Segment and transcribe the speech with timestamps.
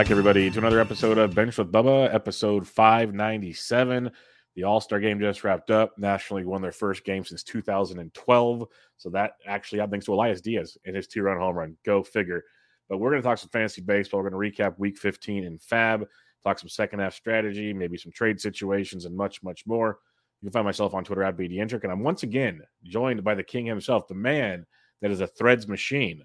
[0.00, 4.10] Back, everybody, to another episode of Benched with Bubba, episode 597.
[4.56, 5.92] The All Star game just wrapped up.
[5.98, 8.66] National League won their first game since 2012.
[8.96, 11.76] So that actually, I thanks to Elias Diaz and his two run home run.
[11.84, 12.44] Go figure.
[12.88, 14.22] But we're going to talk some fantasy baseball.
[14.22, 16.06] We're going to recap week 15 in FAAB,
[16.44, 19.98] talk some second half strategy, maybe some trade situations, and much, much more.
[20.40, 21.82] You can find myself on Twitter at bdentrek.
[21.82, 24.64] And I'm once again joined by the king himself, the man
[25.02, 26.22] that is a threads machine.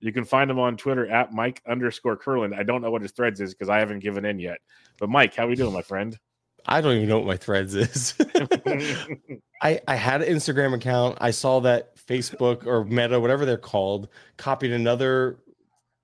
[0.00, 2.56] You can find him on Twitter at Mike underscore Kurland.
[2.56, 4.58] I don't know what his threads is because I haven't given in yet.
[4.98, 6.18] But Mike, how are we doing, my friend?
[6.66, 8.14] I don't even know what my threads is.
[9.62, 11.18] I I had an Instagram account.
[11.20, 15.38] I saw that Facebook or Meta, whatever they're called, copied another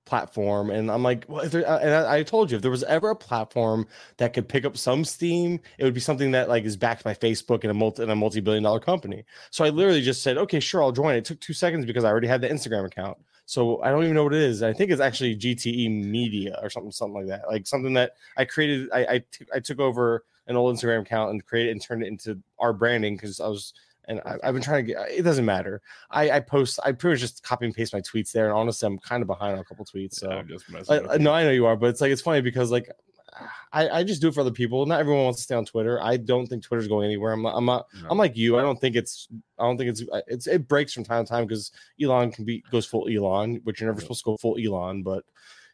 [0.06, 2.84] platform, and I'm like, well, there, uh, and I, I, told you if there was
[2.84, 3.86] ever a platform
[4.18, 7.14] that could pick up some steam, it would be something that like is backed by
[7.14, 9.24] Facebook and a multi and a multi billion dollar company.
[9.50, 11.14] So I literally just said, okay, sure, I'll join.
[11.14, 13.18] It took two seconds because I already had the Instagram account.
[13.46, 14.62] So I don't even know what it is.
[14.62, 17.48] I think it's actually GTE Media or something, something like that.
[17.48, 18.88] Like something that I created.
[18.92, 22.08] I I, t- I took over an old Instagram account and created and turned it
[22.08, 23.74] into our branding because I was
[24.06, 25.10] and I, have been trying to get.
[25.10, 25.80] It doesn't matter.
[26.10, 26.78] I, I post.
[26.84, 28.46] I pretty much just copy and paste my tweets there.
[28.46, 30.14] And honestly, I'm kind of behind on a couple tweets.
[30.14, 31.08] So I'm just messing.
[31.08, 32.90] I, no, I know you are, but it's like it's funny because like
[33.72, 34.86] I, I just do it for other people.
[34.86, 36.00] Not everyone wants to stay on Twitter.
[36.02, 37.32] I don't think Twitter's going anywhere.
[37.32, 38.08] I'm I'm not, no.
[38.10, 38.58] I'm like you.
[38.58, 39.28] I don't think it's,
[39.58, 42.62] I don't think it's, it's, it breaks from time to time because Elon can be,
[42.70, 45.24] goes full Elon, which you're never supposed to go full Elon, but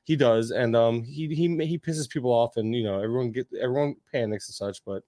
[0.05, 0.51] he does.
[0.51, 4.49] And, um, he, he, he pisses people off and, you know, everyone get, everyone panics
[4.49, 5.03] and such, but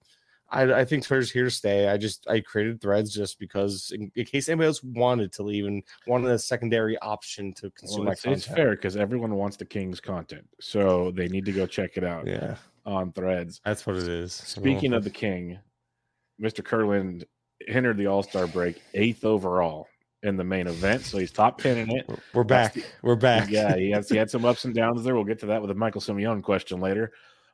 [0.53, 1.89] I, I think Twitter's here to stay.
[1.89, 5.67] I just I created threads just because in, in case anybody else wanted to leave
[5.67, 8.45] and wanted a secondary option to consume well, it's, content.
[8.45, 12.05] It's fair because everyone wants the King's content, so they need to go check it
[12.05, 12.27] out.
[12.27, 13.61] Yeah, on Threads.
[13.65, 14.35] That's what it is.
[14.35, 15.59] Speaking of the King,
[16.41, 16.63] Mr.
[16.63, 17.25] Kurland
[17.67, 19.89] entered the All Star break eighth overall
[20.23, 22.11] in the main event, so he's top ten in it.
[22.35, 22.75] We're back.
[22.75, 23.51] The, We're back.
[23.51, 25.15] Yeah, he has he had some ups and downs there.
[25.15, 27.13] We'll get to that with a Michael Simeone question later.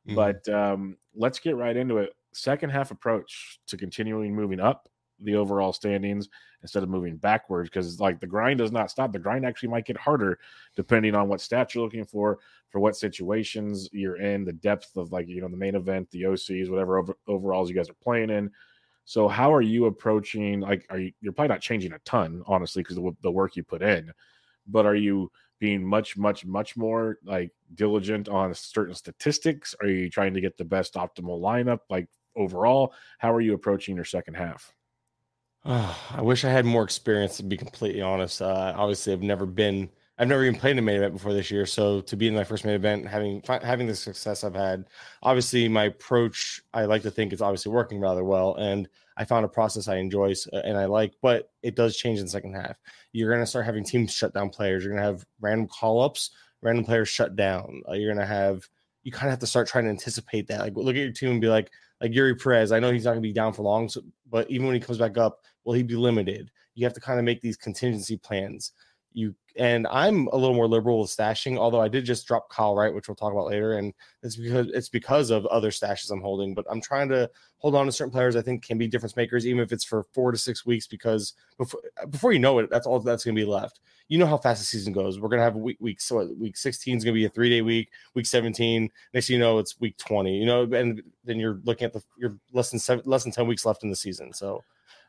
[0.09, 0.17] Mm-hmm.
[0.17, 4.89] But um, let's get right into it second half approach to continuing moving up
[5.21, 6.29] the overall standings
[6.63, 9.13] instead of moving backwards because like the grind does not stop.
[9.13, 10.39] The grind actually might get harder
[10.77, 12.39] depending on what stats you're looking for
[12.71, 16.23] for what situations you're in the depth of like you know the main event the
[16.23, 18.51] ocs whatever over, overalls you guys are playing in.
[19.05, 22.83] So how are you approaching like are you you're probably not changing a ton honestly
[22.83, 24.13] because the, the work you put in
[24.69, 29.75] but are you being much much much more like diligent on certain statistics?
[29.81, 31.81] Are you trying to get the best optimal lineup?
[31.91, 32.95] Like overall.
[33.19, 34.73] How are you approaching your second half?
[35.65, 38.41] Oh, I wish I had more experience to be completely honest.
[38.41, 41.51] Uh, obviously, I've never been, I've never even played in a main event before this
[41.51, 41.67] year.
[41.67, 44.87] So to be in my first main event, having having the success I've had,
[45.23, 49.45] obviously my approach, I like to think it's obviously working rather well, and I found
[49.45, 51.15] a process I enjoy and I like.
[51.21, 52.79] But it does change in the second half.
[53.13, 54.85] You're going to start having teams shut down players.
[54.85, 56.31] You're going to have random call ups,
[56.63, 57.83] random players shut down.
[57.89, 58.63] Uh, you're going to have
[59.03, 60.61] you kind of have to start trying to anticipate that.
[60.61, 61.71] Like look at your team and be like,
[62.01, 62.73] like Eury Perez.
[62.73, 64.81] I know he's not going to be down for long, so, but even when he
[64.81, 66.51] comes back up, will he be limited?
[66.75, 68.73] You have to kind of make these contingency plans.
[69.13, 72.77] You and I'm a little more liberal with stashing, although I did just drop Kyle
[72.77, 76.21] Wright, which we'll talk about later, and it's because it's because of other stashes I'm
[76.21, 76.55] holding.
[76.55, 77.29] But I'm trying to
[77.59, 80.05] hold on to certain players I think can be difference makers, even if it's for
[80.15, 83.41] four to six weeks, because before before you know it, that's all that's going to
[83.41, 83.81] be left.
[84.07, 85.19] You know how fast the season goes.
[85.19, 87.29] We're going to have a week week so week 16 is going to be a
[87.31, 87.91] three day week.
[88.15, 90.37] Week 17, next you know it's week 20.
[90.37, 93.47] You know, and then you're looking at the you're less than seven, less than 10
[93.49, 94.33] weeks left in the season.
[94.33, 94.63] So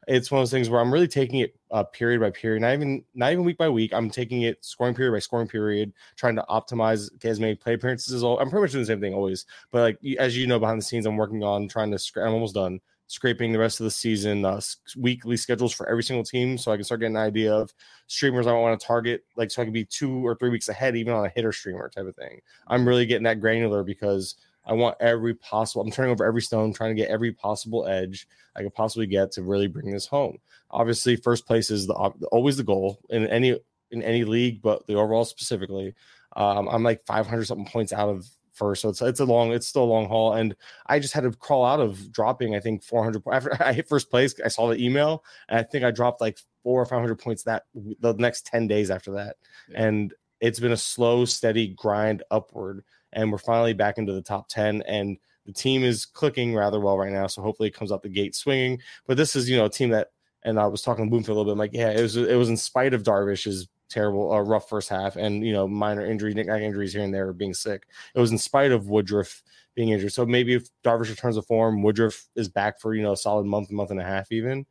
[0.10, 2.74] it's one of those things where I'm really taking it uh, period by period, not
[2.74, 3.94] even not even week by week.
[3.94, 8.12] I'm taking it scoring period by scoring period, trying to optimize as many play appearances
[8.14, 8.40] as all.
[8.40, 10.86] I'm pretty much doing the same thing always, but like as you know, behind the
[10.86, 12.00] scenes, I'm working on trying to.
[12.18, 14.62] I'm almost done scraping the rest of the season uh,
[14.96, 17.74] weekly schedules for every single team so I can start getting an idea of
[18.06, 20.96] streamers I want to target, like so I can be two or three weeks ahead,
[20.96, 22.40] even on a hitter streamer type of thing.
[22.68, 24.36] I'm really getting that granular because
[24.70, 25.82] I want every possible.
[25.82, 29.32] I'm turning over every stone, trying to get every possible edge I could possibly get
[29.34, 30.38] to really bring this home.
[30.70, 34.94] Obviously, first place is the always the goal in any in any league, but the
[34.94, 35.96] overall specifically,
[36.36, 39.68] um, I'm like 500 something points out of first, so it's it's a long, it's
[39.68, 40.56] still a long haul, and
[40.86, 42.54] I just had to crawl out of dropping.
[42.54, 44.36] I think 400 after I hit first place.
[44.46, 47.64] I saw the email, and I think I dropped like four or 500 points that
[47.74, 49.38] the next 10 days after that,
[49.68, 49.84] yeah.
[49.84, 52.84] and it's been a slow, steady grind upward
[53.14, 56.98] and we're finally back into the top 10 and the team is clicking rather well
[56.98, 58.80] right now so hopefully it comes out the gate swinging.
[59.08, 60.10] But this is you know a team that
[60.44, 62.38] and i was talking to Bloomfield a little bit I'm like yeah it was it
[62.38, 66.34] was in spite of darvish's terrible uh, rough first half and you know minor injury
[66.34, 69.42] nickname injuries here and there being sick it was in spite of woodruff
[69.76, 70.12] being injured.
[70.12, 73.46] So maybe if darvish returns to form woodruff is back for you know a solid
[73.46, 74.66] month month and a half even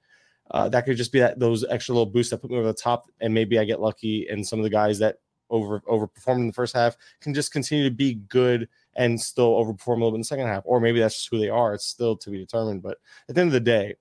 [0.51, 2.75] uh, that could just be that those extra little boosts that put me over the
[2.75, 5.17] top and maybe i get lucky and some of the guys that
[5.51, 9.89] over overperformed in the first half can just continue to be good and still overperform
[9.89, 10.63] a little bit in the second half.
[10.67, 11.75] Or maybe that's just who they are.
[11.75, 12.83] It's still to be determined.
[12.83, 12.99] But
[13.29, 13.95] at the end of the day,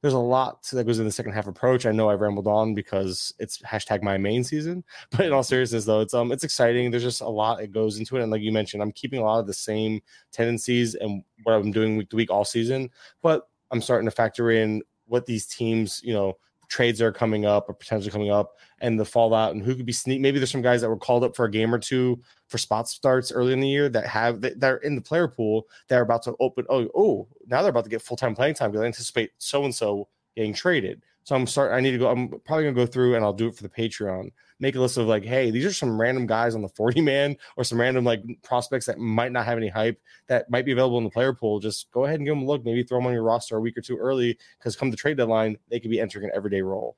[0.00, 1.84] there's a lot that goes in the second half approach.
[1.84, 5.84] I know I've rambled on because it's hashtag my main season, but in all seriousness,
[5.84, 6.90] though, it's um it's exciting.
[6.90, 9.24] There's just a lot that goes into it, and like you mentioned, I'm keeping a
[9.24, 10.00] lot of the same
[10.32, 12.90] tendencies and what I'm doing week to week all season,
[13.22, 16.36] but I'm starting to factor in what these teams, you know,
[16.68, 19.86] trades that are coming up or potentially coming up and the fallout and who could
[19.86, 20.20] be sneak.
[20.20, 22.88] Maybe there's some guys that were called up for a game or two for spot
[22.88, 26.02] starts early in the year that have that are in the player pool that are
[26.02, 26.66] about to open.
[26.68, 29.64] Oh, oh, now they're about to get full time playing time because I anticipate so
[29.64, 31.02] and so getting traded.
[31.24, 31.76] So I'm starting.
[31.76, 32.08] I need to go.
[32.08, 34.30] I'm probably gonna go through and I'll do it for the Patreon.
[34.60, 37.36] Make a list of like, hey, these are some random guys on the 40 man
[37.56, 40.98] or some random like prospects that might not have any hype that might be available
[40.98, 41.60] in the player pool.
[41.60, 42.64] Just go ahead and give them a look.
[42.64, 45.16] Maybe throw them on your roster a week or two early because come the trade
[45.16, 46.96] deadline, they could be entering an everyday role.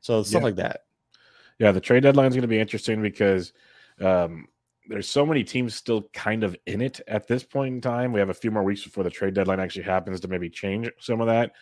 [0.00, 0.44] So stuff yeah.
[0.44, 0.80] like that.
[1.58, 3.52] Yeah, the trade deadline is going to be interesting because
[4.00, 4.46] um,
[4.88, 8.12] there's so many teams still kind of in it at this point in time.
[8.12, 10.90] We have a few more weeks before the trade deadline actually happens to maybe change
[10.98, 11.52] some of that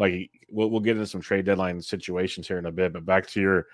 [0.00, 3.26] like we'll, we'll get into some trade deadline situations here in a bit but back
[3.26, 3.66] to your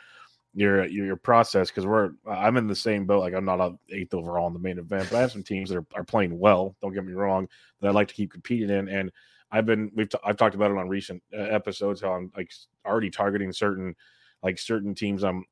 [0.57, 4.15] your your, process because we're i'm in the same boat like i'm not a eighth
[4.15, 6.75] overall in the main event but i have some teams that are, are playing well
[6.81, 7.47] don't get me wrong
[7.81, 9.13] that i'd like to keep competing in and
[9.53, 12.51] i've been we've t- i've talked about it on recent uh, episodes how i'm like
[12.87, 13.95] already targeting certain
[14.43, 15.45] like certain teams i'm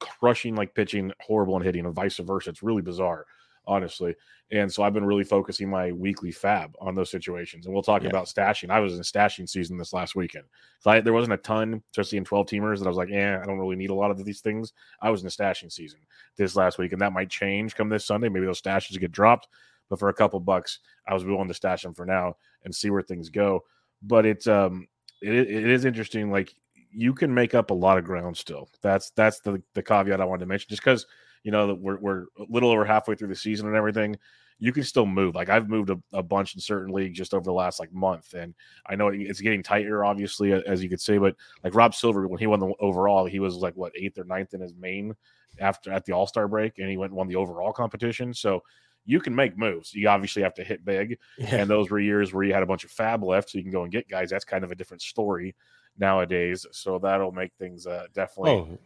[0.00, 2.50] crushing like pitching horrible and hitting and vice versa.
[2.50, 3.26] It's really bizarre
[3.66, 4.14] honestly.
[4.50, 7.64] And so I've been really focusing my weekly FAAB on those situations.
[7.64, 8.10] And we'll talk yeah.
[8.10, 8.70] about stashing.
[8.70, 10.44] I was in stashing season this last weekend.
[10.80, 13.40] So I, there wasn't a ton, especially in 12 teamers, that I was like, yeah,
[13.42, 14.74] I don't really need a lot of these things.
[15.00, 16.00] I was in a stashing season
[16.36, 18.28] this last week, and that might change come this Sunday.
[18.28, 19.48] Maybe those stashes get dropped.
[19.88, 22.90] But for a couple bucks, I was willing to stash them for now and see
[22.90, 23.64] where things go.
[24.02, 24.88] But it's um
[25.20, 26.30] it, it is interesting.
[26.30, 26.54] Like
[26.90, 28.68] you can make up a lot of ground still.
[28.82, 30.68] That's that's the the caveat I wanted to mention.
[30.68, 31.06] Just because
[31.42, 34.16] you know, we're, we're a little over halfway through the season and everything,
[34.62, 35.34] you can still move.
[35.34, 38.34] Like I've moved a, a, bunch in certain leagues just over the last like month,
[38.34, 38.54] and
[38.86, 41.18] I know it's getting tighter, obviously, as you could say.
[41.18, 41.34] But
[41.64, 44.54] like Rob Silver, when he won the overall, he was like what eighth or ninth
[44.54, 45.16] in his main
[45.58, 48.32] after at the All Star break, and he went and won the overall competition.
[48.32, 48.62] So
[49.04, 49.94] you can make moves.
[49.94, 51.56] You obviously have to hit big, yeah.
[51.56, 53.72] and those were years where you had a bunch of FAAB left, so you can
[53.72, 54.30] go and get guys.
[54.30, 55.56] That's kind of a different story
[55.98, 56.66] nowadays.
[56.70, 58.52] So that'll make things uh, definitely.
[58.52, 58.78] Oh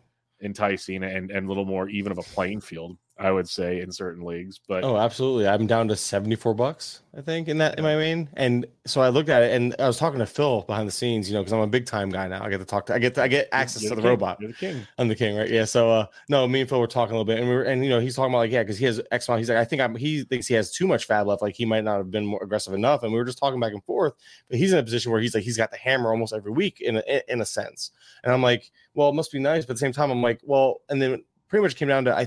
[0.42, 3.90] enticing and, and a little more even of a playing field, I would say, in
[3.90, 4.60] certain leagues.
[4.68, 5.48] But oh, absolutely.
[5.48, 8.28] I'm down to 74 bucks, I think, in that in my main.
[8.34, 11.28] And so I looked at it and I was talking to Phil behind the scenes,
[11.28, 12.44] you know, because I'm a big time guy now.
[12.44, 14.08] I get to talk to I get to, I get access You're to the, the
[14.08, 14.38] robot.
[14.38, 14.86] You're the king.
[14.98, 15.48] I'm the king, right?
[15.48, 15.64] Yeah.
[15.64, 17.82] So uh no, me and Phil were talking a little bit and we were and
[17.82, 19.40] you know, he's talking about like, yeah, because he has X amount.
[19.40, 21.64] He's like, I think I'm he thinks he has too much FAAB left, like he
[21.64, 23.02] might not have been more aggressive enough.
[23.02, 24.12] And we were just talking back and forth,
[24.50, 26.82] but he's in a position where he's like he's got the hammer almost every week
[26.82, 27.92] in a in a sense.
[28.24, 29.64] And I'm like, well, it must be nice.
[29.64, 32.14] But at the same time, I'm like, well, and then pretty much came down to
[32.14, 32.26] I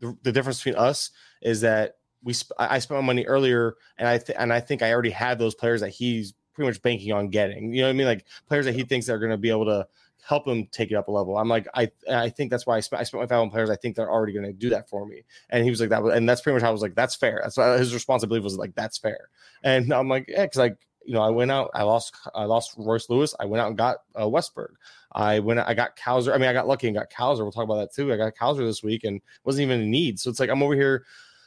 [0.00, 1.10] the, the difference between us
[1.42, 4.82] is that we sp- I spent my money earlier, and I th- and I think
[4.82, 7.72] I already had those players that he's pretty much banking on getting.
[7.72, 8.06] You know what I mean?
[8.06, 9.86] Like players that he thinks are going to be able to
[10.26, 11.38] help him take it up a level.
[11.38, 13.70] I'm like, I I think that's why I spent I spent my five on players.
[13.70, 15.24] I think they're already going to do that for me.
[15.50, 17.40] And he was like that, and that's pretty much how I was like, that's fair.
[17.42, 19.28] That's why his responsibility was like, that's fair.
[19.62, 22.74] And I'm like, yeah, because like you know, I went out, I lost, I lost
[22.76, 23.34] Royce Lewis.
[23.38, 24.74] I went out and got uh, Westburg.
[25.12, 26.34] I went, I got Cowser.
[26.34, 27.38] I mean, I got lucky and got Cowser.
[27.38, 28.12] We'll talk about that too.
[28.12, 30.18] I got Cowser this week and wasn't even in need.
[30.18, 31.04] So it's like I'm over here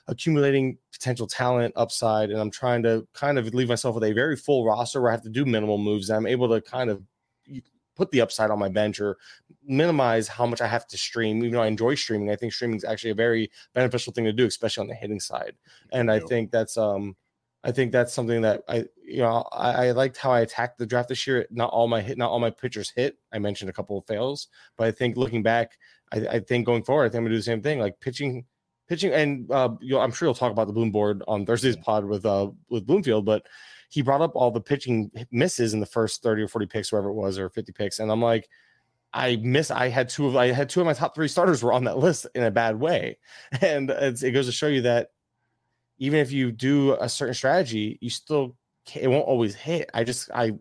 [0.08, 4.36] accumulating potential talent upside, and I'm trying to kind of leave myself with a very
[4.36, 6.10] full roster where I have to do minimal moves.
[6.10, 7.04] I'm able to kind of
[7.96, 9.18] put the upside on my bench or
[9.68, 11.40] minimize how much I have to stream.
[11.40, 14.34] Even though I enjoy streaming, I think streaming is actually a very beneficial thing to
[14.34, 15.54] do, especially on the hitting side.
[15.92, 17.18] And I think that's um
[17.64, 20.86] I think that's something that I, you know, I, I, liked how I attacked the
[20.86, 21.46] draft this year.
[21.52, 23.18] Not all my hit, not all my pitchers hit.
[23.34, 24.48] I mentioned a couple of fails,
[24.78, 25.78] but I think looking back,
[26.14, 27.80] I, I think going forward, I think I'm gonna do the same thing.
[27.80, 28.46] Like pitching,
[28.88, 32.26] pitching, and uh, I'm sure you'll talk about the Bloom board on Thursday's pod with
[32.26, 33.46] uh with Bloomfield, but
[33.90, 37.10] he brought up all the pitching misses in the first 30 or 40 picks, wherever
[37.10, 38.48] it was, or 50 picks, and I'm like,
[39.12, 39.70] I miss.
[39.72, 41.98] I had two of I had two of my top three starters were on that
[41.98, 43.18] list in a bad way,
[43.62, 45.10] and it goes to show you that
[46.00, 48.56] even if you do a certain strategy, you still
[48.96, 49.90] it won't always hit.
[49.94, 50.54] I just I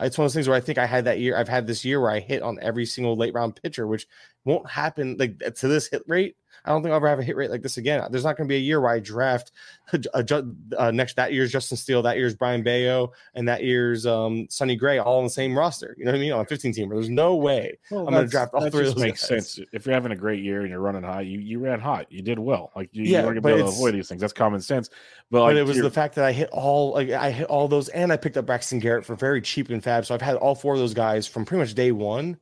[0.00, 1.36] it's one of those things where I think I had that year.
[1.36, 4.06] I've had this year where I hit on every single late round pitcher, which
[4.44, 6.36] won't happen like to this hit rate.
[6.64, 8.06] I don't think I'll ever have a hit rate like this again.
[8.10, 9.52] There's not going to be a year where I draft
[9.92, 10.44] a, a,
[10.78, 14.76] uh, next that year's Justin Steele, that year's Brayan Bello, and that year's um, Sonny
[14.76, 15.94] Gray all on the same roster.
[15.98, 16.32] You know what I mean?
[16.32, 18.94] On a 15 team, there's no way well, I'm going to draft all three of
[18.94, 19.02] those.
[19.02, 19.52] Makes guys.
[19.52, 19.68] sense.
[19.72, 22.10] If you're having a great year and you're running hot, you you ran hot.
[22.10, 22.72] You did well.
[22.74, 24.20] Like you, yeah, you are going to be able to avoid these things.
[24.20, 24.88] That's common sense.
[25.30, 27.68] But, like, but it was the fact that I hit all like I hit all
[27.68, 30.06] those, and I picked up Braxton Garrett for very cheap and fab.
[30.06, 32.38] So I've had all four of those guys from pretty much day one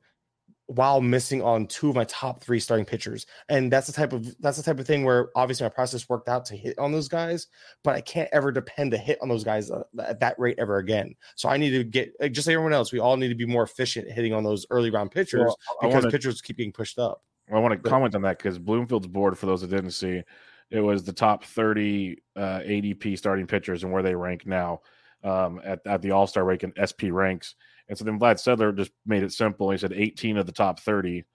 [0.75, 3.27] while missing on two of my top three starting pitchers.
[3.49, 6.29] And that's the type of that's the type of thing where obviously my process worked
[6.29, 7.49] out to hit on those guys,
[7.85, 10.79] but I can't ever depend to hit on those guys uh, at that rate ever
[10.79, 11.15] again.
[11.37, 13.63] So I need to get just like everyone else, we all need to be more
[13.63, 17.23] efficient hitting on those early round pitchers well, because wanna, pitchers keep getting pushed up.
[17.53, 20.23] I want to but, comment on that because Bloomfield's board, for those that didn't see,
[20.71, 24.81] it was the top 30 uh, ADP starting pitchers and where they rank now
[25.23, 27.55] um, at, at the All Star rank and SP ranks.
[27.93, 29.71] And so then Vlad Sedler just made it simple.
[29.71, 31.27] He said 18 of the top 30,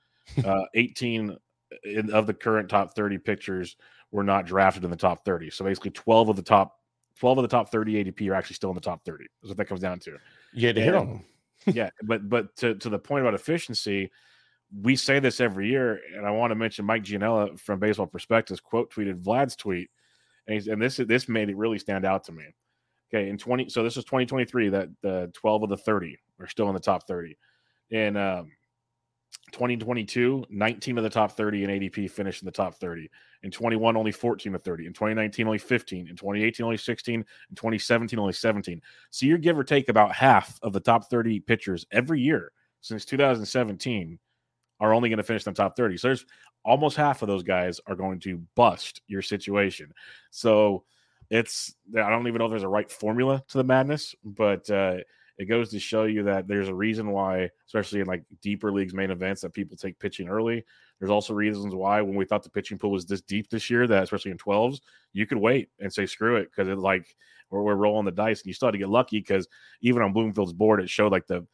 [0.43, 1.37] uh, 18
[1.83, 3.75] in, of the current top 30 pictures
[4.09, 5.51] were not drafted in the top 30.
[5.51, 6.79] So basically 12 of the top
[7.19, 9.25] 12 of the top 30 ADP are actually still in the top 30.
[9.43, 10.17] Is what that comes down to.
[10.59, 11.25] Had to and, hit on them.
[11.75, 14.09] yeah, but but to, to the point about efficiency,
[14.81, 18.59] we say this every year, and I want to mention Mike Gianella from Baseball Prospectus
[18.59, 19.91] quote tweeted Vlad's tweet,
[20.47, 22.45] and, and this this made it really stand out to me.
[23.13, 26.67] Okay, in 20, so this is 2023 that the 12 of the 30 are still
[26.67, 27.37] in the top 30.
[27.89, 28.51] In um,
[29.51, 33.09] 2022, 19 of the top 30 in ADP finished in the top 30.
[33.43, 34.87] In 21, only 14 of 30.
[34.87, 36.07] In 2019, only 15.
[36.07, 37.15] In 2018, only 16.
[37.15, 38.81] In 2017, only 17.
[39.09, 42.51] So you're give or take about half of the top 30 pitchers every year
[42.81, 44.19] since 2017
[44.79, 45.97] are only going to finish in the top 30.
[45.97, 46.25] So there's
[46.63, 49.93] almost half of those guys are going to bust your situation.
[50.29, 50.83] So
[51.29, 54.97] it's I don't even know if there's a right formula to the madness, but uh,
[55.37, 58.93] it goes to show you that there's a reason why, especially in like deeper leagues
[58.93, 60.65] main events, that people take pitching early.
[60.99, 63.85] There's also reasons why when we thought the pitching pool was this deep this year,
[63.85, 64.79] that especially in 12s,
[65.13, 67.15] you could wait and say screw it because it's like
[67.51, 69.47] we're, we're rolling the dice, and you still had to get lucky because
[69.81, 71.45] even on Bloomfield's board, it showed like the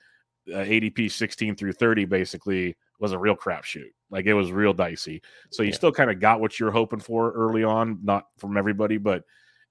[0.53, 3.91] uh, ADP 16 through 30 basically was a real crapshoot.
[4.09, 5.21] Like it was real dicey.
[5.51, 5.75] So you yeah.
[5.75, 9.23] still kind of got what you're hoping for early on, not from everybody, but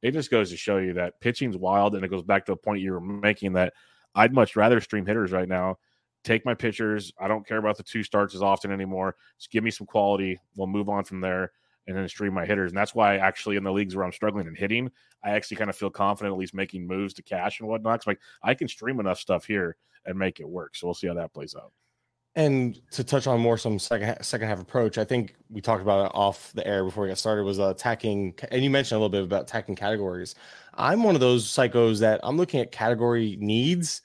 [0.02, 2.56] it just goes to show you that pitching's wild, and it goes back to a
[2.56, 3.72] point you were making that
[4.14, 5.78] I'd much rather stream hitters right now.
[6.24, 7.12] Take my pitchers.
[7.18, 9.16] I don't care about the two starts as often anymore.
[9.38, 10.38] Just give me some quality.
[10.56, 11.52] We'll move on from there
[11.86, 12.70] and then stream my hitters.
[12.70, 14.90] And that's why actually in the leagues where I'm struggling and hitting,
[15.24, 18.00] I actually kind of feel confident at least making moves to cash and whatnot.
[18.00, 20.76] Cause like I can stream enough stuff here and make it work.
[20.76, 21.72] So we'll see how that plays out.
[22.34, 26.06] And to touch on more some second second half approach, I think we talked about
[26.06, 27.44] it off the air before we got started.
[27.44, 30.34] Was uh, attacking, and you mentioned a little bit about attacking categories.
[30.74, 34.00] I'm one of those psychos that I'm looking at category needs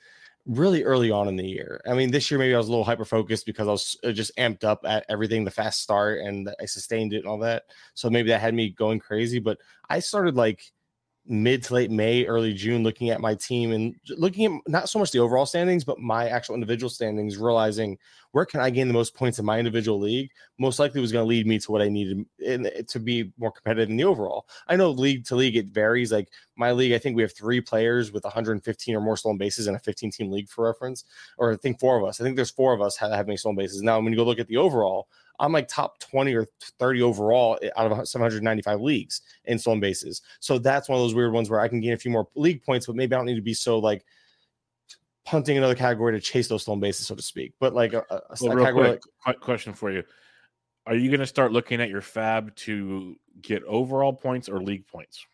[0.46, 1.82] really early on in the year.
[1.88, 4.12] I mean, this year maybe I was a little hyper focused because I was uh,
[4.12, 7.64] just amped up at everything, the fast start, and I sustained it and all that.
[7.94, 9.40] So maybe that had me going crazy.
[9.40, 9.58] But
[9.90, 10.72] I started like
[11.28, 15.00] mid to late May, early June, looking at my team and looking at not so
[15.00, 17.98] much the overall standings, but my actual individual standings, realizing
[18.32, 21.24] where can I gain the most points in my individual league, most likely was going
[21.24, 24.48] to lead me to what I needed in, to be more competitive in the overall.
[24.68, 26.12] I know league to league it varies.
[26.12, 29.68] Like my league, I think we have three players with 115 or more stolen bases
[29.68, 31.06] in a 15 team league for reference,
[31.38, 32.22] or I think four of us.
[32.22, 33.82] I think there's four of us have, have many stolen bases.
[33.82, 35.08] Now, when you go look at the overall,
[35.40, 36.48] I'm like top 20 or
[36.80, 40.22] 30 overall eh, out of 795 leagues in stolen bases.
[40.40, 42.64] So that's one of those weird ones where I can gain a few more league
[42.64, 44.06] points, but maybe I don't need to be so like
[45.26, 47.54] punting another category to chase those stolen bases, so to speak.
[47.60, 50.04] But like a, a, well, real quick, like, question for you.
[50.86, 54.88] Are you going to start looking at your FAAB to get overall points or league
[54.88, 55.26] points?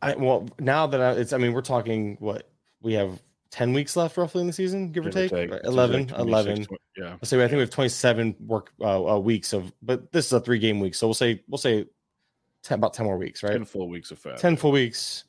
[0.00, 2.48] I well now that I, it's I mean we're talking what
[2.82, 3.20] we have
[3.54, 5.64] 10 weeks left roughly in the season, give, give or take, or take.
[5.64, 6.66] 11, 11.
[6.96, 7.10] yeah.
[7.10, 10.32] Let's say I think we have 27 work uh, uh, weeks of, but this is
[10.32, 10.96] a three game week.
[10.96, 11.86] So we'll say, we'll say
[12.64, 13.52] 10, about 10 more weeks, right?
[13.52, 14.38] 10 full weeks of FAAB.
[14.38, 15.22] 10 full weeks.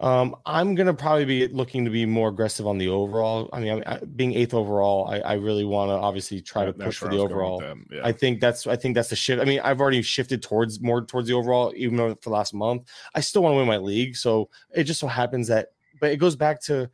[0.00, 3.48] Um, I'm gonna probably be looking to be more aggressive on the overall.
[3.52, 6.98] I mean, I, being eighth overall, I, I really want to obviously try to push
[6.98, 7.62] for the overall.
[7.88, 8.00] Yeah.
[8.02, 9.40] I think that's I think that's the shift.
[9.40, 12.88] I mean, I've already shifted towards more towards the overall, even though for last month,
[13.14, 14.16] I still want to win my league.
[14.16, 15.68] So it just so happens that,
[16.00, 16.90] but it goes back to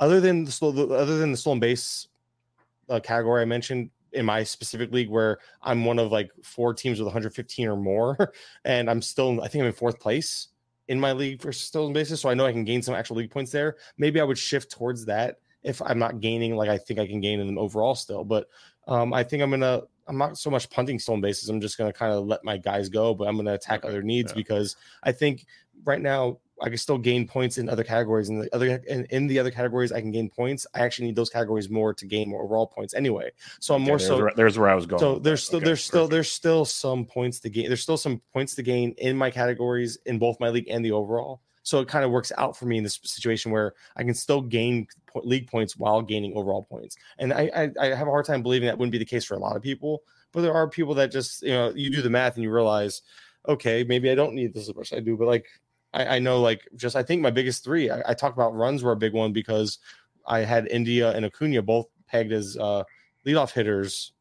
[0.00, 2.08] other than the slow, other than the stolen base
[2.88, 6.98] uh, category I mentioned in my specific league, where I'm one of like four teams
[6.98, 8.32] with 115 or more,
[8.64, 10.48] and I'm still I think I'm in fourth place
[10.88, 13.30] in my league for stolen bases, so I know I can gain some actual league
[13.30, 13.76] points there.
[13.98, 17.20] Maybe I would shift towards that if I'm not gaining like I think I can
[17.20, 18.24] gain in them overall still.
[18.24, 18.48] But
[18.88, 21.48] um, I think I'm gonna I'm not so much punting stolen bases.
[21.48, 24.32] I'm just gonna kind of let my guys go, but I'm gonna attack other needs
[24.32, 24.36] yeah.
[24.36, 25.46] because I think
[25.84, 28.28] right now I can still gain points in other categories.
[28.28, 30.66] And the other in, in, the other categories, I can gain points.
[30.74, 33.30] I actually need those categories more to gain more overall points anyway.
[33.60, 35.00] So I'm more there's so where, there's where I was going.
[35.00, 35.88] So there's still okay, there's perfect.
[35.88, 37.66] still there's still some points to gain.
[37.68, 40.92] There's still some points to gain in my categories in both my league and the
[40.92, 41.40] overall.
[41.62, 44.40] So it kind of works out for me in this situation where I can still
[44.40, 46.96] gain league points while gaining overall points.
[47.18, 49.34] And I, I, I have a hard time believing that wouldn't be the case for
[49.34, 50.02] a lot of people.
[50.32, 53.02] But there are people that just you know you do the math and you realize,
[53.48, 55.46] okay, maybe I don't need this as much as I do, but like
[55.92, 57.90] I, I know like just I think my biggest three.
[57.90, 59.78] I, I talked about runs were a big one because
[60.26, 62.84] I had India and Acuna both pegged as uh,
[63.26, 64.12] leadoff hitters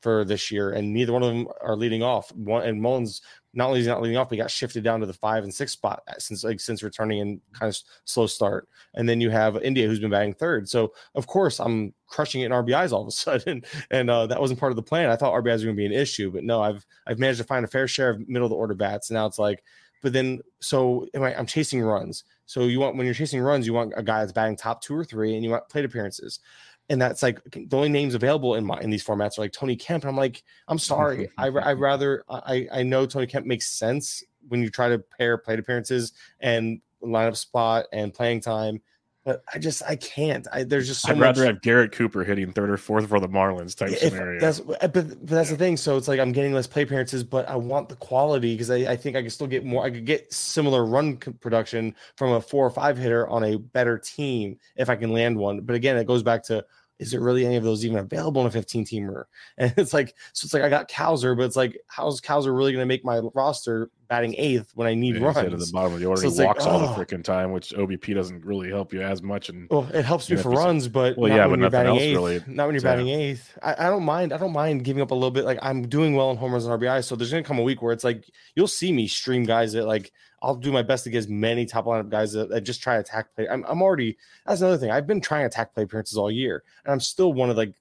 [0.00, 2.30] for this year, and neither one of them are leading off.
[2.32, 3.22] One and Mullins
[3.54, 5.54] not only is not leading off, but he got shifted down to the five and
[5.54, 8.68] six spot since like since returning in kind of slow start.
[8.94, 10.68] And then you have India who's been batting third.
[10.68, 14.40] So of course I'm crushing it in RBIs all of a sudden, and uh, that
[14.40, 15.08] wasn't part of the plan.
[15.08, 17.44] I thought RBIs were going to be an issue, but no, I've I've managed to
[17.44, 19.10] find a fair share of middle of the order bats.
[19.10, 19.62] Now it's like
[20.04, 22.24] but then, so I'm chasing runs.
[22.44, 24.94] So you want when you're chasing runs, you want a guy that's batting top two
[24.94, 26.40] or three, and you want plate appearances.
[26.90, 29.76] And that's like the only names available in my in these formats are like Tony
[29.76, 30.04] Kemp.
[30.04, 34.22] And I'm like, I'm sorry, I I rather I I know Tony Kemp makes sense
[34.48, 38.82] when you try to pair plate appearances and lineup spot and playing time
[39.24, 40.46] but I just I can't.
[40.52, 41.36] I, there's just so I'd much...
[41.36, 44.40] rather have Garrett Cooper hitting third or fourth for the Marlins type if, scenario.
[44.40, 45.56] That's eh, but, but that's yeah.
[45.56, 45.76] the thing.
[45.76, 48.76] So it's like I'm getting less play appearances, but I want the quality because I,
[48.92, 49.84] I think I can still get more.
[49.84, 53.98] I could get similar run production from a four or five hitter on a better
[53.98, 55.62] team if I can land one.
[55.62, 56.64] But again, it goes back to
[56.98, 59.24] is there really any of those even available in a 15 teamer?
[59.58, 62.72] And it's like, so it's like I got Cowser, but it's like, how's Cowser really
[62.72, 65.38] going to make my roster batting eighth when I need yeah, runs?
[65.38, 66.94] At the bottom of the order, so he walks like, all oh.
[66.94, 69.48] the freaking time, which OBP doesn't really help you as much.
[69.48, 72.42] And well, it helps me for runs, but well, yeah, but nothing else eighth, really.
[72.46, 73.56] Not when you're batting eighth.
[73.62, 74.32] I, I, don't mind.
[74.32, 75.44] I don't mind giving up a little bit.
[75.44, 77.82] Like I'm doing well in homers and RBI, so there's going to come a week
[77.82, 80.12] where it's like you'll see me stream guys that like
[80.42, 82.94] I'll do my best to get as many top lineup guys that, that just try
[82.94, 83.48] to attack play.
[83.48, 84.90] I'm, I'm already that's another thing.
[84.90, 87.74] I've been trying to attack play appearances all year, and I'm still one of like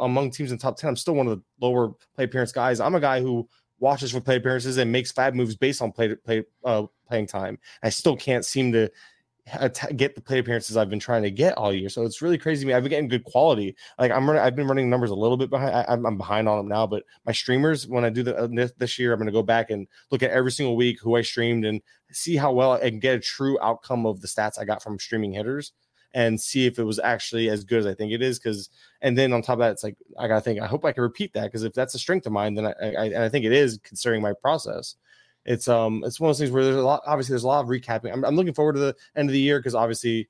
[0.00, 2.80] among teams in top 10, I'm still one of the lower play appearance guys.
[2.80, 3.48] I'm a guy who
[3.80, 7.58] watches for play appearances and makes five moves based on play play uh, playing time.
[7.82, 8.90] I still can't seem to
[9.96, 11.88] get the play appearances I've been trying to get all year.
[11.88, 12.74] So it's really crazy me.
[12.74, 13.76] I've been getting good quality.
[13.98, 15.74] Like I'm running, I've been running numbers a little bit behind.
[15.74, 18.72] I, am behind on them now, but my streamers, when I do the uh, this,
[18.78, 21.22] this year, I'm going to go back and look at every single week who I
[21.22, 21.80] streamed and
[22.12, 24.98] see how well I can get a true outcome of the stats I got from
[24.98, 25.72] streaming hitters
[26.14, 28.38] and see if it was actually as good as I think it is.
[28.38, 30.60] Because and then on top of that, it's like I gotta think.
[30.60, 32.72] I hope I can repeat that because if that's a strength of mine, then I,
[32.80, 34.96] I and I think it is considering my process
[35.48, 37.62] it's um it's one of those things where there's a lot obviously there's a lot
[37.62, 38.12] of recapping.
[38.12, 40.28] I'm, I'm looking forward to the end of the year because obviously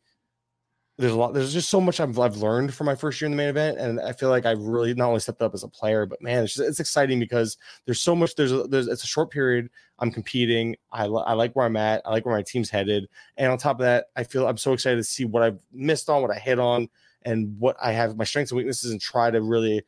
[0.99, 3.33] there's a lot there's just so much I've, I've learned from my first year in
[3.33, 5.69] the main event and I feel like I've really not only stepped up as a
[5.69, 9.05] player but man it's just, it's exciting because there's so much there's a, there's it's
[9.05, 12.43] a short period I'm competing I, I like where I'm at I like where my
[12.43, 15.43] team's headed and on top of that I feel I'm so excited to see what
[15.43, 16.89] I've missed on what I hit on
[17.23, 19.85] and what I have my strengths and weaknesses and try to really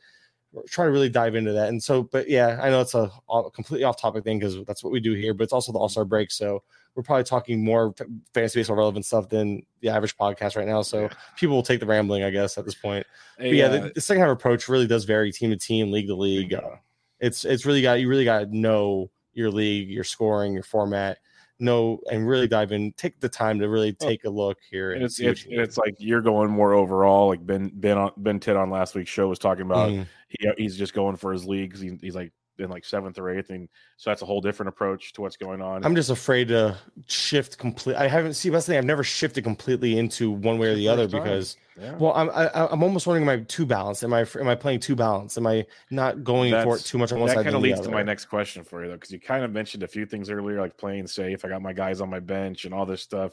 [0.69, 1.69] try to really dive into that.
[1.69, 4.83] And so, but yeah, I know it's a, a completely off topic thing because that's
[4.83, 6.31] what we do here, but it's also the All Star break.
[6.31, 6.63] So
[6.95, 7.95] we're probably talking more
[8.35, 10.83] fantasy baseball relevant stuff than the average podcast right now.
[10.83, 11.09] So yeah.
[11.37, 13.07] people will take the rambling, I guess, at this point.
[13.39, 16.09] Hey, yeah, uh, the, the, second half approach really does vary team to team, league
[16.09, 16.53] to league.
[16.53, 16.77] Uh,
[17.21, 21.19] it's it's really got you really got to know your league, your scoring, your format
[21.61, 25.03] know and really dive in take the time to really take a look here and,
[25.03, 28.71] it's it's, it's like you're going more overall like ben ben on ben tit on
[28.71, 30.07] last week's show was talking about mm.
[30.31, 33.31] He, uh, he's just going for his leagues he, he's like in like seventh or
[33.31, 35.85] eighth, and so that's a whole different approach to what's going on.
[35.85, 37.97] I'm just afraid to shift complete.
[37.97, 38.79] I haven't see that's the thing.
[38.79, 41.97] I've never shifted completely into one way or the other because, yeah.
[41.97, 44.05] well, I'm I, am i am almost wondering am I too balanced?
[44.05, 45.37] Am I am I playing too balanced?
[45.39, 47.81] Am I not going that's, for it too much on one that kind of leads
[47.81, 50.31] to my next question for you though, because you kind of mentioned a few things
[50.31, 51.45] earlier, like playing safe.
[51.45, 53.33] I got my guys on my bench and all this stuff.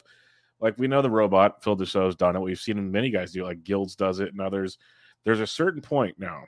[0.60, 2.42] Like we know the robot Phil Dussault's done it.
[2.42, 3.48] We've seen many guys do it.
[3.48, 4.78] Like Guilds does it, and others.
[5.26, 6.44] There's a certain point now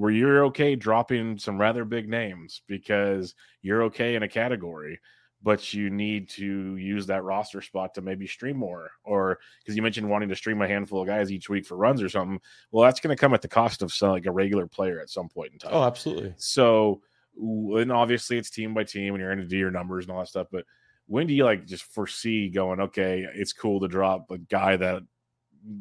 [0.00, 4.98] where you're okay dropping some rather big names because you're okay in a category.
[5.42, 9.82] but you need to use that roster spot to maybe stream more or because you
[9.82, 12.84] mentioned wanting to stream a handful of guys each week for runs or something well
[12.84, 15.28] that's going to come at the cost of some like a regular player at some
[15.28, 17.00] point in time oh absolutely so
[17.36, 20.20] and obviously it's team by team and you're going to do your numbers and all
[20.20, 20.64] that stuff but
[21.06, 25.02] when do you like just foresee going okay it's cool to drop a guy that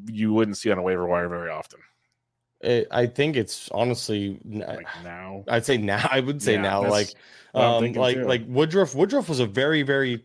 [0.05, 1.79] you wouldn't see on a waiver wire very often
[2.61, 6.89] it, i think it's honestly like now i'd say now i would say yeah, now
[6.89, 7.13] like
[7.53, 8.25] um, like too.
[8.25, 8.95] like Woodruff.
[8.95, 10.23] Woodruff was a very, very,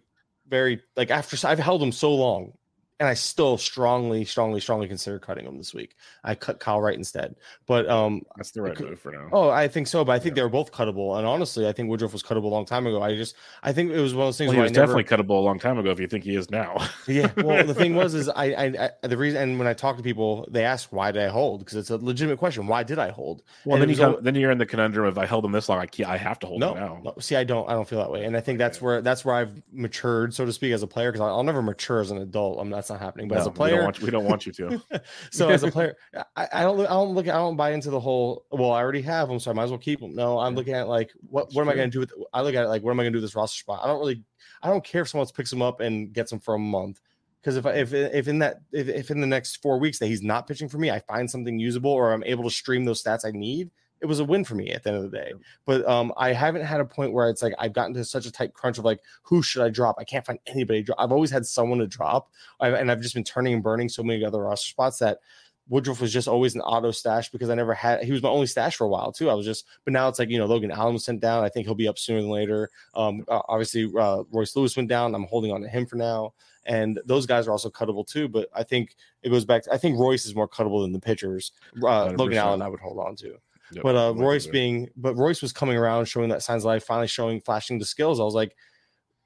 [0.48, 2.52] very like after I've held him so long
[3.00, 5.96] and I still strongly, strongly, strongly consider cutting him this week.
[6.22, 7.34] I cut Kyle Wright instead,
[7.66, 9.28] but um, that's the right move for now.
[9.32, 10.34] Oh, I think so, but I think yeah.
[10.36, 11.18] they were both cuttable.
[11.18, 13.02] And honestly, I think Woodruff was cuttable a long time ago.
[13.02, 14.50] I just, I think it was one of those things.
[14.50, 15.90] Well, he was definitely cuttable a long time ago.
[15.90, 17.32] If you think he is now, yeah.
[17.36, 20.02] Well, the thing was, is I, I, I, the reason, and when I talk to
[20.02, 21.60] people, they ask why did I hold?
[21.60, 22.68] Because it's a legitimate question.
[22.68, 23.42] Why did I hold?
[23.64, 25.68] Well, and then you come, then you're in the conundrum of I held him this
[25.68, 25.80] long.
[25.80, 27.00] I, can't, I have to hold no, him now.
[27.02, 29.24] No, see, I don't, I don't feel that way, and I think that's where that's
[29.24, 31.10] where I've matured, so to speak, as a player.
[31.10, 32.60] Because I'll never mature as an adult.
[32.60, 33.28] I mean, that's not happening.
[33.28, 33.72] But no, as a player.
[33.72, 35.02] We don't want you, don't want you to.
[35.30, 35.96] so as a player,
[36.36, 38.44] I, I, don't I don't look I don't buy into the whole.
[38.50, 40.14] Well, I already have them, so I might as well keep them.
[40.14, 40.58] No, I'm yeah.
[40.58, 42.12] looking at like what That's what am I going to do with?
[42.32, 43.80] I look at it like what am I going to do with this roster spot?
[43.82, 44.22] I don't really
[44.62, 47.00] I don't care if someone else picks them up and gets them for a month.
[47.40, 50.22] Because if, if if in that if, if in the next four weeks that he's
[50.22, 53.26] not pitching for me, I find something usable or I'm able to stream those stats
[53.26, 53.70] I need,
[54.04, 55.32] it was a win for me at the end of the day.
[55.64, 58.30] But um, I haven't had a point where it's like I've gotten to such a
[58.30, 59.96] tight crunch of like, who should I drop?
[59.98, 60.82] I can't find anybody.
[60.82, 61.00] Drop.
[61.00, 64.02] I've always had someone to drop, I've, and I've just been turning and burning so
[64.02, 65.20] many other roster spots that
[65.68, 68.04] Woodruff was just always an auto stash because I never had.
[68.04, 69.30] He was my only stash for a while too.
[69.30, 71.42] I was just, but now it's like you know Logan Allen was sent down.
[71.42, 72.70] I think he'll be up sooner than later.
[72.94, 75.14] Um, uh, obviously uh, Royce Lewis went down.
[75.14, 76.34] I'm holding on to him for now,
[76.66, 78.28] and those guys are also cuttable too.
[78.28, 79.62] But I think it goes back.
[79.62, 81.52] To, I think Royce is more cuttable than the pitchers.
[81.82, 83.38] Uh, Logan Allen, I would hold on to.
[83.72, 83.82] Yep.
[83.82, 87.06] But uh, Royce being, but Royce was coming around, showing that signs of life, finally
[87.06, 88.20] showing, flashing the skills.
[88.20, 88.54] I was like,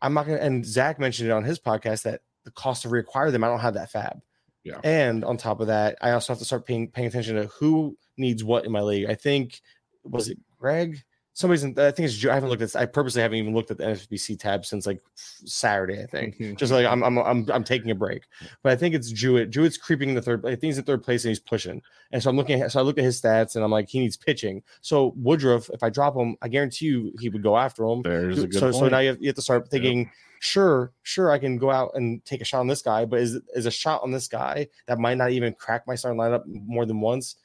[0.01, 0.39] I'm not gonna.
[0.39, 3.61] And Zach mentioned it on his podcast that the cost to reacquire them, I don't
[3.61, 4.21] have that FAAB.
[4.65, 4.81] Yeah.
[4.85, 7.97] And on top of that, I also have to start paying paying attention to who
[8.17, 9.09] needs what in my league.
[9.09, 9.61] I think
[10.05, 11.03] was it Greg?
[11.39, 13.79] Somebody's in, I think it's I haven't looked at I purposely haven't even looked at
[13.79, 16.37] the NFBC tab since like Saturday, I think.
[16.37, 16.57] Mm-hmm.
[16.57, 18.25] Just like I'm, I'm I'm I'm taking a break.
[18.65, 19.51] But I think it's Jewett.
[19.51, 21.81] Jewett's creeping in the third I think he's in third place and he's pushing.
[22.11, 24.01] And so I'm looking at so I look at his stats and I'm like, he
[24.01, 24.65] needs pitching.
[24.81, 28.03] So Woodruff, if I drop him, I guarantee you he would go after him.
[28.03, 28.77] There's a good so, point.
[28.77, 31.93] so now you have, you have to start thinking, sure, sure, I can go out
[31.95, 34.67] and take a shot on this guy, but is is a shot on this guy
[34.87, 37.37] that might not even crack my starting lineup more than once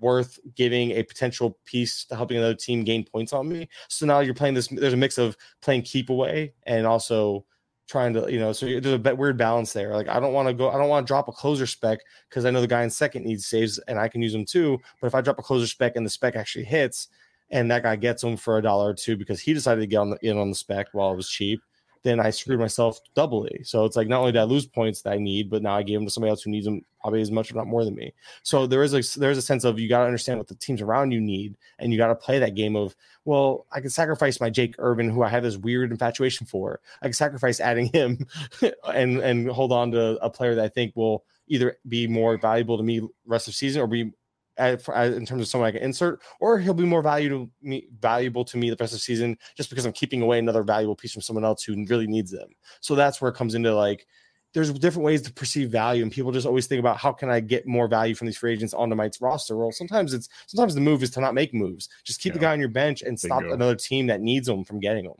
[0.00, 3.68] worth giving a potential piece to helping another team gain points on me.
[3.88, 4.68] So now you're playing this.
[4.68, 7.44] There's a mix of playing keep away and also
[7.88, 9.94] trying to, you know, so there's a weird balance there.
[9.94, 12.44] Like I don't want to go, I don't want to drop a closer spec because
[12.44, 14.78] I know the guy in second needs saves and I can use them too.
[15.00, 17.08] But if I drop a closer spec and the spec actually hits,
[17.50, 19.96] and that guy gets them for a dollar or two because he decided to get
[19.96, 21.62] on the, in on the spec while it was cheap,
[22.02, 23.62] then I screwed myself doubly.
[23.64, 25.82] So it's like not only did I lose points that I need, but now I
[25.82, 27.94] gave them to somebody else who needs them probably as much, if not more than
[27.94, 28.12] me.
[28.42, 30.80] So there is a there's a sense of you got to understand what the teams
[30.80, 34.40] around you need, and you got to play that game of well, I can sacrifice
[34.40, 36.80] my Jake Irvin, who I have this weird infatuation for.
[37.02, 38.26] I can sacrifice adding him,
[38.92, 42.76] and and hold on to a player that I think will either be more valuable
[42.76, 44.12] to me rest of season or be
[44.58, 48.44] in terms of someone I can insert, or he'll be more valuable to me, valuable
[48.44, 51.12] to me the rest of the season just because I'm keeping away another valuable piece
[51.12, 52.48] from someone else who really needs them.
[52.80, 54.06] So that's where it comes into like
[54.54, 57.40] there's different ways to perceive value, and people just always think about how can I
[57.40, 59.56] get more value from these free agents onto my roster.
[59.56, 62.34] Well, sometimes it's sometimes the move is to not make moves, just keep yeah.
[62.34, 65.16] the guy on your bench and stop another team that needs them from getting them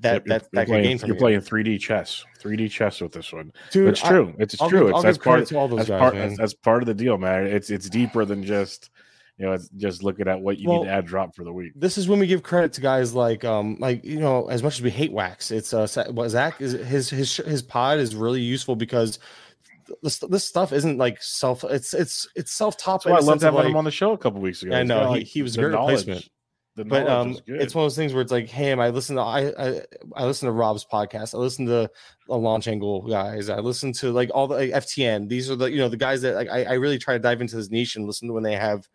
[0.00, 3.32] that yep, that, that playing, gain from you're playing 3D chess, 3D chess with this
[3.32, 3.52] one.
[3.70, 4.34] Dude, it's true.
[4.38, 4.86] I, it's I'll true.
[4.88, 7.18] Give, it's as part, all those as, guys, part as, as, part of the deal,
[7.18, 7.46] man.
[7.46, 8.90] It's it's deeper than just
[9.38, 11.52] you know, it's just looking at what you well, need to add drop for the
[11.52, 11.72] week.
[11.76, 14.76] This is when we give credit to guys like um like you know, as much
[14.76, 18.40] as we hate wax, it's uh what Zach is his his his pod is really
[18.40, 19.18] useful because
[20.02, 23.06] this, this stuff isn't like self it's it's it's self-top.
[23.06, 24.74] I loved having like, him on the show a couple weeks ago.
[24.74, 26.28] I know he, like he was a great replacement
[26.84, 29.52] but um, it's one of those things where it's like, hey, I listen to I,
[29.58, 29.80] I
[30.14, 31.34] I listen to Rob's podcast.
[31.34, 31.90] I listen to
[32.28, 33.48] the Launch Angle guys.
[33.48, 35.28] I listen to like all the like, FTN.
[35.28, 37.40] These are the you know the guys that like I, I really try to dive
[37.40, 38.86] into this niche and listen to when they have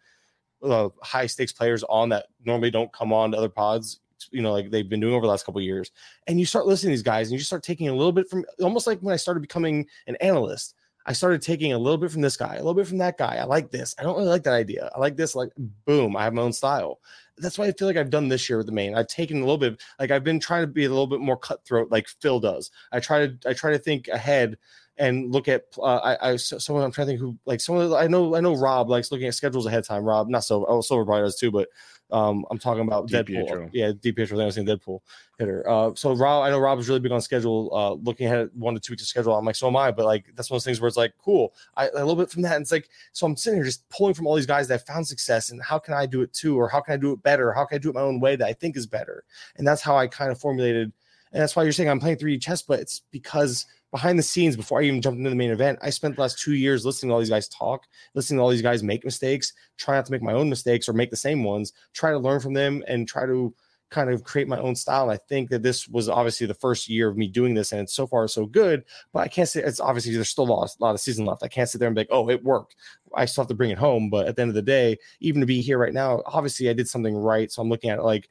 [0.63, 3.99] uh, high stakes players on that normally don't come on to other pods.
[4.29, 5.91] You know, like they've been doing over the last couple years,
[6.27, 8.29] and you start listening to these guys, and you just start taking a little bit
[8.29, 10.75] from almost like when I started becoming an analyst.
[11.03, 13.37] I started taking a little bit from this guy, a little bit from that guy.
[13.37, 13.95] I like this.
[13.97, 14.91] I don't really like that idea.
[14.95, 15.33] I like this.
[15.33, 15.49] Like,
[15.87, 16.99] boom, I have my own style
[17.41, 18.95] that's why I feel like I've done this year with the main.
[18.95, 21.37] I've taken a little bit, like I've been trying to be a little bit more
[21.37, 22.71] cutthroat, like Phil does.
[22.91, 24.57] I try to, I try to think ahead
[24.97, 25.63] and look at.
[25.77, 28.55] Uh, I, I, someone I'm trying to think who, like someone I know, I know
[28.55, 30.03] Rob likes looking at schedules ahead of time.
[30.03, 31.69] Rob, not so, oh, Silverbright does too, but
[32.11, 33.25] Um, I'm talking about Deadpool.
[33.25, 33.69] Pietro.
[33.73, 34.41] Yeah, DiPietro.
[34.41, 34.99] I was saying Deadpool
[35.37, 35.67] hitter.
[35.67, 37.69] Uh, so Rob, I know Rob is really big on schedule.
[37.73, 39.91] Uh, looking at one to two weeks of schedule, I'm like, so am I.
[39.91, 41.53] But like, that's one of those things where it's like, cool.
[41.75, 44.13] I a little bit from that, and it's like, so I'm sitting here just pulling
[44.13, 46.67] from all these guys that found success, and how can I do it too, or
[46.67, 48.47] how can I do it better, how can I do it my own way that
[48.47, 49.23] I think is better,
[49.57, 50.91] and that's how I kind of formulated.
[51.33, 54.55] And that's why you're saying I'm playing 3D chess, but it's because behind the scenes
[54.55, 57.09] before I even jumped into the main event, I spent the last two years listening
[57.09, 60.11] to all these guys talk, listening to all these guys make mistakes, try not to
[60.11, 63.07] make my own mistakes or make the same ones, try to learn from them and
[63.07, 63.53] try to
[63.89, 65.03] kind of create my own style.
[65.03, 67.87] And I think that this was obviously the first year of me doing this, and
[67.87, 68.83] so far so good.
[69.13, 71.43] But I can't say it's obviously there's still a lot, a lot of season left.
[71.43, 72.75] I can't sit there and be like, oh, it worked.
[73.13, 74.09] I still have to bring it home.
[74.09, 76.73] But at the end of the day, even to be here right now, obviously I
[76.73, 77.51] did something right.
[77.51, 78.29] So I'm looking at it like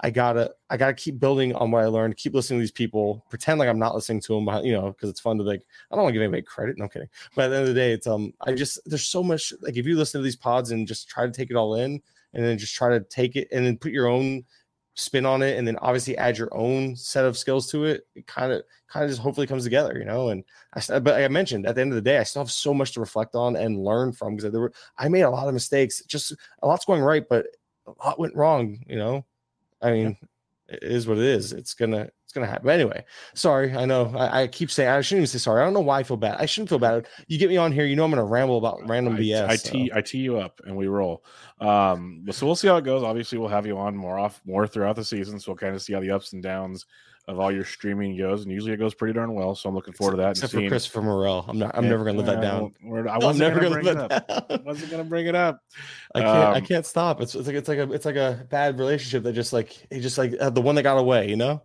[0.00, 3.24] I gotta I gotta keep building on what I learned, keep listening to these people,
[3.30, 5.94] pretend like I'm not listening to them, you know, because it's fun to like I
[5.94, 6.76] don't want to give anybody credit.
[6.76, 7.08] No I'm kidding.
[7.34, 9.76] But at the end of the day, it's um I just there's so much like
[9.76, 12.02] if you listen to these pods and just try to take it all in
[12.34, 14.44] and then just try to take it and then put your own
[14.96, 18.26] spin on it and then obviously add your own set of skills to it, it
[18.26, 20.28] kind of kind of just hopefully comes together, you know.
[20.28, 22.50] And I but like I mentioned at the end of the day, I still have
[22.50, 25.48] so much to reflect on and learn from because there were I made a lot
[25.48, 26.32] of mistakes, just
[26.62, 27.46] a lot's going right, but
[27.86, 29.24] a lot went wrong, you know.
[29.86, 30.16] I mean,
[30.68, 31.52] it is what it is.
[31.52, 33.04] It's gonna gonna happen anyway.
[33.34, 35.60] Sorry, I know I, I, keep saying I shouldn't even say sorry.
[35.60, 36.36] I don't know why I feel bad.
[36.38, 37.08] I shouldn't feel bad.
[37.26, 39.48] You get me on here, you know I'm gonna ramble about random I, BS.
[39.48, 39.98] I tee so.
[39.98, 41.24] I tee you up and we roll.
[41.60, 43.02] Um, so we'll see how it goes.
[43.02, 45.82] Obviously, we'll have you on more off more throughout the season, so we'll kind of
[45.82, 46.86] see how the ups and downs
[47.28, 49.54] of all your streaming goes, and usually it goes pretty darn well.
[49.54, 50.30] So I'm looking forward to that.
[50.30, 51.76] Except for Christopher Morel, I'm not.
[51.76, 52.72] I'm yeah, never going to live that down.
[53.08, 54.24] I wasn't never going to bring it up.
[54.50, 55.60] I wasn't to bring it up.
[56.14, 56.44] I can't.
[56.44, 57.20] Um, I can't stop.
[57.20, 60.00] It's, it's like it's like a it's like a bad relationship that just like he
[60.00, 61.28] just like uh, the one that got away.
[61.28, 61.62] You know.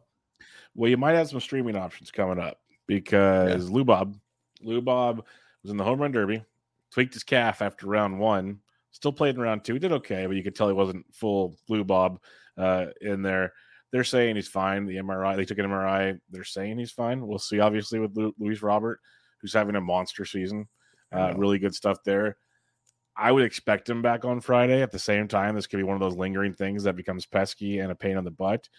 [0.75, 3.73] Well, you might have some streaming options coming up because yeah.
[3.73, 4.17] Lou Bob,
[4.61, 5.25] Lou Bob
[5.63, 6.43] was in the home run derby,
[6.91, 8.59] tweaked his calf after round one.
[8.91, 9.73] Still played in round two.
[9.73, 12.19] He did okay, but you could tell he wasn't full Lou Bob
[12.57, 13.53] uh, in there.
[13.91, 14.85] They're saying he's fine.
[14.85, 16.19] The MRI, they took an MRI.
[16.29, 17.25] They're saying he's fine.
[17.25, 18.99] We'll see, obviously, with Lu- Luis Robert,
[19.41, 20.67] who's having a monster season.
[21.11, 22.37] Uh, really good stuff there.
[23.17, 24.81] I would expect him back on Friday.
[24.81, 27.79] At the same time, this could be one of those lingering things that becomes pesky
[27.79, 28.69] and a pain on the butt.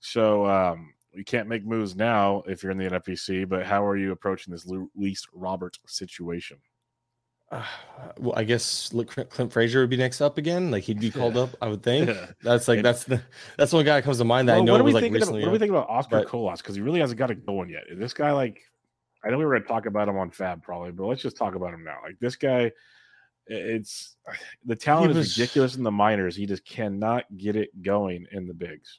[0.00, 3.48] So um, you can't make moves now if you're in the NFBC.
[3.48, 6.58] But how are you approaching this Luis Robert situation?
[7.50, 7.62] Uh,
[8.16, 8.90] well, I guess
[9.28, 10.70] Clint Frazier would be next up again.
[10.70, 11.42] Like he'd be called yeah.
[11.42, 12.08] up, I would think.
[12.08, 12.26] Yeah.
[12.42, 13.22] That's like that's the
[13.58, 15.42] that's the one guy that comes to mind that well, I know was like recently.
[15.42, 16.62] About, what do we think about Oscar Colas?
[16.62, 17.84] Because he really hasn't got it going yet.
[17.88, 18.62] Is this guy like?
[19.24, 21.36] I know we were going to talk about him on FAAB probably, but let's just
[21.36, 21.98] talk about him now.
[22.02, 22.72] Like this guy,
[23.46, 24.16] it's
[24.64, 26.34] the talent was, is ridiculous in the minors.
[26.34, 28.98] He just cannot get it going in the bigs.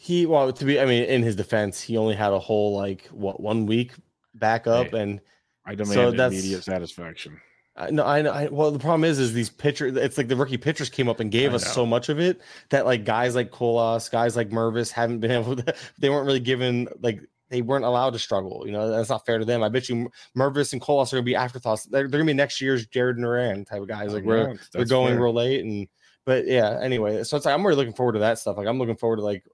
[0.00, 3.06] He well to be, I mean, in his defense, he only had a whole like
[3.06, 3.94] what one week
[4.32, 5.20] back up, hey, and
[5.66, 7.40] I demand so that's, immediate satisfaction.
[7.74, 8.30] I know, I know.
[8.30, 9.96] I, well, the problem is, is these pitchers.
[9.96, 12.86] It's like the rookie pitchers came up and gave us so much of it that
[12.86, 15.74] like guys like Colas, guys like Mervis haven't been able to.
[15.98, 18.62] They weren't really given like they weren't allowed to struggle.
[18.66, 19.64] You know, that's not fair to them.
[19.64, 21.86] I bet you Mervis and Colas are gonna be afterthoughts.
[21.86, 24.12] They're, they're gonna be next year's Jarren Duran type of guys.
[24.12, 25.22] Like oh, we're they're going fair.
[25.24, 25.88] real late and.
[26.26, 28.56] But yeah, anyway, so it's like I'm really looking forward to that stuff.
[28.56, 29.44] Like I'm looking forward to like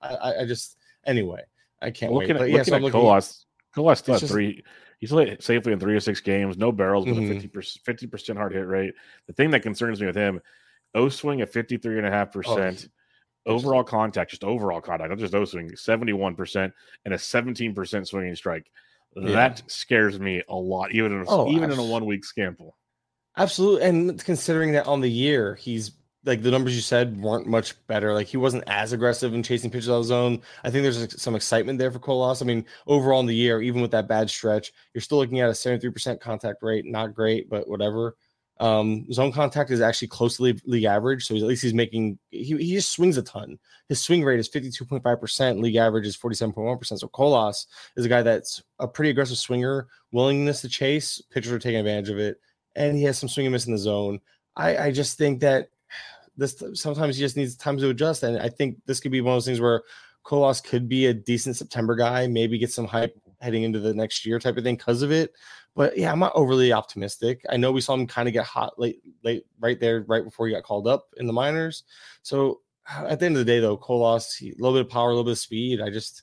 [0.00, 1.42] I, I just anyway
[1.80, 2.36] I can't looking wait.
[2.36, 3.00] At, but yeah, so I'm looking.
[3.00, 4.62] Colas, Colas still three
[5.02, 7.58] he's hit safely in three or six games, no barrels, but mm-hmm.
[7.58, 8.94] a 50 percent hard hit rate.
[9.26, 10.40] The thing that concerns me with him,
[10.94, 12.88] O swing at 53 and a half percent.
[13.44, 16.72] Oh, overall contact, just overall contact, not just O swing, 71%
[17.04, 18.70] and a 17% swinging strike.
[19.16, 19.32] Yeah.
[19.32, 22.78] That scares me a lot, even in a, oh, even in a one week sample.
[23.36, 23.88] Absolutely.
[23.88, 25.90] And considering that on the year, he's
[26.24, 28.14] like the numbers you said weren't much better.
[28.14, 30.42] Like he wasn't as aggressive in chasing pitches out of the zone.
[30.62, 32.42] I think there's some excitement there for Colas.
[32.42, 35.48] I mean, overall in the year, even with that bad stretch, you're still looking at
[35.48, 36.84] a 73% contact rate.
[36.86, 38.16] Not great, but whatever.
[38.60, 41.26] Um, zone contact is actually close to league average.
[41.26, 43.58] So at least he's making, he, he just swings a ton.
[43.88, 45.60] His swing rate is 52.5%.
[45.60, 46.98] League average is 47.1%.
[46.98, 51.20] So Colas is a guy that's a pretty aggressive swinger, willingness to chase.
[51.30, 52.40] Pitchers are taking advantage of it.
[52.76, 54.20] And he has some swing and miss in the zone.
[54.54, 55.70] I, I just think that
[56.36, 58.22] this sometimes he just needs time to adjust.
[58.22, 59.82] And I think this could be one of those things where
[60.22, 64.24] Colas could be a decent September guy, maybe get some hype heading into the next
[64.24, 65.32] year type of thing because of it.
[65.74, 67.44] But yeah, I'm not overly optimistic.
[67.50, 70.46] I know we saw him kind of get hot late, late, right there, right before
[70.46, 71.84] he got called up in the minors.
[72.22, 75.08] So uh, at the end of the day, though, Colas, a little bit of power,
[75.08, 75.80] a little bit of speed.
[75.80, 76.22] I just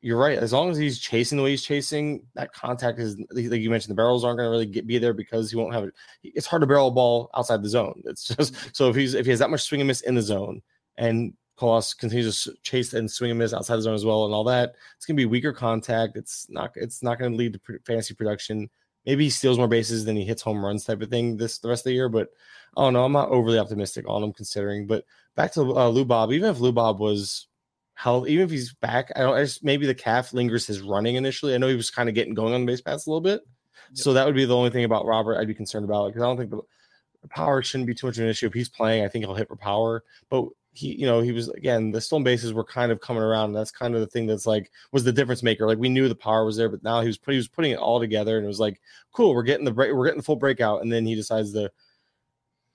[0.00, 0.38] you're right.
[0.38, 3.90] As long as he's chasing the way he's chasing, that contact is like you mentioned.
[3.90, 5.94] The barrels aren't going to really get, be there because he won't have it.
[6.22, 8.00] It's hard to barrel a ball outside the zone.
[8.04, 10.22] It's just so if he's if he has that much swing and miss in the
[10.22, 10.62] zone,
[10.96, 14.34] and Colas continues to chase and swing and miss outside the zone as well, and
[14.34, 16.16] all that, it's going to be weaker contact.
[16.16, 18.70] It's not it's not going to lead to fantasy production.
[19.04, 21.68] Maybe he steals more bases than he hits home runs type of thing this the
[21.68, 22.08] rest of the year.
[22.08, 22.28] But
[22.76, 24.86] oh no, I'm not overly optimistic on him considering.
[24.86, 26.32] But back to uh, Lou Bob.
[26.32, 27.47] Even if Lou Bob was
[27.98, 29.34] held, even if he's back, I don't.
[29.34, 31.52] I just maybe the calf lingers his running initially.
[31.52, 33.42] I know he was kind of getting going on the base paths a little bit,
[33.92, 36.26] so that would be the only thing about Robert I'd be concerned about because I
[36.26, 36.60] don't think the,
[37.22, 38.46] the power shouldn't be too much of an issue.
[38.46, 41.48] If he's playing, I think he'll hit for power, but he, you know, he was
[41.48, 43.46] again the stolen bases were kind of coming around.
[43.46, 45.66] And that's kind of the thing that's like was the difference maker.
[45.66, 47.80] Like we knew the power was there, but now he was he was putting it
[47.80, 48.80] all together, and it was like,
[49.12, 51.68] cool, we're getting the break, we're getting the full breakout, and then he decides to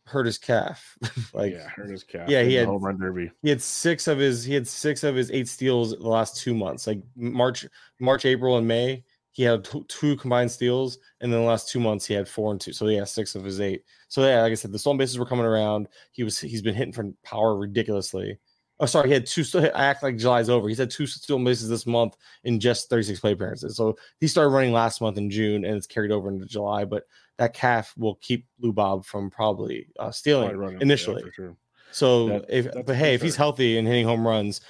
[0.06, 0.98] hurt his calf.
[1.34, 2.30] like yeah, hurt his calf.
[2.30, 3.32] Yeah, he had- home run derby.
[3.42, 6.54] he had six of his he had six of his eight steals the last two
[6.54, 7.66] months, like March,
[8.00, 9.04] March, April, and May.
[9.32, 12.52] He had two, two combined steals, and then the last two months he had four
[12.52, 12.72] and two.
[12.72, 13.84] So yeah, six of his eight.
[14.08, 15.88] So yeah, like I said, the stolen bases were coming around.
[16.12, 18.38] He was he's been hitting for power ridiculously.
[18.80, 19.44] Oh, sorry, he had two.
[19.76, 20.68] I act like July's over.
[20.68, 23.78] He's had two stolen bases this month in just 36 play appearances.
[23.78, 26.84] So he started running last month in June, and it's carried over into July.
[26.84, 27.04] But
[27.38, 31.24] that calf will keep Lou Bob from probably uh, stealing Probably initially.
[31.34, 31.56] sure.
[31.92, 34.62] So That- if but hey, if he's healthy and hitting home runs,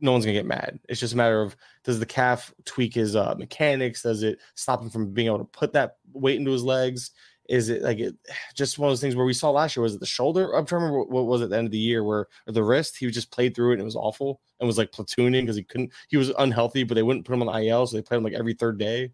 [0.00, 0.80] no one's gonna get mad.
[0.88, 4.02] It's just a matter of does the calf tweak his uh, mechanics?
[4.02, 7.10] Does it stop him from being able to put that weight into his legs?
[7.50, 8.14] Is it like it
[8.54, 9.82] just one of those things where we saw last year?
[9.82, 10.52] Was it the shoulder?
[10.54, 12.52] I'm trying to remember what, was it at the end of the year where or
[12.52, 12.96] the wrist?
[12.96, 15.64] He just played through it and it was awful and was like platooning because he
[15.64, 15.92] couldn't.
[16.08, 18.24] He was unhealthy, but they wouldn't put him on the IL, so they played him
[18.24, 19.04] like every third day.
[19.04, 19.10] I'm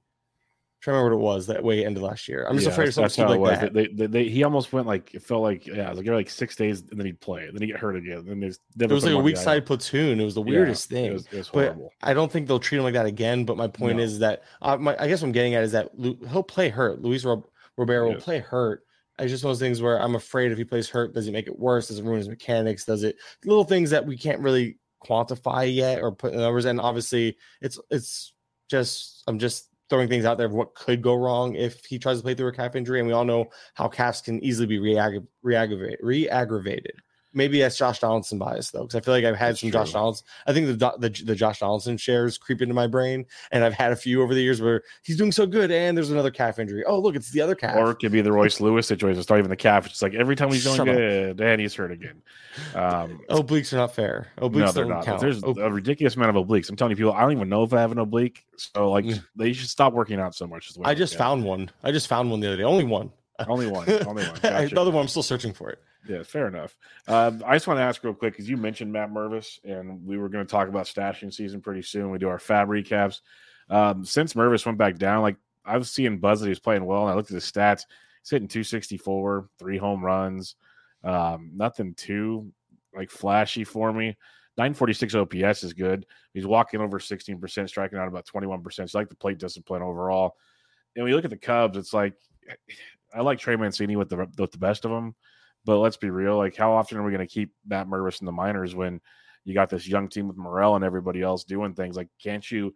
[0.81, 2.47] trying to remember what it was that way it ended last year.
[2.47, 3.59] I'm just Yeah, afraid of something like was.
[3.59, 3.73] that.
[3.73, 6.83] They, they, they, he almost went like it felt like yeah, like like six days,
[6.91, 8.25] and then he'd play, and then he'd get hurt again.
[8.27, 10.21] Then there's It was like a weak side platoon.
[10.21, 11.07] It was the weirdest thing.
[11.07, 11.93] It was, it was But horrible.
[12.03, 13.45] I don't think they'll treat him like that again.
[13.45, 14.05] But my point No.
[14.05, 16.69] is that uh, my, I guess what I'm getting at is that Lu, he'll play
[16.69, 17.01] hurt.
[17.01, 17.47] Luis Rob,
[17.77, 18.83] Roberto will play hurt.
[19.19, 21.33] It's just one of those things where I'm afraid if he plays hurt, does he
[21.33, 21.89] make it worse?
[21.89, 22.85] Does it ruin his mechanics?
[22.85, 26.67] Does it little things that we can't really quantify yet or put in numbers?
[26.67, 28.35] And obviously, it's it's
[28.69, 32.19] just I'm just throwing things out there of what could go wrong if he tries
[32.19, 32.99] to play through a calf injury.
[32.99, 36.97] And we all know how calves can easily be reagg- reaggravate, re-aggravated.
[37.37, 39.93] Maybe that's Josh Donaldson bias though, because I feel like I've had That's some Josh.
[39.93, 40.27] Donaldson.
[40.47, 43.93] I think the, the the Josh Donaldson shares creep into my brain, and I've had
[43.93, 46.83] a few over the years where he's doing so good, and there's another calf injury.
[46.87, 47.77] Oh, look, it's the other calf.
[47.77, 49.21] Or it could be the Royce Lewis situation.
[49.21, 49.85] It's not even the calf.
[49.85, 50.97] It's just like every time he's doing Shut up.
[50.97, 52.23] good, then he's hurt again.
[52.75, 54.29] Um, Obliques are not fair.
[54.39, 55.05] Obliques no, they're not.
[55.05, 55.21] count.
[55.21, 56.71] There's Ob- a ridiculous amount of obliques.
[56.71, 58.47] I'm telling you, people, I don't even know if I have an oblique.
[58.57, 59.05] So, like,
[59.37, 60.69] they should stop working out so much.
[60.71, 61.71] is the way I just found one.
[61.83, 62.63] I just found one the other day.
[62.63, 63.13] Only one.
[63.47, 63.87] only one.
[64.07, 64.39] Only one.
[64.43, 64.75] Gotcha.
[64.75, 65.79] the other one, I'm still searching for it.
[66.09, 66.77] Yeah, fair enough.
[67.09, 70.19] Um, I just want to ask real quick because you mentioned Matt Mervis, and we
[70.19, 72.11] were going to talk about stashing season pretty soon.
[72.11, 73.21] We do our FAAB recaps.
[73.69, 77.03] Um, since Mervis went back down, like I was seeing Buzz that he's playing well,
[77.03, 77.85] and I looked at his stats.
[78.23, 80.55] He's hitting 264, three home runs,
[81.03, 82.53] um, nothing too
[82.95, 84.17] like flashy for me.
[84.57, 86.07] 946 OPS is good.
[86.33, 88.91] He's walking over 16%, striking out about 21%.
[88.91, 90.37] So like the plate discipline overall.
[90.95, 92.15] And when you look at the Cubs, it's like
[93.15, 95.15] I like Trey Mancini with the with the best of them,
[95.67, 96.37] but let's be real.
[96.39, 99.01] Like, how often are we going to keep Matt Mervis in the minors when
[99.45, 101.97] you got this young team with Morel and everybody else doing things?
[101.97, 102.73] Like, can't you?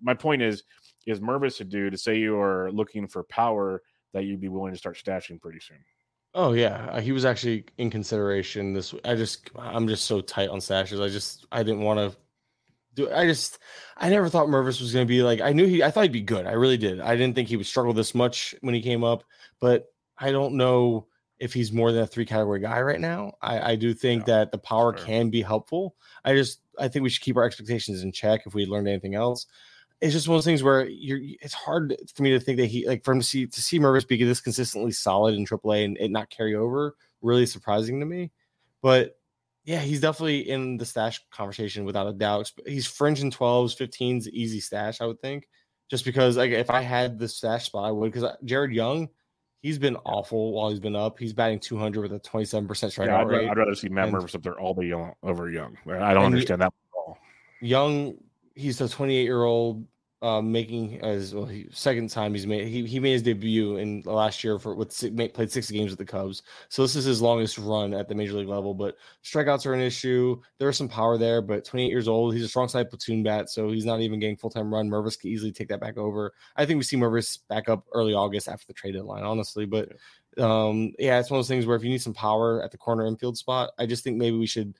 [0.00, 0.62] My point is,
[1.06, 4.72] is Mervis a dude to say you are looking for power that you'd be willing
[4.72, 5.78] to start stashing pretty soon?
[6.34, 8.74] Oh yeah, uh, he was actually in consideration.
[8.74, 11.02] This I just I'm just so tight on stashes.
[11.02, 12.18] I just I didn't want to
[12.92, 13.10] do.
[13.10, 13.58] I just
[13.96, 15.40] I never thought Mervis was going to be like.
[15.40, 15.82] I knew he.
[15.82, 16.44] I thought he'd be good.
[16.44, 17.00] I really did.
[17.00, 19.24] I didn't think he would struggle this much when he came up.
[19.60, 19.86] But
[20.18, 21.06] I don't know
[21.38, 23.32] if he's more than a three category guy right now.
[23.42, 25.04] I I do think Yeah, that the power fair.
[25.04, 25.96] can be helpful.
[26.24, 29.14] I just I think we should keep our expectations in check if we learned anything
[29.14, 29.46] else.
[30.00, 31.20] It's just one of those things where you're.
[31.40, 33.78] It's hard for me to think that he like for him to see to see
[33.78, 36.94] Mervis be this consistently solid in AAA and it not carry over.
[37.22, 38.30] Really surprising to me,
[38.82, 39.16] but
[39.64, 42.52] yeah, he's definitely in the stash conversation without a doubt.
[42.66, 45.48] He's fringe in 12s, 15s, easy stash, I would think.
[45.90, 49.08] Just because like if I had the stash spot, I would because uh, Jared Young,
[49.66, 51.18] he's been awful while he's been up.
[51.18, 53.48] He's batting 200 with a 27% strikeout Yeah, I'd, rate.
[53.48, 55.76] I'd rather see Matt And- Mervis up there all day young, over young.
[55.90, 57.18] I don't understand that at all.
[57.60, 58.14] Young,
[58.54, 59.84] he's a 28 year old
[60.22, 61.44] uh, making as well.
[61.44, 64.90] He, second time he's made he, he made his debut in last year for with
[65.34, 66.42] played six games with the Cubs.
[66.68, 68.74] So this is his longest run at the major league level.
[68.74, 70.40] But strikeouts are an issue.
[70.58, 72.34] There's some power there, but 28 years old.
[72.34, 74.88] He's a strong side platoon bat, so he's not even getting full time run.
[74.88, 76.32] Mervis could easily take that back over.
[76.56, 79.66] I think we see Mervis back up early August after the trade deadline, honestly.
[79.66, 79.92] But
[80.38, 82.78] um, yeah, it's one of those things where if you need some power at the
[82.78, 84.78] corner infield spot, I just think maybe we should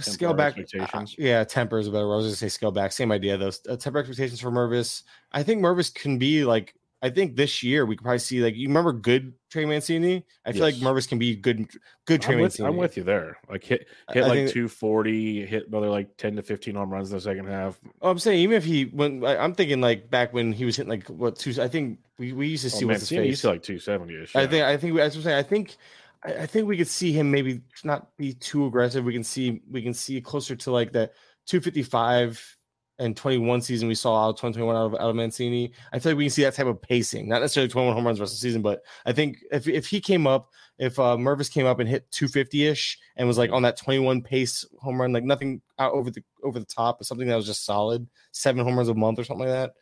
[0.00, 1.12] scale back expectations.
[1.18, 2.14] uh, yeah, temper is a better word.
[2.14, 2.92] I was gonna say scale back.
[2.92, 3.50] Same idea though.
[3.68, 5.02] Uh, temper expectations for Mervis.
[5.32, 6.74] I think Mervis can be like.
[7.02, 10.22] I think this year we could probably see like you remember good Trey Mancini.
[10.44, 10.82] I feel Yes.
[10.82, 11.66] like Mervis can be good.
[12.04, 12.68] Good Trey I'm with, Mancini.
[12.68, 13.38] I'm with you there.
[13.48, 17.10] Like hit hit I like think- 240, hit another like 10 to 15 home runs
[17.10, 17.80] in the second half.
[18.02, 20.76] Oh, I'm saying even if he when I- I'm thinking like back when he was
[20.76, 21.54] hitting like what two.
[21.62, 23.26] I think we, we used to see Oh, what's his face.
[23.26, 24.36] used to like 270 ish.
[24.36, 25.38] I think I think that's what I'm saying.
[25.38, 25.76] I think
[26.24, 29.04] I, I think we could see him maybe not be too aggressive.
[29.04, 31.10] We can see we can see closer to like the
[31.46, 32.56] 255
[33.00, 35.72] and 21 season we saw out 2021 out of, out of Mancini.
[35.92, 38.18] I feel like we can see that type of pacing, not necessarily 21 home runs
[38.18, 41.16] the rest of the season, but I think if, if he came up, if uh,
[41.16, 45.00] Mervis came up and hit 250 ish and was like on that 21 pace home
[45.00, 48.06] run, like nothing out over the over the top, but something that was just solid,
[48.32, 49.72] seven home runs a month or something like that.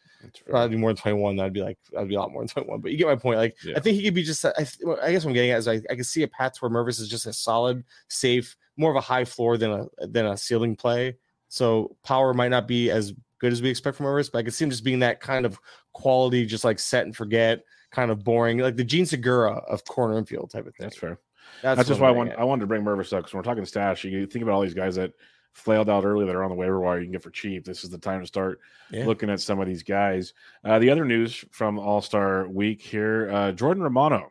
[0.48, 1.36] Probably more than 21.
[1.36, 2.80] That'd be like, that'd be a lot more than 21.
[2.80, 3.38] But you get my point.
[3.38, 3.74] Like, yeah.
[3.76, 5.80] I think he could be just, I, I guess what I'm getting at is I,
[5.90, 9.00] I can see a path where Mervis is just a solid, safe, more of a
[9.00, 11.16] high floor than a than a ceiling play.
[11.48, 14.54] So power might not be as good as we expect from Mervis, but I could
[14.54, 15.58] see him just being that kind of
[15.92, 20.18] quality, just like set and forget, kind of boring, like the Jean Segura of corner
[20.18, 20.84] infield type of thing.
[20.84, 21.18] That's fair.
[21.62, 23.44] That's, That's just why I, want, I wanted to bring Mervis up because when we're
[23.44, 25.12] talking stash, you think about all these guys that
[25.54, 27.64] flailed out early that are on the waiver wire you can get for cheap.
[27.64, 29.04] This is the time to start yeah.
[29.04, 30.34] looking at some of these guys.
[30.64, 34.28] Uh, the other news from All Star Week here: uh, Jordan Romano.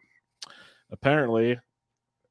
[0.91, 1.59] Apparently,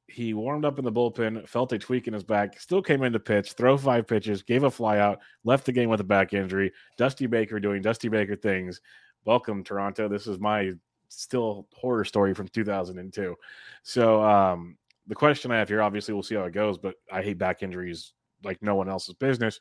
[0.07, 3.13] he warmed up in the bullpen, felt a tweak in his back, still came in
[3.13, 6.71] to pitch, throw five pitches, gave a flyout, left the game with a back injury.
[6.97, 8.81] Dusty Baker doing Dusty Baker things.
[9.25, 10.07] Welcome, Toronto.
[10.07, 10.71] This is my
[11.09, 13.35] still horror story from 2002.
[13.83, 14.77] So, um,
[15.07, 17.63] the question I have here, obviously, we'll see how it goes, but I hate back
[17.63, 18.13] injuries
[18.47, 19.59] like no one else's business.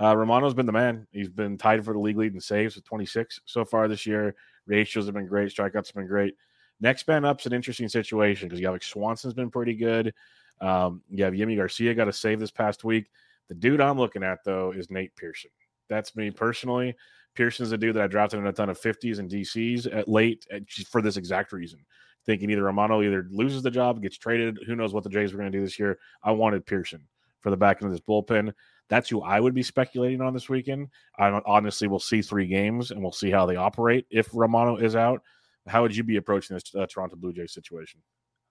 [0.00, 1.06] Uh, Romano's been the man.
[1.12, 4.34] He's been tied for the league lead in saves with 26 so far this year.
[4.66, 5.50] Ratios have been great.
[5.50, 6.34] Strikeouts have been great.
[6.80, 10.12] Next man up's an interesting situation because you have like Swanson's been pretty good.
[10.60, 13.10] Um, you have Yimi Garcia got a save this past week.
[13.48, 15.50] The dude I'm looking at though is Nate Pearson.
[15.88, 16.96] That's me personally.
[17.34, 20.46] Pearson's a dude that I drafted in a ton of 50s and DCs at late
[20.50, 21.80] at, for this exact reason.
[22.24, 24.58] Thinking either Romano either loses the job, gets traded.
[24.66, 25.98] Who knows what the Jays were going to do this year?
[26.22, 27.02] I wanted Pearson
[27.42, 28.52] for the back end of this bullpen.
[28.88, 30.88] That's who I would be speculating on this weekend.
[31.18, 34.96] I honestly will see three games and we'll see how they operate if Romano is
[34.96, 35.22] out.
[35.66, 38.00] How would you be approaching this uh, Toronto Blue Jays situation?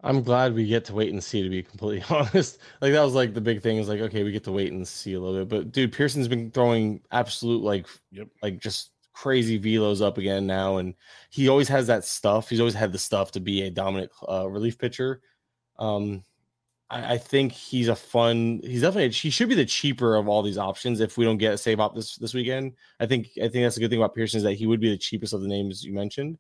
[0.04, 1.44] I'm glad we get to wait and see.
[1.44, 3.78] To be completely honest, like that was like the big thing.
[3.78, 5.50] Is like okay, we get to wait and see a little bit.
[5.50, 8.28] But dude, Pearson's been throwing absolute like, yep.
[8.42, 10.96] like just crazy velos up again now, and
[11.30, 12.50] he always has that stuff.
[12.50, 15.22] He's always had the stuff to be a dominant uh, relief pitcher.
[15.78, 16.24] Um,
[16.92, 18.60] I, I, think he's a fun.
[18.64, 21.54] He's definitely he should be the cheaper of all these options if we don't get
[21.54, 22.74] a save op this this weekend.
[23.00, 24.90] I think I think that's a good thing about Pearson is that he would be
[24.90, 26.38] the cheapest of the names you mentioned.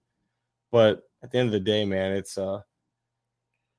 [0.71, 2.61] But at the end of the day, man, it's uh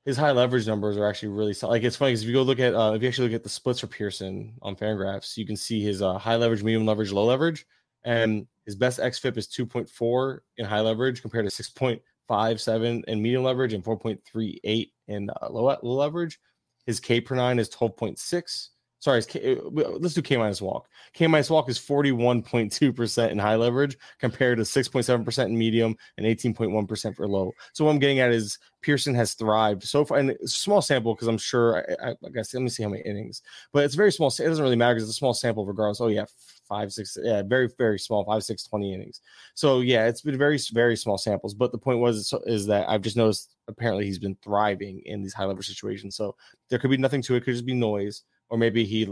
[0.05, 1.73] his high leverage numbers are actually really solid.
[1.73, 3.43] Like it's funny because if you go look at uh, if you actually look at
[3.43, 7.11] the splits for Pearson on Fangraphs, you can see his uh, high leverage, medium leverage,
[7.11, 7.65] low leverage,
[8.03, 13.73] and his best xFIP is 2.4 in high leverage compared to 6.57 in medium leverage
[13.73, 16.39] and 4.38 in uh, low, low leverage.
[16.85, 18.69] His K per nine is 12.6.
[18.99, 19.59] Sorry, K, uh,
[19.99, 20.87] let's do K minus walk.
[21.11, 27.13] K minus walk is 41.2% in high leverage compared to 6.7% in medium and 18.1%
[27.13, 27.51] for low.
[27.73, 30.81] So what I'm getting at is Pearson has thrived so far, and it's a small
[30.81, 33.41] sample because I'm sure I, I, I guess let me see how many innings,
[33.73, 34.29] but it's very small.
[34.29, 35.99] It doesn't really matter because it's a small sample regardless.
[35.99, 36.23] Oh yeah,
[36.67, 39.21] five, six, yeah, very, very small, five, six, 20 innings.
[39.53, 41.53] So yeah, it's been very, very small samples.
[41.53, 45.33] But the point was is that I've just noticed apparently he's been thriving in these
[45.33, 46.15] high level situations.
[46.15, 46.35] So
[46.69, 47.43] there could be nothing to it.
[47.43, 49.07] Could just be noise, or maybe he,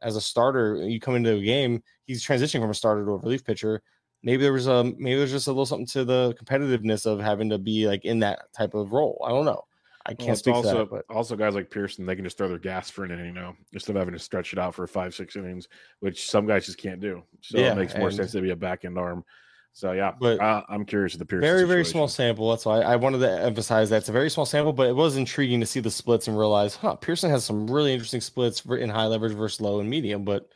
[0.00, 3.16] as a starter, you come into a game, he's transitioning from a starter to a
[3.16, 3.82] relief pitcher.
[4.22, 7.50] Maybe there was a maybe there's just a little something to the competitiveness of having
[7.50, 9.20] to be like in that type of role.
[9.26, 9.64] I don't know.
[10.04, 12.48] I can't well, speak also, that, but also guys like Pearson, they can just throw
[12.48, 14.86] their gas for an inning, you know, instead of having to stretch it out for
[14.86, 15.68] five, six innings,
[16.00, 17.22] which some guys just can't do.
[17.40, 19.24] So yeah, it makes more sense to be a back end arm.
[19.74, 21.42] So yeah, but uh, I'm curious of the Pearson.
[21.42, 21.68] Very, situation.
[21.68, 22.50] very small sample.
[22.50, 25.16] That's why I wanted to emphasize that it's a very small sample, but it was
[25.16, 28.90] intriguing to see the splits and realize, huh, Pearson has some really interesting splits in
[28.90, 30.48] high leverage versus low and medium, but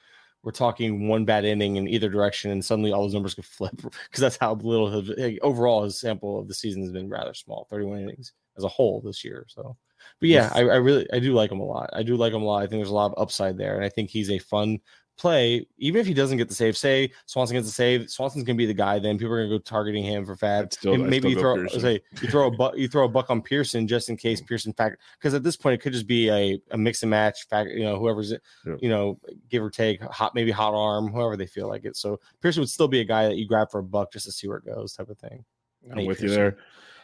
[0.43, 3.75] we're talking one bad inning in either direction, and suddenly all those numbers could flip
[3.77, 7.67] because that's how little his, overall his sample of the season has been rather small,
[7.71, 9.47] 31 innings as a whole this year.
[9.49, 9.77] So
[10.21, 11.91] but yeah, I, I, really I do like him a lot.
[11.93, 12.63] I do like him a lot.
[12.63, 14.79] I think there's a lot of upside there, and I think he's a fun
[15.17, 15.67] play.
[15.79, 18.67] Even if he doesn't get the save, say Swanson gets the save, Swanson's gonna be
[18.67, 18.99] the guy.
[18.99, 20.37] Then people are gonna go targeting him for.
[20.71, 23.87] Still, maybe you throw say you throw a buck you throw a buck on Pearson
[23.89, 26.79] just in case Pearson fact because at this point it could just be a, a
[26.79, 27.71] mix and match fact.
[27.71, 28.33] You know whoever's
[28.65, 28.75] yeah.
[28.81, 29.19] you know
[29.51, 31.97] give or take hot maybe hot arm whoever they feel like it.
[31.97, 34.33] So Pearson would still be a guy that you grab for a buck just to
[34.33, 35.45] see where it goes type of thing.
[35.91, 36.29] I'm with Pearson.
[36.29, 36.59] you there.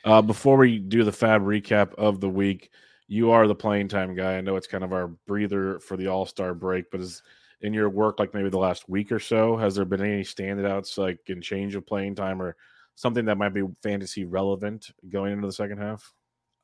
[0.04, 2.70] Uh, before we do the FAAB recap of the week
[3.12, 4.38] you are the playing time guy.
[4.38, 7.22] I know it's kind of our breather for the All Star break, but is
[7.62, 10.98] in your work like maybe the last week or so, has there been any standouts
[10.98, 12.56] like in change of playing time or
[12.94, 16.12] something that might be fantasy relevant going into the second half?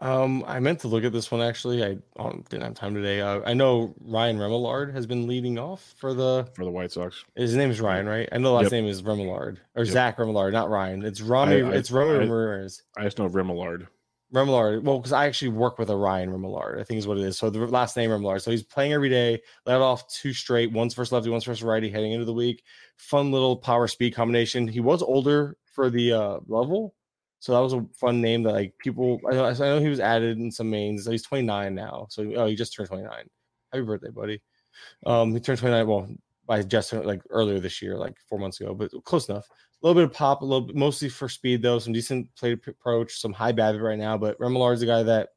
[0.00, 1.82] Um, I meant to look at this one actually.
[1.84, 3.20] I um, didn't have time today.
[3.20, 7.24] Uh, I know Ryan Remillard has been leading off for the for the White Sox.
[7.34, 8.28] His name is Ryan, right?
[8.30, 8.72] I know the last yep.
[8.72, 9.92] name is Remillard or yep.
[9.92, 11.04] Zach Remillard, not Ryan.
[11.04, 11.62] It's Rami.
[11.62, 12.82] I, it's Roman I, Ramirez.
[12.96, 13.88] I just know Remillard.
[14.32, 14.82] Remillard.
[14.82, 17.38] Well, because I actually work with Ryan Remillard, I think is what it is.
[17.38, 18.42] So the last name Remillard.
[18.42, 21.90] So he's playing every day, let off two straight, one's first lefty, one's first righty
[21.90, 22.62] heading into the week.
[22.96, 24.68] Fun little power speed combination.
[24.68, 26.94] He was older for the uh, level.
[27.40, 30.00] So that was a fun name that like people I know, I know he was
[30.00, 31.04] added in some mains.
[31.04, 32.06] So he's 29 now.
[32.10, 33.10] So oh he just turned 29.
[33.72, 34.42] Happy birthday, buddy.
[35.06, 35.86] Um he turned 29.
[35.86, 36.08] Well,
[36.48, 39.46] by just like earlier this year, like four months ago, but close enough.
[39.50, 41.78] A little bit of pop, a little bit, mostly for speed though.
[41.78, 44.18] Some decent plate approach, some high BABIP right now.
[44.18, 45.28] But Remillard's a guy that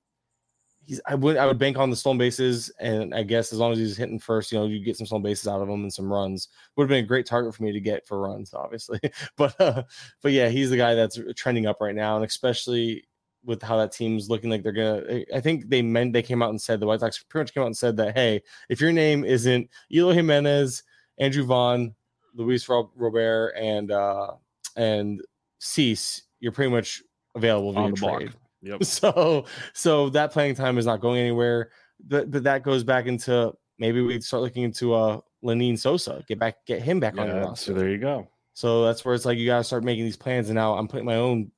[0.82, 1.00] he's.
[1.06, 3.78] I would I would bank on the stolen bases, and I guess as long as
[3.78, 6.12] he's hitting first, you know, you get some stolen bases out of him and some
[6.12, 6.48] runs.
[6.76, 9.00] Would have been a great target for me to get for runs, obviously.
[9.38, 9.84] but uh,
[10.24, 13.04] but yeah, he's the guy that's trending up right now, and especially
[13.44, 15.24] with how that team's looking like they're gonna.
[15.36, 17.64] I think they meant they came out and said the White Sox pretty much came
[17.64, 20.84] out and said that hey, if your name isn't Eloy Jimenez,
[21.22, 21.94] Andrew Vaughn,
[22.34, 24.32] Luis Robert and uh
[24.76, 25.22] and
[25.60, 27.04] Cease, you're pretty much
[27.36, 28.34] available via trade.
[28.64, 28.84] Yep.
[28.84, 31.70] So so that playing time is not going anywhere.
[32.06, 36.40] But but that goes back into maybe we start looking into uh Lenyn Sosa, get
[36.40, 37.72] back get him back yeah, on the roster.
[37.72, 38.28] So there you go.
[38.54, 40.50] So that's where it's like you gotta start making these plans.
[40.50, 41.52] And now I'm putting my own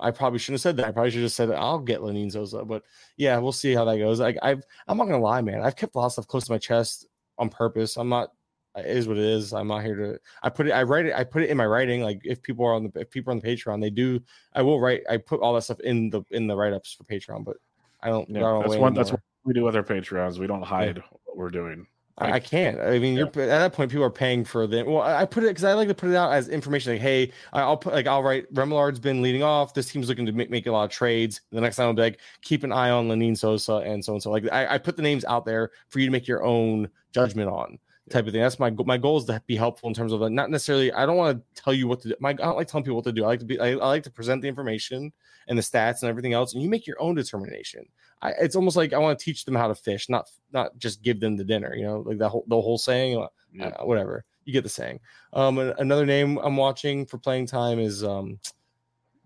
[0.00, 0.86] I probably shouldn't have said that.
[0.86, 2.64] I probably should have said I'll get Lenyn Sosa.
[2.64, 2.82] But
[3.16, 4.20] yeah, we'll see how that goes.
[4.20, 5.62] Like I've I'm not gonna lie, man.
[5.62, 7.06] I've kept a lot of stuff close to my chest
[7.38, 7.96] on purpose.
[7.96, 8.32] I'm not
[8.76, 9.52] it is what it is.
[9.52, 10.18] I'm not here to.
[10.42, 10.72] I put it.
[10.72, 11.14] I write it.
[11.14, 12.02] I put it in my writing.
[12.02, 14.20] Like if people are on the if people are on the Patreon, they do.
[14.54, 15.02] I will write.
[15.10, 17.56] I put all that stuff in the in the write ups for Patreon, but
[18.02, 18.28] I don't.
[18.30, 18.94] Yeah, don't that's one.
[18.94, 20.38] That's what we do with our Patreons.
[20.38, 21.02] We don't hide yeah.
[21.24, 21.86] what we're doing.
[22.18, 22.78] I, I can't.
[22.78, 23.20] I mean, yeah.
[23.20, 23.90] you're at that point.
[23.90, 24.84] People are paying for the.
[24.84, 26.92] Well, I put it because I like to put it out as information.
[26.92, 28.52] Like, hey, I'll put like I'll write.
[28.54, 29.72] Remillard's been leading off.
[29.74, 31.40] This team's looking to make, make a lot of trades.
[31.50, 34.22] The next time I'll be like, keep an eye on Lenyn Sosa and so and
[34.22, 34.30] so.
[34.30, 37.48] Like, I, I put the names out there for you to make your own judgment
[37.48, 37.78] on
[38.12, 38.42] type of thing.
[38.42, 40.92] That's my my goal is to be helpful in terms of like, not necessarily.
[40.92, 42.14] I don't want to tell you what to do.
[42.20, 43.24] My I don't like telling people what to do.
[43.24, 43.58] I like to be.
[43.58, 45.12] I, I, like to present the information
[45.48, 47.84] and the stats and everything else, and you make your own determination.
[48.20, 51.02] I, it's almost like I want to teach them how to fish, not not just
[51.02, 51.74] give them the dinner.
[51.74, 53.68] You know, like that whole the whole saying, uh, yeah.
[53.68, 54.24] uh, whatever.
[54.44, 55.00] You get the saying.
[55.32, 58.40] Um, another name I'm watching for playing time is um,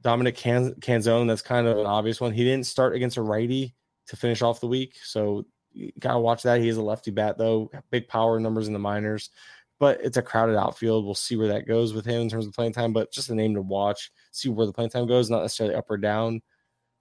[0.03, 1.27] Dominic Can- Canzone.
[1.27, 2.33] That's kind of an obvious one.
[2.33, 3.75] He didn't start against a righty
[4.09, 5.47] to finish off the week, so
[5.99, 6.61] gotta watch that.
[6.61, 9.31] He is a lefty bat though, big power numbers in the minors,
[9.79, 11.05] but it's a crowded outfield.
[11.05, 13.35] We'll see where that goes with him in terms of playing time, but just a
[13.35, 16.43] name to watch, see where the playing time goes, not necessarily up or down.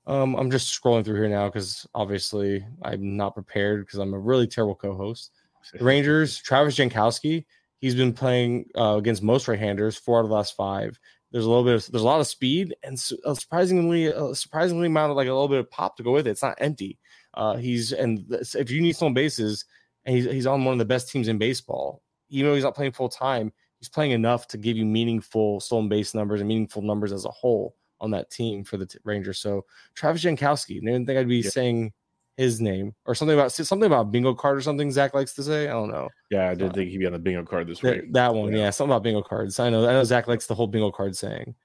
[0.08, 4.20] Um, I'm just scrolling through here now because obviously I'm not prepared because I'm a
[4.20, 5.32] really terrible co-host.
[5.74, 7.46] The Rangers, Travis Jankowski,
[7.80, 11.00] he's been playing uh, against most right-handers, four out of the last five.
[11.32, 15.12] There's a little bit of there's a lot of speed and surprisingly a surprisingly amount
[15.12, 16.32] of like a little bit of pop to go with it.
[16.32, 17.00] It's not empty.
[17.36, 19.66] Uh, he's and if you need stolen bases,
[20.06, 22.02] and he's he's on one of the best teams in baseball.
[22.30, 25.88] Even though he's not playing full time, he's playing enough to give you meaningful stolen
[25.90, 29.40] base numbers and meaningful numbers as a whole on that team for the t- Rangers.
[29.40, 31.50] So Travis Jankowski, I didn't think I'd be yeah.
[31.50, 31.94] saying
[32.38, 34.92] his name or something about something about bingo card or something.
[34.92, 35.68] Zach likes to say.
[35.68, 36.10] I don't know.
[36.30, 38.02] Yeah, I did uh, think he'd be on the bingo card this week.
[38.02, 38.60] That, that one, yeah.
[38.60, 38.70] yeah.
[38.70, 39.60] something about bingo cards.
[39.60, 39.88] I know.
[39.88, 41.56] I know Zach likes the whole bingo card saying.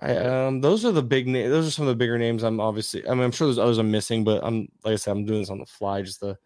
[0.00, 1.50] I, um, those are the big names.
[1.50, 2.42] Those are some of the bigger names.
[2.42, 3.06] I'm obviously.
[3.06, 5.40] I mean, I'm sure there's others I'm missing, but I'm like I said, I'm doing
[5.40, 6.38] this on the fly just to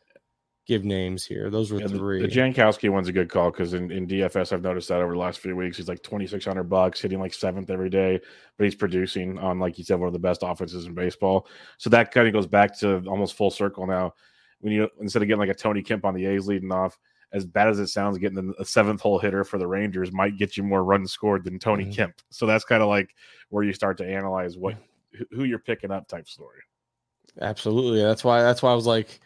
[0.66, 1.50] give names here.
[1.50, 2.22] Those were yeah, three.
[2.22, 5.12] The, the Jankowski one's a good call because in, in DFS I've noticed that over
[5.12, 8.20] the last few weeks he's like 2600 bucks, hitting like seventh every day,
[8.56, 11.46] but he's producing on like you said one of the best offenses in baseball.
[11.78, 14.14] So that kind of goes back to almost full circle now.
[14.60, 16.96] When you instead of getting like a Tony Kemp on the A's leading off,
[17.32, 20.56] as bad as it sounds, getting a seventh hole hitter for the Rangers might get
[20.56, 21.92] you more runs scored than Tony mm-hmm.
[21.92, 22.14] Kemp.
[22.30, 23.14] So that's kind of like
[23.48, 24.76] where you start to analyze what
[25.30, 26.60] who you're picking up type story.
[27.40, 28.02] Absolutely.
[28.02, 29.20] That's why that's why I was like,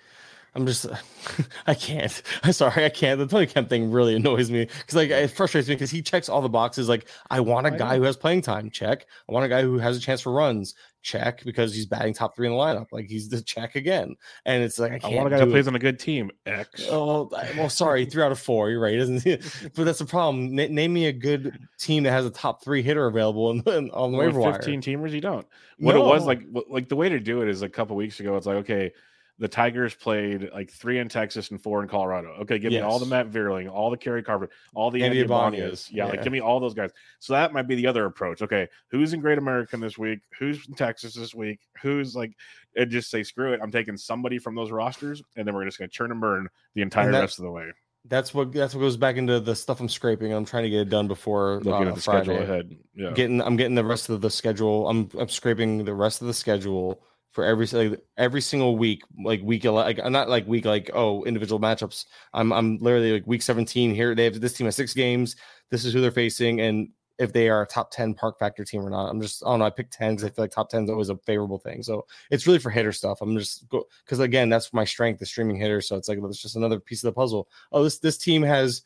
[0.57, 0.86] I'm just
[1.66, 2.22] I can't.
[2.42, 3.18] I'm sorry, I can't.
[3.18, 6.30] The Tony Kemp thing really annoys me because like it frustrates me because he checks
[6.30, 6.88] all the boxes.
[6.88, 9.07] Like I want a oh, guy who has playing time, check.
[9.28, 12.34] I want a guy who has a chance for runs, check because he's batting top
[12.34, 12.86] three in the lineup.
[12.90, 15.68] Like he's the check again, and it's like I, I want a guy who plays
[15.68, 16.30] on a good team.
[16.46, 16.86] X.
[16.90, 17.28] Oh
[17.59, 18.70] well, sorry, three out of four.
[18.70, 19.44] You're right, isn't it?
[19.74, 20.59] But that's the problem.
[20.59, 23.90] N- name me a good team that has a top three hitter available in, in,
[23.90, 24.54] on the waiver wire.
[24.54, 25.46] Fifteen teamers, you don't.
[25.78, 26.02] What no.
[26.02, 26.40] it was like,
[26.70, 28.36] like the way to do it is a couple weeks ago.
[28.36, 28.92] It's like okay
[29.39, 32.28] the Tigers played like three in Texas and four in Colorado.
[32.41, 32.80] Okay, give yes.
[32.80, 36.07] me all the Matt Vierling, all the Kerry Carpenter, all the Andy, Andy Yeah, yeah,
[36.07, 36.91] like give me all those guys.
[37.18, 38.41] So that might be the other approach.
[38.41, 40.20] Okay, who's in Great American this week?
[40.39, 41.61] Who's in Texas this week?
[41.82, 42.32] Who's like,
[42.76, 43.61] and just say screw it.
[43.62, 46.49] I'm taking somebody from those rosters, and then we're just going to churn and burn
[46.74, 47.66] the entire that, rest of the way.
[48.07, 50.32] That's what that's what goes back into the stuff I'm scraping.
[50.32, 52.24] I'm trying to get it done before looking uh, at the Friday.
[52.24, 52.76] schedule ahead.
[52.95, 54.89] Yeah, getting I'm getting the rest of the schedule.
[54.89, 57.03] I'm I'm scraping the rest of the schedule
[57.37, 61.22] for every like, every single week, like week like uh, not like week like oh
[61.24, 62.07] individual matchups.
[62.32, 64.14] I'm I'm literally like week 17 here.
[64.14, 65.37] They have this team has six games.
[65.70, 68.84] This is who they're facing, and if they are a top 10 park factor team
[68.84, 69.09] or not.
[69.09, 69.64] I'm just, I don't know.
[69.66, 71.82] I picked 10 because I feel like top 10 is always a favorable thing.
[71.82, 73.20] So it's really for hitter stuff.
[73.20, 75.82] I'm just go because again, that's my strength, the streaming hitter.
[75.82, 77.49] So it's like it's just another piece of the puzzle.
[77.70, 78.80] Oh, this this team has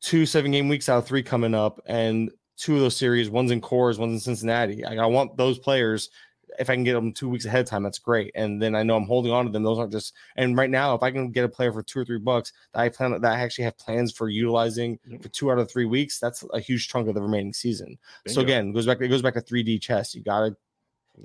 [0.00, 3.52] two seven game weeks out of three coming up, and two of those series, one's
[3.52, 4.84] in Coors, one's in Cincinnati.
[4.84, 6.10] I want those players
[6.58, 8.32] if I can get them two weeks ahead of time, that's great.
[8.34, 9.62] And then I know I'm holding on to them.
[9.62, 12.04] Those aren't just and right now, if I can get a player for two or
[12.04, 15.58] three bucks that I plan that I actually have plans for utilizing for two out
[15.58, 17.98] of three weeks, that's a huge chunk of the remaining season.
[18.24, 18.34] Bingo.
[18.34, 20.14] So again, it goes back it goes back to 3D chess.
[20.14, 20.56] You gotta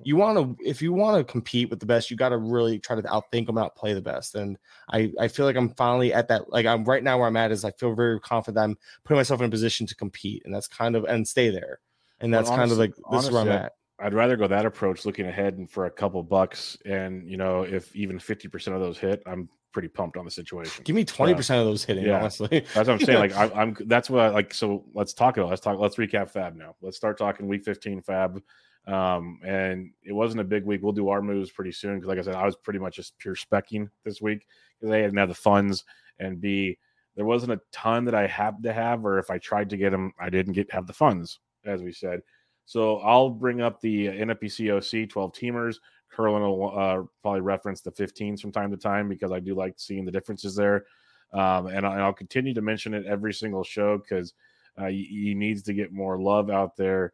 [0.04, 2.80] you want to if you want to compete with the best you got to really
[2.80, 4.58] try to outthink them outplay the best and
[4.90, 7.52] i i feel like i'm finally at that like i'm right now where i'm at
[7.52, 10.68] is i feel very confident i'm putting myself in a position to compete and that's
[10.68, 11.80] kind of and stay there
[12.20, 14.48] and that's honestly, kind of like this honestly, is where i'm at I'd rather go
[14.48, 18.48] that approach, looking ahead and for a couple bucks, and you know, if even fifty
[18.48, 20.84] percent of those hit, I'm pretty pumped on the situation.
[20.84, 22.06] Give me twenty percent of those hitting.
[22.06, 22.20] Yeah.
[22.20, 23.20] Honestly, that's what I'm saying.
[23.20, 24.54] Like I, am that's what I like.
[24.54, 25.50] So let's talk about.
[25.50, 25.78] Let's talk.
[25.80, 26.76] Let's recap FAAB now.
[26.82, 28.42] Let's start talking Week 15 FAAB.
[28.86, 30.82] Um, and it wasn't a big week.
[30.84, 33.18] We'll do our moves pretty soon because, like I said, I was pretty much just
[33.18, 34.46] pure specking this week
[34.78, 35.86] because they didn't have the funds,
[36.20, 36.78] and B,
[37.16, 39.92] there wasn't a ton that I had to have, or if I tried to get
[39.92, 42.22] them, I didn't get have the funds, as we said.
[42.66, 45.76] So I'll bring up the NFBC OC 12 teamers.
[46.16, 49.74] Kurland will uh, probably reference the 15s from time to time because I do like
[49.78, 50.86] seeing the differences there.
[51.34, 54.34] Um, and, I, will continue to mention it every single show because
[54.78, 57.12] uh, he, he, needs to get more love out there.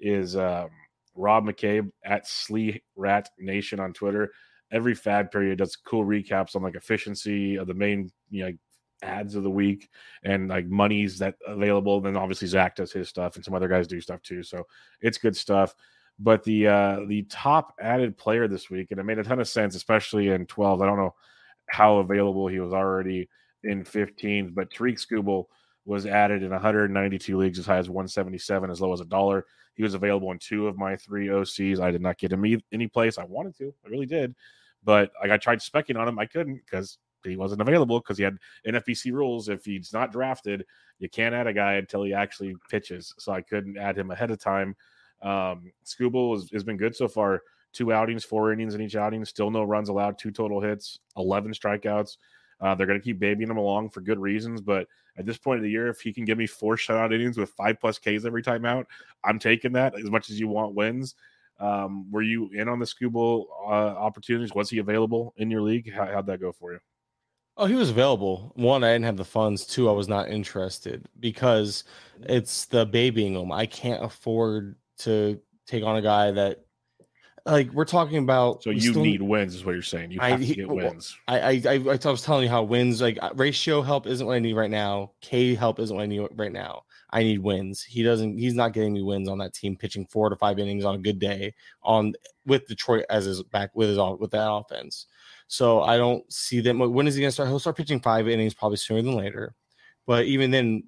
[0.00, 0.70] Is um,
[1.14, 4.32] Rob McCabe at Slee Rat Nation on Twitter?
[4.72, 8.52] Every FAAB period does cool recaps on like efficiency of the main you know
[9.02, 9.90] ads of the week
[10.24, 12.00] and like monies that available.
[12.00, 14.42] Then obviously Zach does his stuff and some other guys do stuff too.
[14.42, 14.66] So
[15.00, 15.74] it's good stuff.
[16.18, 19.48] But the uh the top added player this week, and it made a ton of
[19.48, 20.82] sense, especially in 12.
[20.82, 21.14] I don't know
[21.68, 23.28] how available he was already
[23.64, 25.46] in 15, but Tarik Skubal
[25.86, 29.46] was added in 192 leagues as high as 177, as low as a dollar.
[29.74, 31.80] He was available in two of my three OCs.
[31.80, 33.16] I did not get him any place.
[33.16, 34.34] I wanted to, I really did,
[34.84, 38.24] but like I tried specking on him, I couldn't because he wasn't available because he
[38.24, 39.48] had NFBC rules.
[39.48, 40.64] If he's not drafted,
[40.98, 43.14] you can't add a guy until he actually pitches.
[43.18, 44.76] So I couldn't add him ahead of time.
[45.22, 47.42] Um, Skubal has, has been good so far.
[47.72, 51.52] Two outings, four innings in each outing, still no runs allowed, two total hits, 11
[51.52, 52.16] strikeouts.
[52.60, 54.60] Uh, they're going to keep babying him along for good reasons.
[54.60, 57.38] But at this point of the year, if he can give me four shutout innings
[57.38, 58.86] with five plus Ks every time out,
[59.24, 61.14] I'm taking that as much as you want wins.
[61.58, 64.54] Um, were you in on the Skubal uh, opportunities?
[64.54, 65.92] Was he available in your league?
[65.92, 66.80] How, how'd that go for you?
[67.60, 68.52] Oh, he was available.
[68.56, 69.66] One, I didn't have the funds.
[69.66, 71.84] Two, I was not interested because
[72.22, 73.52] it's the babying him.
[73.52, 76.64] I can't afford to take on a guy that,
[77.44, 78.62] like, we're talking about.
[78.62, 80.10] So you need wins, is what you're saying.
[80.10, 81.14] You have I, to get wins.
[81.28, 84.36] I, I, I, I was telling you how wins, like uh, ratio help, isn't what
[84.36, 85.12] I need right now.
[85.20, 86.84] K help isn't what I need right now.
[87.10, 87.82] I need wins.
[87.82, 88.38] He doesn't.
[88.38, 90.98] He's not getting me wins on that team, pitching four to five innings on a
[90.98, 91.52] good day
[91.82, 92.14] on
[92.46, 95.06] with Detroit as his back with his with that offense.
[95.50, 96.78] So I don't see them.
[96.78, 97.48] When is he going to start?
[97.48, 99.56] He'll start pitching five innings probably sooner than later.
[100.06, 100.84] But even then,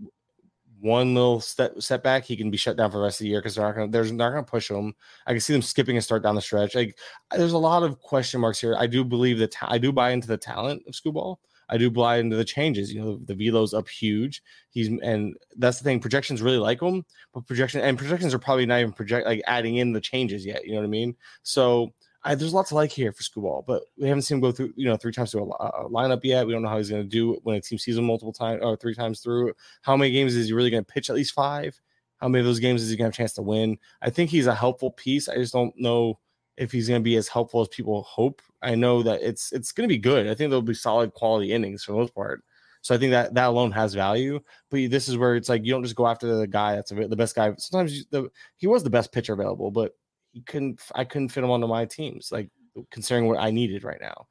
[0.79, 3.41] one little step setback, he can be shut down for the rest of the year
[3.41, 4.95] because they're not going to they're not going to push him.
[5.27, 6.77] I can see them skipping a start down the stretch.
[6.77, 6.97] Like
[7.33, 8.77] there's a lot of question marks here.
[8.79, 11.39] I do believe that ta- I do buy into the talent of Skubal.
[11.69, 12.95] I do buy into the changes.
[12.95, 14.45] You know, the velo's up huge.
[14.71, 15.99] He's and that's the thing.
[15.99, 17.05] Projections really like him,
[17.35, 20.65] but projection and projections are probably not even project like adding in the changes yet.
[20.65, 21.17] You know what I mean?
[21.43, 21.93] So
[22.25, 24.73] I, there's lots to like here for Skubal, but we haven't seen him go through,
[24.77, 26.47] you know, three times through a, a lineup yet.
[26.47, 28.61] We don't know how he's going to do when a team sees him multiple times
[28.62, 29.53] or three times through.
[29.83, 31.11] How many games is he really going to pitch?
[31.11, 31.81] At least five.
[32.18, 33.77] How many of those games is he going to have a chance to win?
[34.01, 35.29] I think he's a helpful piece.
[35.29, 36.20] I just don't know
[36.57, 38.41] if he's going to be as helpful as people hope.
[38.62, 40.29] I know that it's it's going to be good.
[40.29, 42.45] I think there'll be solid quality innings for the most part.
[42.83, 44.39] So I think that that alone has value.
[44.70, 47.16] But this is where it's like you don't just go after the guy that's the
[47.16, 47.53] best guy.
[47.59, 49.93] Sometimes you, the, he was the best pitcher available, but
[50.33, 50.80] he couldn't.
[50.95, 52.30] I couldn't fit him onto my teams.
[52.33, 52.51] Like
[52.91, 54.26] considering what I needed right now.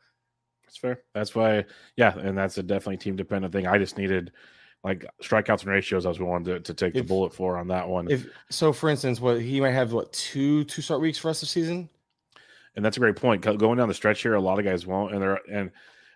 [0.66, 1.02] That's fair.
[1.14, 1.66] That's why,
[1.98, 3.68] yeah, and that's a definitely team dependent thing.
[3.68, 4.32] I just needed
[4.84, 6.06] like strikeouts and ratios.
[6.06, 8.10] I was willing to, to take if, the bullet for on that one.
[8.10, 11.44] If so, for instance, what he might have what two two start weeks for rest
[11.44, 11.90] of season.
[12.76, 13.42] And that's a great point.
[13.42, 15.72] Going down the stretch here, a lot of guys won't, and they're and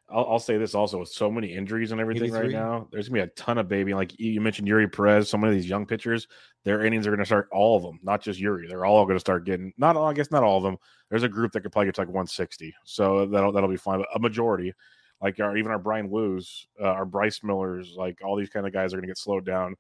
[0.10, 2.39] I'll, I'll, say this also with so many injuries and everything 83.
[2.39, 2.88] right now.
[2.91, 3.93] There's gonna be a ton of baby.
[3.93, 5.30] Like you mentioned, Eury Perez.
[5.30, 6.28] So many of these young pitchers,
[6.64, 7.49] their innings are gonna start.
[7.51, 8.68] All of them, not just Yuri.
[8.68, 9.74] They're all gonna start getting.
[9.78, 10.78] Not, I guess, not all of them.
[11.10, 12.74] There's a group that could probably get to like 160.
[12.84, 13.99] So that'll that'll be fine.
[13.99, 14.74] But a majority,
[15.22, 18.74] like our even our Bryan Woos, uh, our Bryce Millers, like all these kind of
[18.74, 19.76] guys are gonna get slowed down.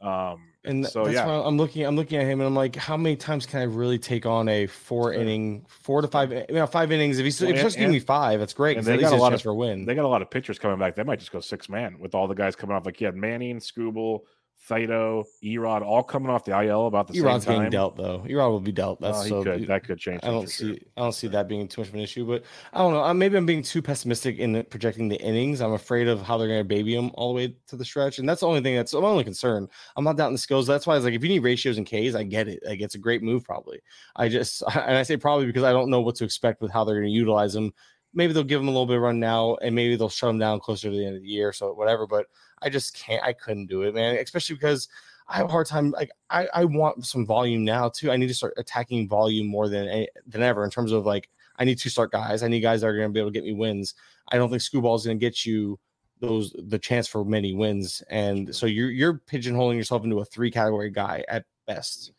[0.00, 1.86] Um, and so that's yeah, why I'm looking.
[1.86, 4.48] I'm looking at him, and I'm like, how many times can I really take on
[4.48, 7.18] a four inning, four to five, you know, five innings?
[7.18, 8.82] If he's well, if just giving me five, that's great.
[8.82, 9.84] They got a lot of for win.
[9.84, 10.96] They got a lot of pitchers coming back.
[10.96, 12.84] They might just go six man with all the guys coming off.
[12.84, 14.22] Like you had Manning, Skubal,
[14.68, 17.56] Thairo, Erod, all coming off the IL about the Erod's same time.
[17.64, 18.24] getting dealt though.
[18.26, 19.00] Erod will be dealt.
[19.00, 19.66] That's Oh, so could.
[19.68, 20.20] That could change.
[20.24, 20.76] I don't see sure.
[20.96, 23.04] I don't see that being too much of an issue, but I don't know.
[23.04, 25.60] Uh, Maybe I'm being too pessimistic in projecting the innings.
[25.60, 28.18] I'm afraid of how they're going to baby him all the way to the stretch,
[28.18, 29.68] and that's the only thing that's my only concern.
[29.96, 30.66] I'm not doubting the skills.
[30.66, 32.60] That's why I was like, if you need ratios and Ks, I get it.
[32.66, 33.80] Like it's a great move, probably.
[34.16, 36.84] I just and I say probably because I don't know what to expect with how
[36.84, 37.72] they're going to utilize him.
[38.14, 40.38] Maybe they'll give him a little bit of run now, and maybe they'll shut him
[40.38, 41.52] down closer to the end of the year.
[41.52, 42.26] So whatever, but
[42.62, 43.22] I just can't.
[43.22, 44.16] I couldn't do it, man.
[44.16, 44.88] Especially because
[45.28, 45.90] I have a hard time.
[45.90, 48.10] Like I, I want some volume now too.
[48.10, 51.28] I need to start attacking volume more than than ever in terms of like
[51.58, 52.42] I need to start guys.
[52.42, 53.94] I need guys that are going to be able to get me wins.
[54.28, 55.78] I don't think Screwball is going to get you
[56.20, 60.50] those the chance for many wins, and so you're you're pigeonholing yourself into a three
[60.50, 62.12] category guy at best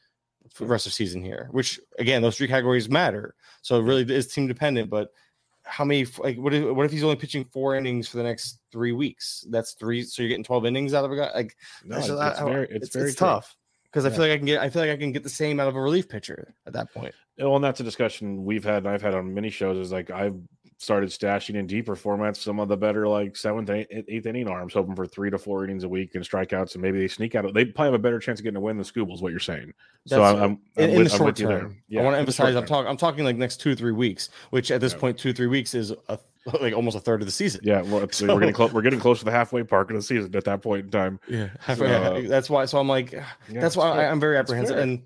[0.53, 1.47] for the rest of season here.
[1.51, 3.35] Which again, those three categories matter.
[3.61, 5.09] So it really is team dependent, but.
[5.67, 8.59] How many like what if what if he's only pitching four innings for the next
[8.71, 9.45] three weeks?
[9.49, 11.31] That's three, so you're getting 12 innings out of a guy.
[11.33, 11.55] Like
[11.85, 14.19] No, it's, it's, just- it's I- very, it's, it's, very it's tough because I feel
[14.19, 15.81] like I can get I feel like I can get the same out of a
[15.81, 17.13] relief pitcher at that point.
[17.37, 18.77] Well, and that's a discussion we've had.
[18.77, 19.77] and I've had on many shows.
[19.77, 20.39] Is like I've
[20.79, 24.73] started stashing in deeper formats some of the better like seventh, eighth, eighth inning arms,
[24.73, 27.51] hoping for three to four innings a week and strikeouts, and maybe they sneak out.
[27.53, 29.39] They probably have a better chance of getting a win than Skubal, is what you're
[29.39, 29.73] saying.
[30.05, 31.59] So That's- I'm, I'm, In, I'm with- the short with you there.
[31.61, 32.61] term, Yeah, I want to in the short emphasize.
[32.61, 32.89] I'm talking.
[32.91, 34.99] I'm talking like next two three weeks, which at this Yeah.
[34.99, 36.19] point, two three weeks is a,
[36.61, 37.61] like almost a third of the season.
[37.63, 38.71] Yeah, well, So- we're getting close.
[38.71, 41.19] We're getting close to the halfway park of the season at that point in time.
[41.27, 42.65] Yeah, So- uh, that's why.
[42.65, 44.07] So I'm like, Yeah, that's why fair.
[44.07, 44.77] I, I'm very apprehensive.
[44.77, 45.01] And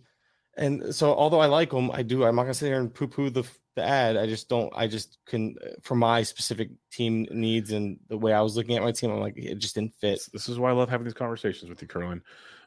[0.58, 2.26] and so although I like them, I do.
[2.26, 3.46] I'm not gonna sit here and poo poo the
[3.76, 4.18] the ad.
[4.18, 4.72] I just don't.
[4.76, 8.84] I just can for my specific team needs and the way I was looking at
[8.84, 9.12] my team.
[9.12, 10.22] I'm like, it just didn't fit.
[10.34, 12.22] This, is why I love having these conversations with you, Kurland.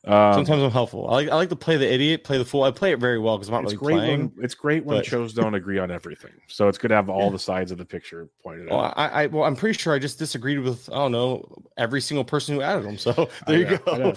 [0.07, 1.09] Um, Sometimes I'm helpful.
[1.09, 2.63] I like I like to play the idiot, play the fool.
[2.65, 4.21] I play it very well because I'm not it's really great playing.
[4.35, 6.33] when it's great when but- shows don't agree on everything.
[6.47, 7.31] So it's good to have all Yeah.
[7.31, 8.95] the sides of the picture pointed Well, out.
[8.99, 11.47] I, I well, I'm pretty sure I just disagreed with I don't know
[11.79, 12.99] every single person who added them.
[12.99, 14.15] So there you know, go.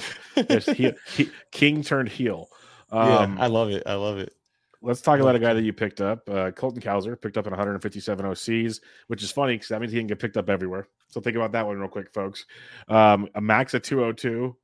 [0.50, 2.50] Yes, he, he, King turned heel.
[2.92, 3.84] yeah, Um, I love it.
[3.86, 4.34] I love it.
[4.82, 6.30] Let's talk about a guy that you picked up.
[6.30, 10.00] Uh, Colton Cowser picked up in 157 OCs, which is funny because that means he
[10.00, 10.88] can get picked up everywhere.
[11.08, 12.46] So think about that one real quick, folks.
[12.88, 14.56] Um, a max of 202,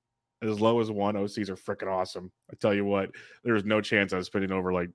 [0.44, 1.16] as low as one.
[1.16, 2.32] OCs are freaking awesome.
[2.52, 3.12] I tell you what,
[3.44, 4.90] there's no chance I was spending over like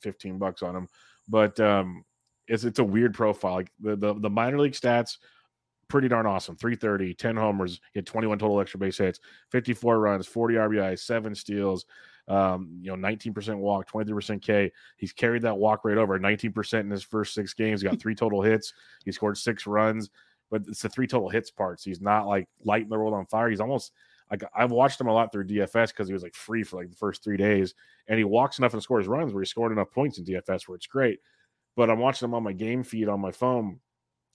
[0.00, 0.88] 15 bucks on him.
[1.28, 2.04] But um,
[2.48, 3.54] it's it's a weird profile.
[3.54, 5.18] Like the, the the minor league stats,
[5.88, 6.56] pretty darn awesome.
[6.56, 11.34] 330, 10 homers, he had 21 total extra base hits, 54 runs, 40 RBI, seven
[11.34, 11.86] steals,
[12.28, 14.72] um, you know, 19% walk, 23% K.
[14.96, 17.80] He's carried that walk rate over 19% in his first six games.
[17.80, 18.72] He got three total hits.
[19.04, 20.10] He scored six runs,
[20.50, 21.84] but it's the three total hits parts.
[21.84, 23.48] He's not like lighting the world on fire.
[23.48, 23.92] He's almost
[24.30, 26.90] like I've watched him a lot through DFS because he was like free for like
[26.90, 27.74] the first three days,
[28.08, 30.76] and he walks enough and scores runs where he scored enough points in DFS where
[30.76, 31.20] it's great.
[31.76, 33.78] But I'm watching him on my game feed on my phone,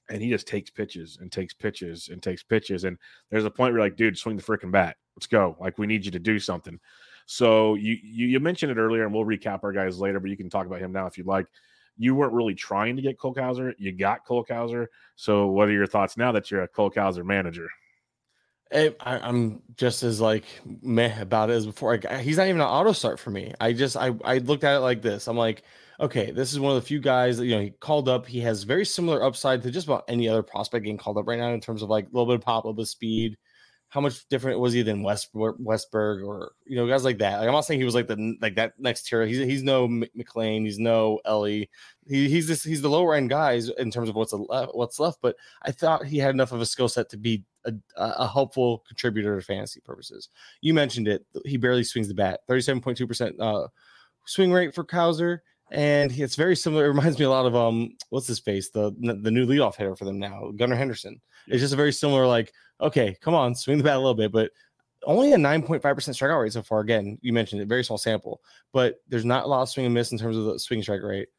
[0.09, 2.85] and he just takes pitches and takes pitches and takes pitches.
[2.85, 2.97] And
[3.29, 4.95] there's a point where like, dude, swing the freaking bat.
[5.17, 5.57] Let's go.
[5.59, 6.79] Like we need you to do something.
[7.25, 10.37] So you, you you mentioned it earlier, and we'll recap our guys later, but you
[10.37, 11.47] can talk about him now if you'd like.
[11.97, 13.73] You weren't really trying to get Cole Cowser.
[13.77, 14.87] You got Cole Cowser.
[15.15, 17.67] So what are your thoughts now that you're a Cole Cowser manager?
[18.71, 20.45] Eh, I, I'm just as like
[20.81, 21.99] meh about it as before.
[22.21, 23.53] He's not even an auto start for me.
[23.59, 25.27] I just I I looked at it like this.
[25.27, 25.63] I'm like,
[25.99, 28.25] okay, this is one of the few guys that you know he called up.
[28.25, 31.37] He has very similar upside to just about any other prospect getting called up right
[31.37, 33.37] now in terms of like a little bit of pop, a little bit of speed.
[33.91, 37.39] How much different was he than West Westburg or you know guys like that?
[37.39, 39.25] Like I'm not saying he was like the like that next tier.
[39.25, 40.63] He's he's no McLain.
[40.63, 41.69] He's no Elly.
[42.07, 45.17] He, he's this he's the lower end guys in terms of what's left what's left.
[45.21, 48.83] But I thought he had enough of a skill set to be a, a helpful
[48.87, 50.29] contributor to fantasy purposes.
[50.61, 51.25] You mentioned it.
[51.43, 52.39] He barely swings the bat.
[52.49, 53.67] 37.2% uh,
[54.25, 55.39] swing rate for Cowser.
[55.71, 56.85] And it's very similar.
[56.85, 59.95] It reminds me a lot of um, what's his face, the the new leadoff hitter
[59.95, 61.21] for them now, Gunnar Henderson.
[61.47, 64.31] It's just a very similar, like, okay, come on, swing the bat a little bit,
[64.31, 64.51] but
[65.03, 66.79] only a 9.5% strikeout rate so far.
[66.81, 69.95] Again, you mentioned it, very small sample, but there's not a lot of swing and
[69.95, 71.29] miss in terms of the swing strike rate.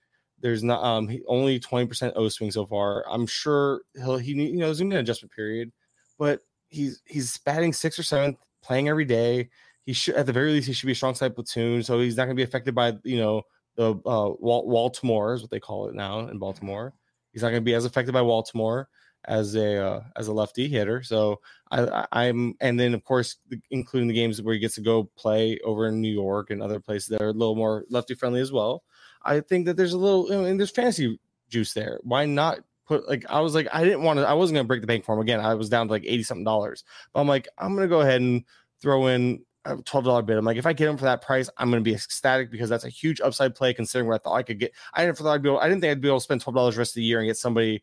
[0.41, 3.09] There's not um only 20% O swing so far.
[3.09, 5.71] I'm sure he'll he you know, there's an adjustment period,
[6.19, 9.51] but he's he's batting sixth or seventh, playing every day.
[9.85, 12.17] He should at the very least he should be a strong side platoon, so he's
[12.17, 13.43] not gonna be affected by you know
[13.77, 16.93] the uh Walltimore is what they call it now in Baltimore.
[17.33, 18.89] He's not gonna be as affected by Baltimore
[19.25, 21.03] as a uh, as a lefty hitter.
[21.03, 23.37] So I, I'm and then of course
[23.71, 26.81] including the games where he gets to go play over in New York and other
[26.81, 28.83] places that are a little more lefty friendly as well.
[29.25, 31.19] I think that there's a little mean, there's fantasy
[31.49, 32.01] juice there.
[32.03, 34.81] Why not put like I was like I didn't want to I wasn't gonna break
[34.81, 35.41] the bank for him again.
[35.41, 36.85] I was down to like 80 something dollars.
[37.13, 38.45] But I'm like, I'm gonna go ahead and
[38.81, 40.37] throw in a twelve dollar bid.
[40.37, 42.85] I'm like, if I get him for that price, I'm gonna be ecstatic because that's
[42.85, 44.73] a huge upside play considering what I thought I could get.
[44.95, 46.57] I didn't thought I'd be able, I didn't think I'd be able to spend twelve
[46.57, 47.83] dollars rest of the year and get somebody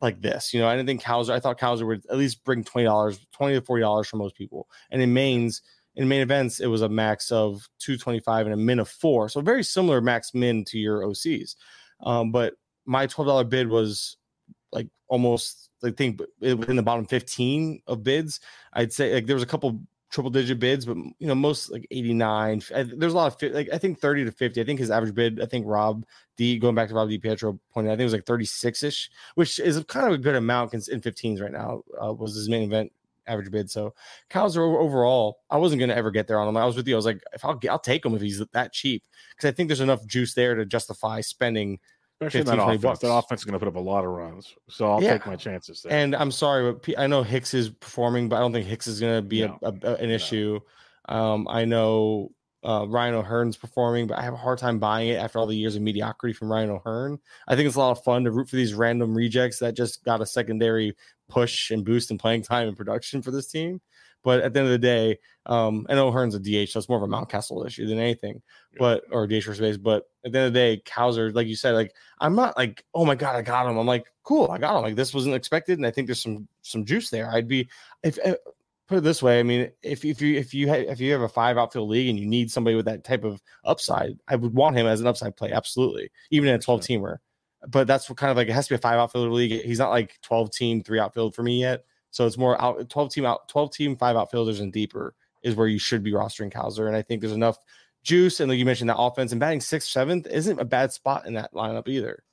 [0.00, 0.54] like this.
[0.54, 3.26] You know, I didn't think Cowser, I thought Cowser would at least bring twenty dollars,
[3.32, 4.68] twenty to forty dollars for most people.
[4.90, 5.62] And in mains,
[5.96, 9.28] In main events, it was a max of 225 and a min of four.
[9.28, 11.56] So very similar max min to your OCs.
[12.04, 12.54] Um, but
[12.86, 14.16] my $12 bid was
[14.70, 18.38] like almost, I think, within the bottom 15 of bids.
[18.74, 19.80] I'd say like there was a couple
[20.10, 22.62] triple digit bids, but you know, most like 89.
[22.96, 24.60] There's a lot of like I think 30 to 50.
[24.60, 26.04] I think his average bid, I think Rob
[26.36, 29.58] D going back to Rob D Pietro pointed, I think it was like 36-ish, which
[29.58, 31.82] is kind of a good amount in 15s right now.
[32.02, 32.92] Uh, was his main event
[33.26, 33.70] average bid.
[33.70, 33.94] So
[34.30, 36.56] Cowser overall, I wasn't gonna ever get there on him.
[36.56, 36.94] I was with you.
[36.94, 39.04] I was like, if I'll I'll take him if he's that cheap.
[39.30, 41.78] Because I think there's enough juice there to justify spending
[42.20, 42.82] Especially 15, that offense.
[42.82, 42.98] Bucks.
[43.00, 44.54] That offense is going to put up a lot of runs.
[44.68, 45.12] So I'll yeah.
[45.12, 45.92] take my chances there.
[45.92, 48.98] And I'm sorry, but I know Hicks is performing, but I don't think Hicks is
[48.98, 49.58] going to be no.
[49.62, 50.14] a, a, an no.
[50.14, 50.60] issue.
[51.08, 52.32] Um, I know
[52.64, 55.56] uh, Ryan O'Hearn's performing, but I have a hard time buying it after all the
[55.56, 57.18] years of mediocrity from Ryan O'Hearn.
[57.46, 60.04] I think it's a lot of fun to root for these random rejects that just
[60.04, 60.96] got a secondary
[61.28, 63.80] push and boost in playing time and production for this team.
[64.24, 66.88] But at the end of the day, um, I know Hearn's a DH, so it's
[66.88, 68.42] more of a Mountcastle issue than anything.
[68.72, 68.78] Yeah.
[68.78, 69.76] But or DH for space.
[69.76, 72.84] But at the end of the day, Cowser, like you said, like I'm not like,
[72.94, 73.78] oh my god, I got him.
[73.78, 74.82] I'm like, cool, I got him.
[74.82, 77.30] Like this wasn't expected, and I think there's some some juice there.
[77.30, 77.68] I'd be
[78.02, 78.18] if.
[78.24, 78.34] Uh,
[78.88, 81.20] put it this way, I mean, if, if you if you ha- if you have
[81.20, 84.54] a five outfield league and you need somebody with that type of upside, I would
[84.54, 87.18] want him as an upside play, absolutely, even in a twelve teamer.
[87.68, 89.62] But that's what kind of like it has to be a five outfielder league.
[89.62, 91.84] He's not like twelve team three outfield for me yet.
[92.10, 95.68] So it's more out 12 team out 12 team five outfielders and deeper is where
[95.68, 96.86] you should be rostering Cowser.
[96.86, 97.58] And I think there's enough
[98.02, 98.40] juice.
[98.40, 101.34] And like you mentioned, that offense and batting sixth, seventh isn't a bad spot in
[101.34, 102.24] that lineup either.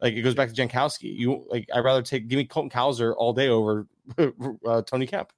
[0.00, 1.16] Like it goes back to Jankowski.
[1.16, 3.86] You like I'd rather take give me Colton Cowser all day over
[4.66, 5.32] uh, Tony Kemp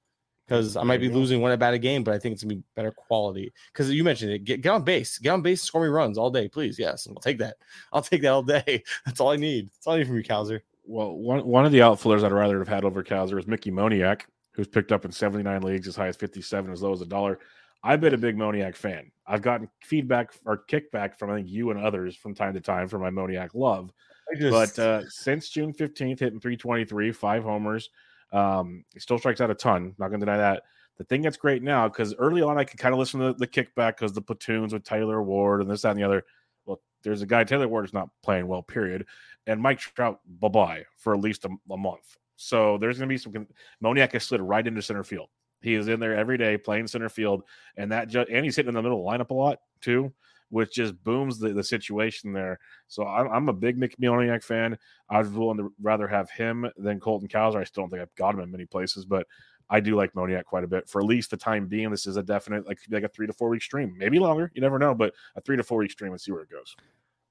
[0.47, 2.55] because I might be losing one at bat a game, but I think it's gonna
[2.55, 3.53] be better quality.
[3.73, 6.29] Because you mentioned it, get, get on base, get on base, score me runs all
[6.29, 6.77] day, please.
[6.77, 7.57] Yes, I'll take that.
[7.91, 8.83] I'll take that all day.
[9.05, 9.69] That's all I need.
[9.73, 12.59] That's all I need from you, Cowser well, one one of the outfielders I'd rather
[12.59, 14.21] have had over Cowser is Mickey Moniak,
[14.53, 17.39] who's picked up in 79 leagues as high as 57, as low as a dollar.
[17.83, 19.11] I've been a big Moniak fan.
[19.25, 22.87] I've gotten feedback or kickback from I think you and others from time to time
[22.87, 23.91] for my Moniak love.
[24.37, 24.75] Just...
[24.75, 27.89] But uh, since June 15th, hitting 323, five homers.
[28.31, 29.95] Um, he still strikes out a ton.
[29.97, 30.63] Not going to deny that.
[30.97, 33.33] The thing that's great now, because early on I could kind of listen to the,
[33.33, 36.23] the kickback because the platoons with Taylor Ward and this, that, and the other.
[36.65, 39.05] Well, there's a guy, Taylor Ward is not playing well, period
[39.47, 42.17] and Mike Trout bye bye for at least a, a month.
[42.35, 43.47] So there's going to be some.
[43.83, 45.29] Moniak has slid right into center field.
[45.61, 47.43] He is in there every day playing center field,
[47.77, 50.11] and that just and he's hitting in the middle of the lineup a lot too,
[50.49, 52.59] which just booms the, the situation there.
[52.87, 54.77] So I'm, I'm a big Mick Moniak fan.
[55.09, 57.57] I was willing to rather have him than Colton Cowser.
[57.57, 59.27] I still don't think I've got him in many places, but
[59.69, 61.91] I do like Moniak quite a bit for at least the time being.
[61.91, 64.51] This is a definite like like a three to four week stream, maybe longer.
[64.53, 66.75] You never know, but a three to four week stream and see where it goes.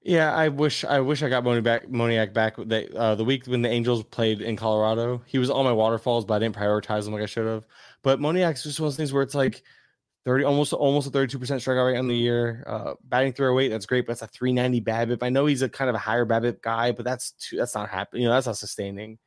[0.02, 1.82] Yeah, I wish I wish I got Moni back,
[2.32, 5.22] back the, uh, the week when the Angels played in Colorado.
[5.26, 7.66] He was on my waterfalls, but I didn't prioritize him like I should have.
[8.02, 9.62] But Moniak's just one of those things where it's like
[10.24, 12.64] thirty, almost almost a thirty two percent strikeout rate on the year.
[12.66, 15.22] Uh, batting through a weight, that's great, but that's a three ninety BABIP.
[15.22, 17.90] I know he's a kind of a higher BABIP guy, but that's too, that's not
[17.90, 18.22] happening.
[18.22, 19.18] You know, that's not sustaining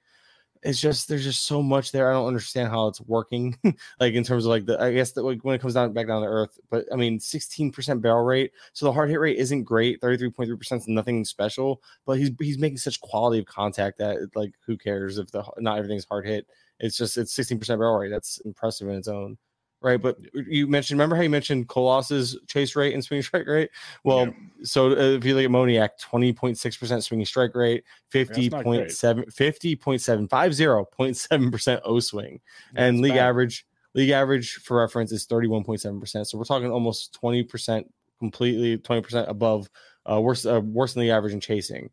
[0.63, 2.09] it's just there's just so much there.
[2.09, 3.57] I don't understand how it's working.
[3.99, 6.07] like in terms of like the I guess that like when it comes down back
[6.07, 6.59] down to earth.
[6.69, 8.51] But I mean, 16% barrel rate.
[8.73, 10.01] So the hard hit rate isn't great.
[10.01, 11.81] 33.3% is nothing special.
[12.05, 15.77] But he's he's making such quality of contact that like who cares if the not
[15.77, 16.47] everything's hard hit.
[16.79, 18.09] It's just it's 16% barrel rate.
[18.09, 19.37] That's impressive in its own
[19.83, 20.01] right?
[20.01, 23.69] But you mentioned, remember how you mentioned Colossus chase rate and swinging strike rate?
[24.03, 24.33] Well, yeah.
[24.63, 31.99] so uh, if you look at Moniak, 20.6% swinging strike rate, 50.7, 50.7, 50.7% O
[31.99, 32.39] swing,
[32.73, 33.27] That's and league bad.
[33.27, 33.67] average.
[33.95, 36.25] League average for reference is 31.7%.
[36.25, 37.83] So we're talking almost 20%
[38.17, 39.69] completely, 20% above,
[40.09, 41.91] uh, worse, uh, worse than the average in chasing.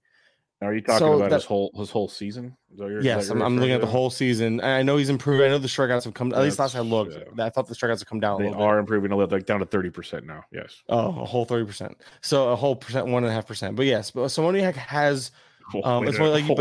[0.62, 2.54] Are you talking so about that, his whole his whole season?
[3.00, 4.60] yes, I'm, I'm, looking at the whole season.
[4.60, 5.42] I know he's improved.
[5.42, 6.34] I know the strikeouts have come.
[6.34, 7.46] At least last I looked, yeah.
[7.46, 8.42] I thought the strikeouts have come down.
[8.42, 8.80] They are bit.
[8.80, 10.44] improving a little, like down to thirty percent now.
[10.52, 10.82] Yes.
[10.90, 11.96] Oh, a whole thirty percent.
[12.20, 13.74] So a whole percent, one and a half percent.
[13.74, 15.30] But yes, but so Moniak has.
[15.84, 16.60] Um, it's more like whole.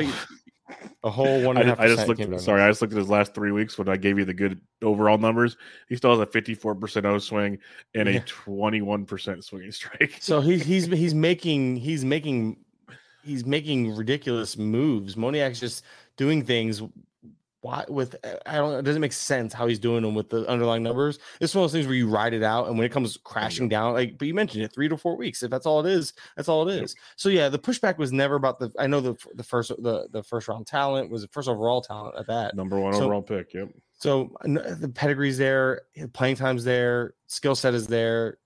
[1.04, 1.80] a whole one and a half.
[1.80, 2.42] I just looked.
[2.42, 4.62] Sorry, I just looked at his last three weeks when I gave you the good
[4.84, 5.58] overall numbers.
[5.88, 7.58] He still has a fifty-four percent O swing
[7.96, 8.18] and yeah.
[8.18, 10.18] a twenty-one percent swinging strike.
[10.20, 12.58] So he's he's he's making he's making
[13.24, 15.16] he's making ridiculous moves.
[15.16, 15.84] Moniak's just
[16.18, 16.82] doing things
[17.62, 18.16] why with
[18.46, 21.20] I don't know, it doesn't make sense how he's doing them with the underlying numbers.
[21.42, 23.68] It's one of those things where you ride it out and when it comes crashing
[23.68, 25.44] down, like but you mentioned it, three to four weeks.
[25.44, 26.96] If that's all it is, that's all it is.
[27.18, 30.24] So yeah, the pushback was never about the I know the the first the the
[30.24, 32.56] first round talent was the first overall talent at that.
[32.56, 33.54] Number one so, overall pick.
[33.54, 33.70] Yep.
[33.94, 35.82] So the pedigree's there,
[36.14, 38.38] playing time's there, skill set is there.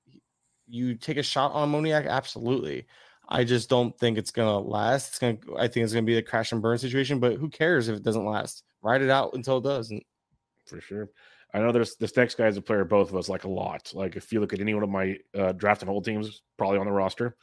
[0.67, 2.87] You take a shot on Moniak, absolutely.
[3.27, 5.09] I just don't think it's gonna last.
[5.09, 5.37] It's gonna.
[5.57, 7.19] I think it's gonna be a crash and burn situation.
[7.19, 8.63] But who cares if it doesn't last?
[8.81, 9.93] Ride it out until it does.
[10.65, 11.09] For sure.
[11.53, 13.91] I know there's this next guy is a player both of us like a lot.
[13.93, 16.79] Like if you look at any one of my uh, draft and hold teams, probably
[16.79, 17.35] on the roster,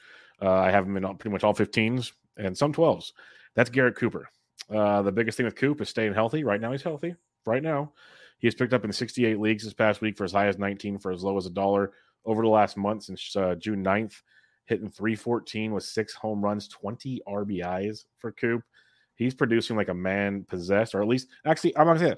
[0.43, 3.13] uh, I have him in pretty much all 15s and some 12s.
[3.55, 4.29] That's Garrett Cooper.
[4.69, 6.45] Uh, the biggest thing with Coop is staying healthy.
[6.45, 7.15] Right now, he's healthy.
[7.47, 7.93] Right now,
[8.39, 10.99] he has picked up in 68 leagues this past week for as high as 19
[10.99, 11.93] for as low as a dollar
[12.25, 14.23] over the last month since uh, June 9th,
[14.71, 18.63] hitting 314 with six home runs, 20 RBIs for Coop.
[19.17, 22.09] He's producing like a man possessed, or at least, actually, I'm not to say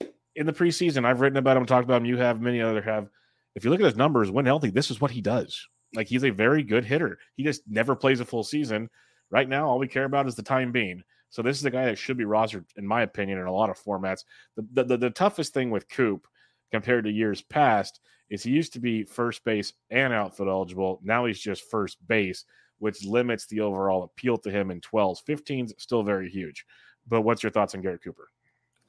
[0.00, 0.14] that.
[0.36, 2.06] In the preseason, I've written about him, talked about him.
[2.06, 3.08] You have, many other have.
[3.54, 5.66] If you look at his numbers, when healthy, this is what he does.
[5.94, 7.18] Like he's a very good hitter.
[7.34, 8.90] He just never plays a full season.
[9.30, 11.02] Right now, all we care about is the time being.
[11.30, 13.70] So this is a guy that should be rostered, in my opinion, in a lot
[13.70, 14.24] of formats.
[14.56, 16.28] The the, the, the toughest thing with Coop
[16.70, 18.00] compared to years past
[18.30, 21.00] is he used to be first base and outfield eligible.
[21.02, 22.44] Now he's just first base,
[22.78, 25.18] which limits the overall appeal to him in 12s.
[25.28, 26.66] 15s still very huge.
[27.08, 28.28] But what's your thoughts on Garrett Cooper?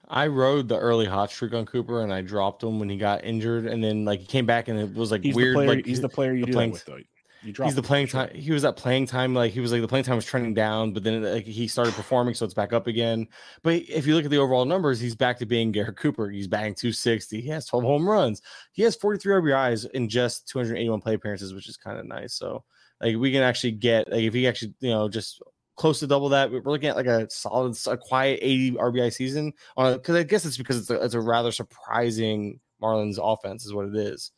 [0.09, 3.25] I rode the early hot streak on Cooper and I dropped him when he got
[3.25, 5.55] injured, and then like he came back and it was like he's weird.
[5.55, 6.99] The player, like he's the player you do playing, with though.
[7.41, 8.33] He's the playing time.
[8.33, 9.33] He was at playing time.
[9.33, 11.93] Like he was like the playing time was trending down, but then like, he started
[11.93, 13.27] performing, so it's back up again.
[13.63, 16.29] But if you look at the overall numbers, he's back to being Garrett Cooper.
[16.29, 17.41] He's batting 260.
[17.41, 18.41] He has 12 home runs.
[18.71, 22.33] He has 43 RBIs in just 281 play appearances, which is kind of nice.
[22.33, 22.63] So
[23.01, 25.41] like we can actually get like if he actually you know just
[25.77, 26.51] close to double that.
[26.51, 30.43] We're looking at like a solid, a quiet 80 RBI season on because I guess
[30.43, 34.31] it's because it's a, it's a rather surprising Marlins offense, is what it is.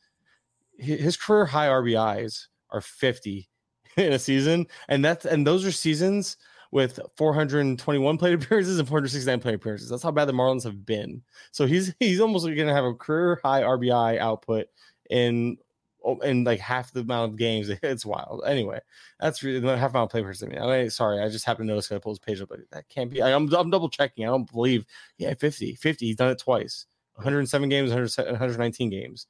[0.78, 3.49] His career high RBIs are 50
[3.97, 6.38] in a season, and that's and those are seasons
[6.72, 9.89] with 421 plate appearances and 469 plate appearances.
[9.89, 11.24] That's how bad the Marlins have been.
[11.51, 14.67] So he's he's almost going to have a career high RBI output
[15.09, 15.57] in
[16.03, 17.70] Oh, in like half the amount of games.
[17.84, 18.43] It's wild.
[18.45, 18.80] Anyway,
[19.20, 21.97] that's really half amount of play I mean, sorry, I just happened to notice I
[21.97, 23.22] pulled his page up, but that can't be.
[23.22, 24.26] I, am I'm, I'm double checking.
[24.26, 24.86] I don't believe.
[25.17, 26.05] Yeah, 50, 50.
[26.05, 26.86] He's done it twice.
[27.15, 29.28] 107 games, 119 games.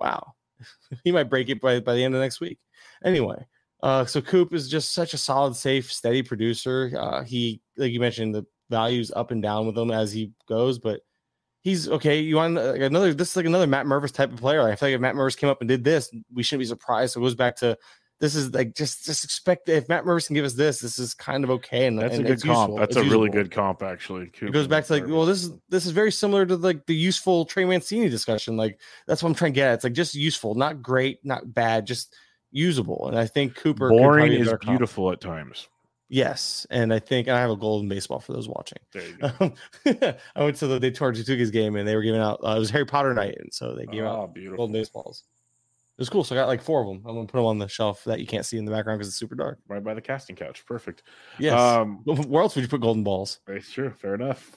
[0.00, 0.34] Wow,
[1.04, 2.58] he might break it by by the end of next week.
[3.04, 3.46] Anyway,
[3.82, 6.92] uh, so Coop is just such a solid, safe, steady producer.
[6.98, 10.78] Uh, he, like you mentioned, the values up and down with him as he goes,
[10.78, 11.00] but
[11.60, 12.20] he's okay.
[12.20, 13.14] You want like another?
[13.14, 14.62] This is like another Matt Mervis type of player.
[14.62, 17.14] I feel like if Matt Mervis came up and did this, we shouldn't be surprised.
[17.14, 17.78] So it goes back to
[18.20, 21.14] this is like just just expect if Matt Mervis can give us this, this is
[21.14, 21.86] kind of okay.
[21.86, 22.70] And that's and a good comp.
[22.70, 22.76] Useful.
[22.78, 23.20] That's it's a usable.
[23.20, 24.30] really good comp, actually.
[24.40, 26.94] It goes back to like, well, this is this is very similar to like the
[26.94, 28.56] useful Trey Mancini discussion.
[28.56, 29.68] Like that's what I'm trying to get.
[29.68, 29.74] At.
[29.74, 32.16] It's like just useful, not great, not bad, just
[32.50, 33.08] usable.
[33.08, 35.14] And I think Cooper boring is beautiful comp.
[35.14, 35.68] at times.
[36.10, 38.78] Yes, and I think and I have a golden baseball for those watching.
[39.22, 39.54] Um,
[40.36, 42.40] I went to the Daytona Tortugas game and they were giving out.
[42.42, 44.56] Uh, it was Harry Potter night, and so they gave oh, out beautiful.
[44.56, 45.24] golden baseballs.
[45.98, 46.22] It was cool.
[46.24, 47.02] So I got like four of them.
[47.06, 49.08] I'm gonna put them on the shelf that you can't see in the background because
[49.08, 49.58] it's super dark.
[49.68, 50.64] Right by the casting couch.
[50.64, 51.02] Perfect.
[51.38, 51.60] Yes.
[51.60, 53.40] Um, Where else would you put golden balls?
[53.48, 53.90] It's true.
[53.90, 54.56] Fair enough.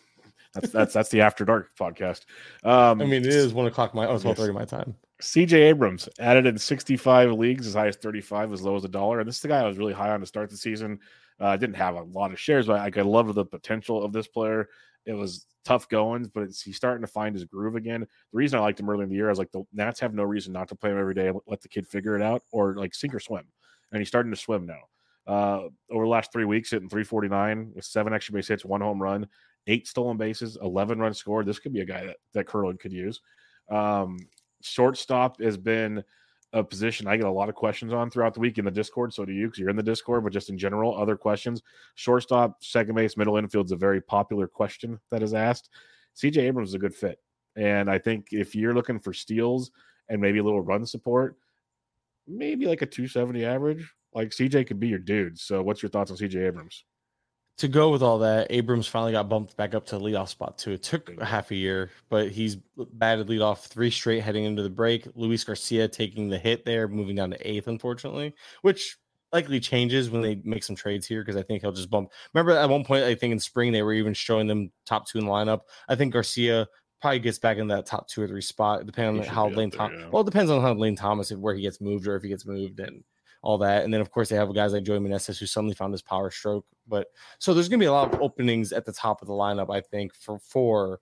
[0.53, 2.25] That's that's that's the After Dark podcast.
[2.63, 4.95] Um, I mean, it is one o'clock my oh, twelve thirty my time.
[5.21, 9.19] CJ Abrams added in 65 leagues, as high as 35, as low as a dollar.
[9.19, 10.99] And this is the guy I was really high on to start the season.
[11.39, 14.13] Uh, I didn't have a lot of shares, but I, I love the potential of
[14.13, 14.67] this player.
[15.05, 18.01] It was tough goings, but he's starting to find his groove again.
[18.01, 20.13] The reason I liked him early in the year, I was like, the Nats have
[20.13, 21.31] no reason not to play him every day.
[21.47, 23.45] Let the kid figure it out, or like sink or swim.
[23.91, 24.81] And he's starting to swim now.
[25.27, 29.01] Uh, over the last three weeks, hitting 349 with seven extra base hits, one home
[29.01, 29.27] run,
[29.67, 31.45] eight stolen bases, 11 runs scored.
[31.45, 33.21] This could be a guy that that Kurland could use.
[33.69, 34.17] Um,
[34.61, 36.03] shortstop has been
[36.53, 39.13] a position I get a lot of questions on throughout the week in the Discord.
[39.13, 41.61] So do you, because you're in the Discord, but just in general, other questions.
[41.95, 45.69] Shortstop, second base, middle infield is a very popular question that is asked.
[46.17, 47.19] CJ Abrams is a good fit.
[47.55, 49.71] And I think if you're looking for steals
[50.09, 51.37] and maybe a little run support,
[52.27, 55.39] maybe like a 270 average, like CJ could be your dude.
[55.39, 56.83] So what's your thoughts on CJ Abrams?
[57.57, 60.57] To go with all that, Abrams finally got bumped back up to the leadoff spot
[60.57, 60.71] too.
[60.71, 62.57] It took a half a year, but he's
[62.93, 65.07] batted leadoff three straight heading into the break.
[65.15, 68.97] Luis Garcia taking the hit there, moving down to eighth, unfortunately, which
[69.31, 72.11] likely changes when they make some trades here because I think he'll just bump.
[72.33, 75.19] Remember at one point, I think in spring they were even showing them top two
[75.19, 75.61] in the lineup.
[75.87, 76.67] I think Garcia
[77.01, 79.99] probably gets back in that top two or three spot, depending on how Lane Thomas.
[79.99, 80.09] Yeah.
[80.11, 82.45] Well, it depends on how Lane Thomas where he gets moved or if he gets
[82.45, 83.03] moved and
[83.41, 83.83] all that.
[83.83, 86.29] And then of course they have guys like Joey Meneses who suddenly found his power
[86.29, 86.65] stroke.
[86.87, 87.07] But
[87.39, 89.81] so there's gonna be a lot of openings at the top of the lineup, I
[89.81, 90.99] think, for for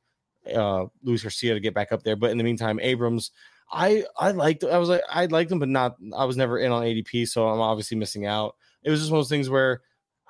[0.53, 2.15] uh Luis Garcia to get back up there.
[2.15, 3.31] But in the meantime, Abrams,
[3.71, 6.71] I I liked I was like I liked him, but not I was never in
[6.71, 8.55] on ADP, so I'm obviously missing out.
[8.83, 9.81] It was just one of those things where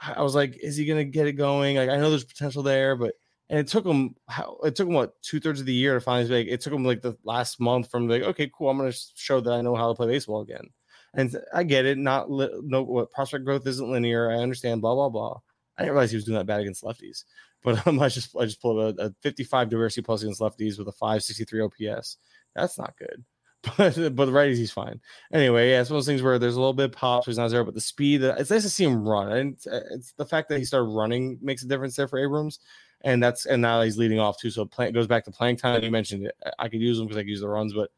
[0.01, 1.77] I was like, is he gonna get it going?
[1.77, 3.13] Like I know there's potential there, but
[3.49, 6.01] and it took him how it took him what two thirds of the year to
[6.01, 8.93] finally like it took him like the last month from like okay cool I'm gonna
[9.15, 10.69] show that I know how to play baseball again
[11.13, 11.97] and I get it.
[11.97, 14.31] Not li- no what prospect growth isn't linear.
[14.31, 14.81] I understand.
[14.81, 15.39] Blah blah blah.
[15.77, 17.23] I didn't realize he was doing that bad against lefties.
[17.61, 20.87] But um, I just I just pulled a, a 55 diversity plus against lefties with
[20.87, 22.15] a 563 OPS.
[22.55, 23.25] That's not good.
[23.77, 25.01] But but the righties he's fine.
[25.33, 27.31] Anyway, yeah, it's one of those things where there's a little bit of pop, so
[27.31, 28.21] he's not zero, but the speed.
[28.23, 31.37] It's nice to see him run, and it's, it's the fact that he started running
[31.41, 32.59] makes a difference there for Abrams
[33.01, 34.49] and that's and now he's leading off too.
[34.49, 35.83] So play, goes back to playing time.
[35.83, 36.35] You mentioned it.
[36.57, 37.91] I could use him because I could use the runs, but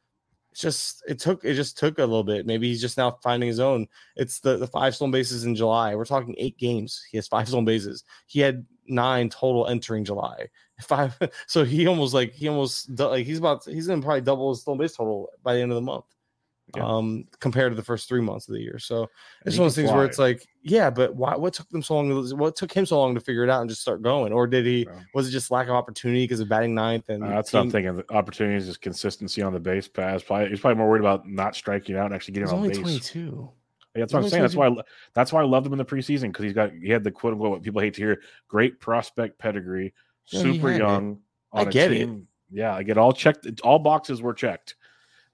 [0.51, 2.45] it's just it took it just took a little bit.
[2.45, 3.87] Maybe he's just now finding his own.
[4.15, 5.95] It's the the five stolen bases in July.
[5.95, 7.01] We're talking eight games.
[7.09, 8.03] He has five stolen bases.
[8.27, 10.47] He had nine total entering July.
[10.81, 11.15] Five.
[11.45, 14.79] So he almost like he almost like he's about he's gonna probably double his stolen
[14.79, 16.05] base total by the end of the month
[16.75, 16.85] yeah.
[16.85, 18.79] um, compared to the first three months of the year.
[18.79, 19.09] So
[19.45, 19.97] it's one of those things fly.
[19.97, 21.35] where it's like, yeah, but why?
[21.35, 22.37] What took them so long?
[22.37, 24.33] What took him so long to figure it out and just start going?
[24.33, 24.85] Or did he?
[24.87, 24.99] Yeah.
[25.13, 27.09] Was it just lack of opportunity because of batting ninth?
[27.09, 27.97] And uh, that's team, not thinking.
[27.97, 30.23] The opportunities is consistency on the base pass.
[30.23, 32.69] Probably he's probably more worried about not striking out and actually getting he's on only
[32.69, 32.79] base.
[32.79, 33.49] Twenty two.
[33.95, 34.41] Yeah, that's what I'm saying.
[34.41, 34.75] That's why I,
[35.13, 37.33] that's why I loved him in the preseason because he's got he had the quote
[37.33, 39.93] unquote what people hate to hear great prospect pedigree,
[40.27, 41.19] yeah, super young.
[41.51, 42.27] I get team.
[42.51, 42.57] it.
[42.57, 43.47] Yeah, I get all checked.
[43.63, 44.75] All boxes were checked,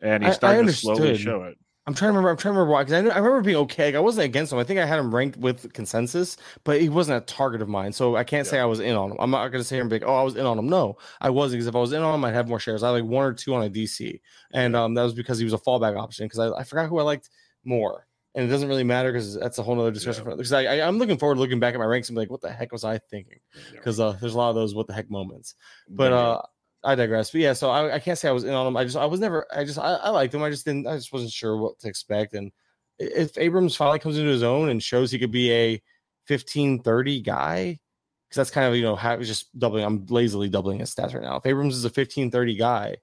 [0.02, 1.58] and he started to slowly show it.
[1.88, 2.32] I'm trying to remember.
[2.32, 3.86] I'm trying to remember why because I, I remember being okay.
[3.86, 4.60] Like, I wasn't against him.
[4.60, 6.36] I think I had him ranked with consensus,
[6.66, 7.94] but he wasn't a target of mine.
[7.94, 8.52] So I can't yeah.
[8.52, 9.18] say I was in on him.
[9.22, 10.04] I'm not going to say I'm big.
[10.06, 10.68] Oh, I was in on him.
[10.68, 12.84] No, I wasn't because if I was in on him, I'd have more shares.
[12.84, 14.20] I had like one or two on a DC,
[14.54, 16.26] and um, that was because he was a fallback option.
[16.26, 17.30] Because I, I forgot who I liked
[17.64, 20.26] more, and it doesn't really matter because that's a whole other discussion.
[20.26, 22.32] Because I, I, am looking forward to looking back at my ranks and be like,
[22.32, 23.40] what the heck was I thinking?
[23.72, 25.56] Because uh, there's a lot of those what the heck moments.
[25.88, 26.42] But uh,
[26.88, 27.32] I digress.
[27.32, 28.78] But yeah, so I, I, can't say I was in on him.
[28.78, 30.42] I just I was never I just I, I liked him.
[30.42, 32.34] I just didn't I just wasn't sure what to expect.
[32.34, 32.50] And
[32.98, 35.82] if Abrams finally comes into his own and shows he could be a
[36.28, 37.78] 15 30 guy,
[38.24, 41.24] because that's kind of you know how just doubling I'm lazily doubling his stats right
[41.24, 41.36] now.
[41.36, 42.96] If Abrams is a 15 30 guy,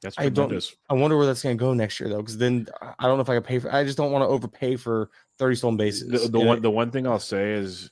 [0.00, 3.08] that's I don't I wonder where that's gonna go next year though, because then I
[3.08, 5.10] don't know if I can pay for I just don't want to overpay for
[5.40, 6.08] 30 stolen bases.
[6.08, 7.90] The, the one the one thing I'll say is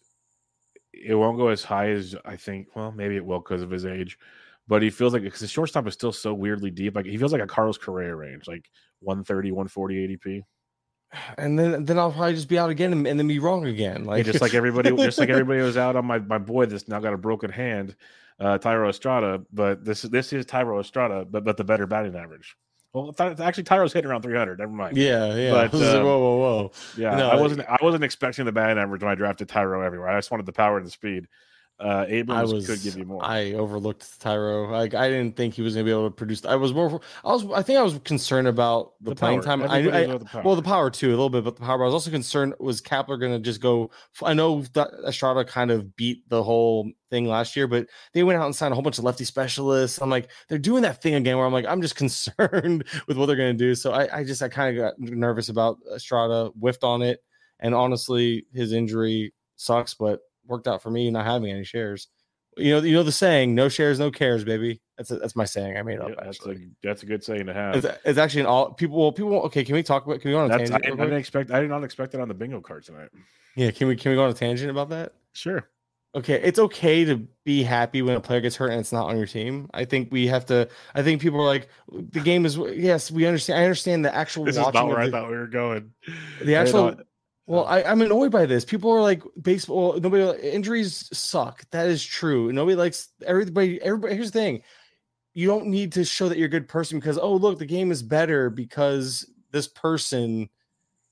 [0.92, 2.68] it won't go as high as I think.
[2.76, 4.18] Well, maybe it will because of his age
[4.68, 6.96] but he feels like because his shortstop is still so weirdly deep.
[6.96, 8.68] Like he feels like a Carlos Correa range, like
[9.00, 10.42] 130, 140 ADP.
[11.36, 14.04] And then then I'll probably just be out again and, and then be wrong again.
[14.04, 16.88] Like yeah, just like everybody, just like everybody was out on my my boy that's
[16.88, 17.96] now got a broken hand,
[18.40, 19.44] uh Thairo Estrada.
[19.52, 22.56] But this this is Thairo Estrada, but but the better batting average.
[22.94, 24.58] Well, actually, Thairo's hitting around 300.
[24.58, 24.98] Never mind.
[24.98, 25.50] Yeah, yeah.
[25.50, 26.72] But, um, whoa, whoa, whoa.
[26.96, 27.66] Yeah, no, I wasn't.
[27.66, 30.08] I wasn't expecting the batting average when I drafted Thairo everywhere.
[30.10, 31.26] I just wanted the power and the speed.
[31.80, 33.24] Uh, Abrams was, could give you more.
[33.24, 34.70] I overlooked Thairo.
[34.70, 36.44] Like I didn't think he was going to be able to produce.
[36.44, 37.00] I was more.
[37.24, 37.44] I was.
[37.52, 39.58] I think I was concerned about the, the playing power.
[39.58, 39.70] time.
[39.70, 40.42] I, I the power.
[40.44, 41.82] well, the power too, a little bit, but the power.
[41.82, 43.90] I was also concerned was Kapler going to just go.
[44.22, 48.38] I know that Estrada kind of beat the whole thing last year, but they went
[48.38, 50.00] out and signed a whole bunch of lefty specialists.
[50.00, 53.26] I'm like, they're doing that thing again where I'm like, I'm just concerned with what
[53.26, 53.74] they're going to do.
[53.74, 57.24] So I, I just I kind of got nervous about Estrada, whiffed on it,
[57.58, 62.08] and honestly, his injury sucks, but worked out for me not having any shares.
[62.56, 65.46] You know, you know the saying, "No shares, no cares, baby." That's a, that's my
[65.46, 65.78] saying.
[65.78, 66.10] I made up.
[66.10, 67.76] Yeah, that's a that's a good saying to have.
[67.76, 68.98] It's, it's, actually an all people.
[68.98, 69.40] Well, people.
[69.44, 70.20] Okay, can we talk about?
[70.20, 70.84] Can we go on a tangent?
[70.84, 71.50] I, I, didn't expect.
[71.50, 73.08] I did not expect it on the bingo card tonight.
[73.56, 75.14] Yeah, can we can we go on a tangent about that?
[75.32, 75.66] Sure.
[76.14, 79.16] Okay, it's okay to be happy when a player gets hurt and it's not on
[79.16, 79.70] your team.
[79.72, 80.68] I think we have to.
[80.94, 82.58] I think people are like, the game is.
[82.58, 83.60] Yes, we understand.
[83.60, 84.44] I understand the actual.
[84.44, 85.92] This is not where the, I thought we were going.
[86.44, 86.96] The actual
[87.46, 88.64] well, I, am annoyed by this.
[88.64, 89.98] People are like baseball.
[89.98, 91.64] Nobody injuries suck.
[91.70, 92.52] That is true.
[92.52, 93.82] Nobody likes everybody.
[93.82, 94.14] Everybody.
[94.14, 94.62] Here's the thing:
[95.34, 97.90] you don't need to show that you're a good person because oh look, the game
[97.90, 100.48] is better because this person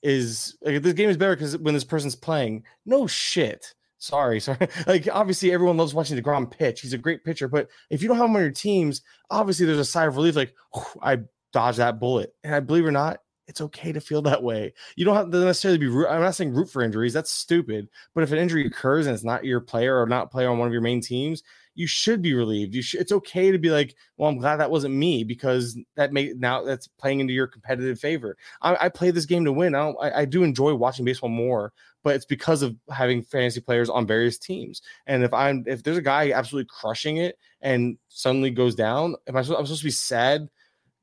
[0.02, 2.64] is like this game is better because when this person's playing.
[2.86, 3.74] No shit.
[3.98, 4.68] Sorry, sorry.
[4.86, 6.80] Like obviously everyone loves watching deGrom pitch.
[6.80, 9.78] He's a great pitcher, but if you don't have him on your teams, obviously there's
[9.78, 10.36] a sigh of relief.
[10.36, 10.54] Like
[11.02, 11.18] I
[11.52, 13.20] dodged that bullet, and I believe it or not,
[13.50, 14.72] it's okay to feel that way.
[14.94, 15.88] You don't have to necessarily be.
[15.88, 17.12] Root, I'm not saying root for injuries.
[17.12, 17.88] That's stupid.
[18.14, 20.68] But if an injury occurs and it's not your player or not player on one
[20.68, 21.42] of your main teams,
[21.74, 22.76] you should be relieved.
[22.76, 23.00] You should.
[23.00, 26.62] It's okay to be like, well, I'm glad that wasn't me because that may now
[26.62, 28.36] that's playing into your competitive favor.
[28.62, 29.74] I, I play this game to win.
[29.74, 31.72] I, I, I do enjoy watching baseball more,
[32.04, 34.80] but it's because of having fantasy players on various teams.
[35.08, 39.34] And if I'm if there's a guy absolutely crushing it and suddenly goes down, am
[39.34, 40.48] I I'm supposed to be sad?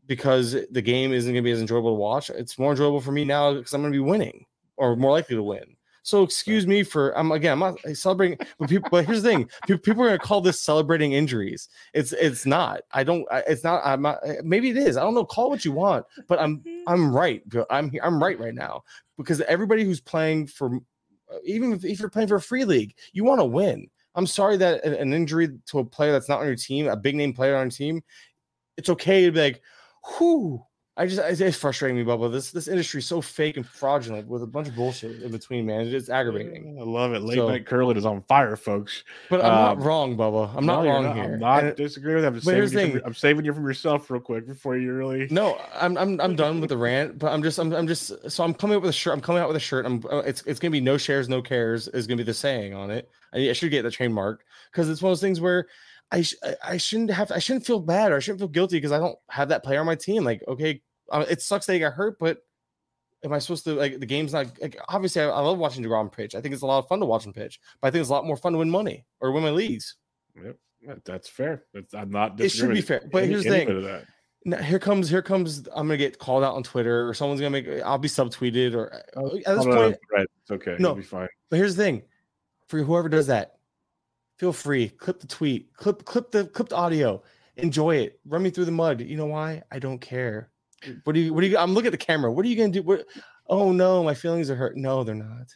[0.07, 2.29] Because the game isn't going to be as enjoyable to watch.
[2.29, 4.45] It's more enjoyable for me now because I'm going to be winning
[4.77, 5.75] or more likely to win.
[6.07, 8.87] So excuse me for I'm again I'm not celebrating, but people.
[8.89, 11.67] But here's the thing: people are going to call this celebrating injuries.
[11.93, 12.79] It's it's not.
[12.93, 13.27] I don't.
[13.45, 13.81] It's not.
[13.83, 14.19] I'm not.
[14.25, 14.95] Eh, maybe it is.
[14.95, 15.25] I don't know.
[15.25, 16.87] Call what you want, but I'm mm-hmm.
[16.87, 17.43] I'm right.
[17.69, 18.83] I'm I'm right right now
[19.17, 22.95] because everybody who's playing for, eh, even if, if you're playing for a free league,
[23.11, 23.89] you want to win.
[24.15, 27.15] I'm sorry that an injury to a player that's not on your team, a big
[27.15, 28.01] name player on your team,
[28.77, 29.61] it's okay to be like,
[30.17, 30.63] whew,
[30.99, 32.31] I just it's frustrating me, Bubba.
[32.31, 35.67] This this industry is so fake and fraudulent with a bunch of bullshit in between,
[35.67, 35.81] man.
[35.81, 36.75] It's aggravating.
[36.79, 37.21] I love it.
[37.21, 39.03] Late so, night Kurland is on fire, folks.
[39.29, 40.55] But I'm um, not wrong, Bubba.
[40.55, 41.33] I'm no, not wrong not, here.
[41.35, 42.33] I'm not and, disagree with that.
[42.33, 45.27] I'm, saving you from, I'm saving you from yourself real quick before you really.
[45.29, 47.19] No, I'm I'm I'm done with the rant.
[47.19, 49.13] But I'm just I'm I'm just so I'm coming up with a shirt.
[49.13, 49.85] I'm coming out with a shirt.
[49.85, 52.73] I'm uh, it's it's gonna be no shares, no cares is gonna be the saying
[52.73, 53.07] on it.
[53.33, 55.67] I, I should get the trademark because it's one of those things where
[56.11, 58.91] I sh- I shouldn't have I shouldn't feel bad or I shouldn't feel guilty because
[58.91, 60.23] I don't have that player on my team.
[60.23, 60.81] Like, okay,
[61.11, 62.39] uh, it sucks that he got hurt, but
[63.23, 66.11] am I supposed to like the game's not like obviously I, I love watching DeGrom
[66.11, 66.35] pitch.
[66.35, 68.09] I think it's a lot of fun to watch him pitch, but I think it's
[68.09, 69.95] a lot more fun to win money or win my leagues.
[70.41, 71.63] Yep, that's fair.
[71.73, 72.39] That's, I'm not.
[72.39, 74.03] It should be fair, but any, here's the thing.
[74.45, 77.49] Now, here comes here comes I'm gonna get called out on Twitter or someone's gonna
[77.49, 79.97] make I'll be subtweeted or uh, at this point.
[80.11, 80.77] Right, it's okay.
[80.79, 81.27] No, be fine.
[81.49, 82.03] But here's the thing,
[82.67, 83.56] for whoever does that,
[84.37, 87.21] feel free clip the tweet, clip clip the clip the audio,
[87.57, 89.01] enjoy it, run me through the mud.
[89.01, 89.63] You know why?
[89.71, 90.49] I don't care.
[91.03, 91.33] What do you?
[91.33, 91.57] What do you?
[91.57, 92.31] I'm looking at the camera.
[92.31, 92.83] What are you gonna do?
[92.83, 93.05] What?
[93.47, 94.77] Oh no, my feelings are hurt.
[94.77, 95.55] No, they're not.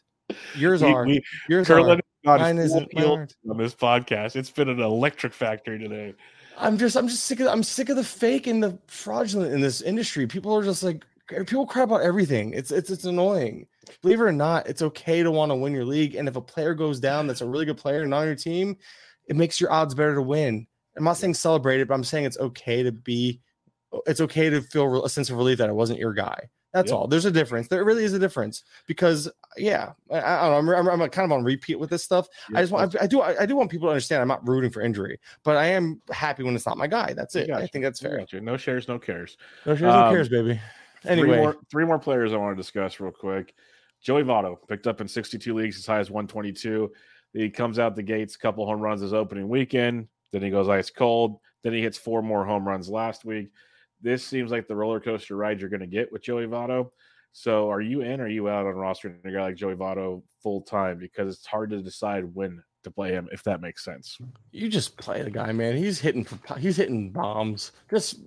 [0.56, 1.06] Yours are.
[1.06, 2.00] We, Yours are.
[2.24, 3.28] Mine isn't on
[3.58, 4.36] this podcast.
[4.36, 6.14] It's been an electric factory today.
[6.58, 9.62] I'm just, I'm just sick of, I'm sick of the fake and the fraudulent in
[9.62, 10.28] this industry.
[10.28, 11.04] People are just like,
[11.46, 12.54] people cry about everything.
[12.54, 13.68] It's, it's, it's annoying.
[14.02, 16.16] Believe it or not, it's okay to want to win your league.
[16.16, 18.78] And if a player goes down, that's a really good player and on your team,
[19.28, 20.68] it makes your odds better to win.
[20.98, 23.42] I'm not saying celebrate it, but I'm saying it's okay to be
[24.06, 26.50] it's okay to feel a sense of relief that it wasn't your guy.
[26.74, 27.08] That's all.
[27.08, 27.68] There's a difference.
[27.68, 30.74] There really is a difference because, yeah, I, I don't know.
[30.74, 32.30] I'm, I'm, I'm, kind of on repeat with this stuff.
[32.56, 34.22] I just want, I, I, do, I, do want people to understand.
[34.22, 37.12] I'm not rooting for injury, but I am happy when it's not my guy.
[37.14, 37.52] That's it.
[37.52, 38.26] I think that's fair.
[38.34, 39.36] No shares, no cares.
[39.66, 40.62] No shares, um, no cares, baby.
[41.06, 43.54] Anyway, three more, three more players I want to discuss real quick.
[44.02, 46.92] Joey Votto picked up in 62 leagues, as high as 122.
[47.34, 50.08] He comes out the gates, couple home runs his opening weekend.
[50.32, 51.40] Then he goes ice cold.
[51.64, 53.52] Then he hits four more home runs last week
[54.02, 56.90] this seems like the roller coaster ride you're going to get with Joey Votto.
[57.34, 60.22] So are you in or are you out on roster a guy like Joey Votto
[60.42, 60.98] full time?
[60.98, 64.18] Because it's hard to decide when to play him, if that makes sense.
[64.52, 65.76] You just play the guy, man.
[65.76, 67.72] He's hitting for, he's hitting bombs.
[67.90, 68.20] Just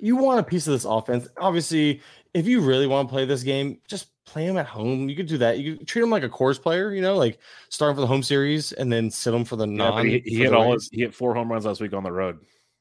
[0.00, 1.28] you want a piece of this offense.
[1.38, 2.00] Obviously,
[2.34, 5.08] if you really want to play this game, just play him at home.
[5.08, 5.58] You could do that.
[5.58, 7.38] You could treat him like a course player, you know, like
[7.68, 10.06] start him for the home series and then sit him for the yeah, non.
[10.06, 12.38] He, he hit all his, he hit four home runs last week on the road.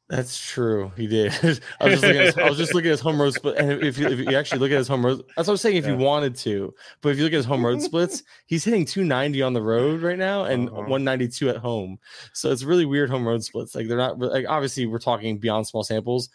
[0.10, 0.90] That's true.
[0.96, 1.34] He did.
[1.82, 3.58] I was just looking at his, I was just looking at his home road split.
[3.58, 5.62] And if you, if you actually look at his home road, that's what I was
[5.62, 5.76] saying.
[5.76, 5.92] If yeah.
[5.92, 9.42] you wanted to, but if you look at his home road splits, he's hitting 290
[9.42, 10.82] on the road right now and uh-huh.
[10.82, 12.00] 192 at home.
[12.32, 13.76] So it's really weird home road splits.
[13.76, 16.30] Like they're not like obviously we're talking beyond small samples.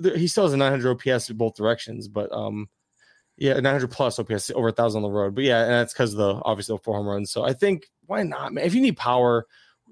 [0.00, 2.68] He still has a 900 OPS in both directions, but um,
[3.36, 5.34] yeah, 900 plus OPS over a thousand on the road.
[5.34, 7.32] But yeah, and that's because of the obviously the four home runs.
[7.32, 8.64] So I think why not, man?
[8.64, 9.44] If you need power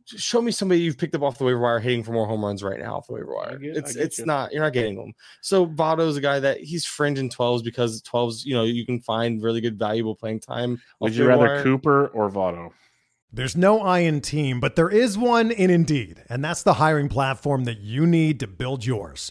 [0.06, 2.62] show me somebody you've picked up off the waiver wire hitting for more home runs
[2.62, 3.58] right now off the waiver wire.
[3.58, 4.26] Get, it's it's you.
[4.26, 5.12] not you're not getting them.
[5.40, 9.00] So Votto's a guy that he's fringe in 12s because 12s, you know, you can
[9.00, 10.80] find really good valuable playing time.
[11.00, 11.62] Would you rather wire.
[11.62, 12.72] Cooper or Votto?
[13.32, 17.08] There's no I in team, but there is one in Indeed, and that's the hiring
[17.08, 19.30] platform that you need to build yours.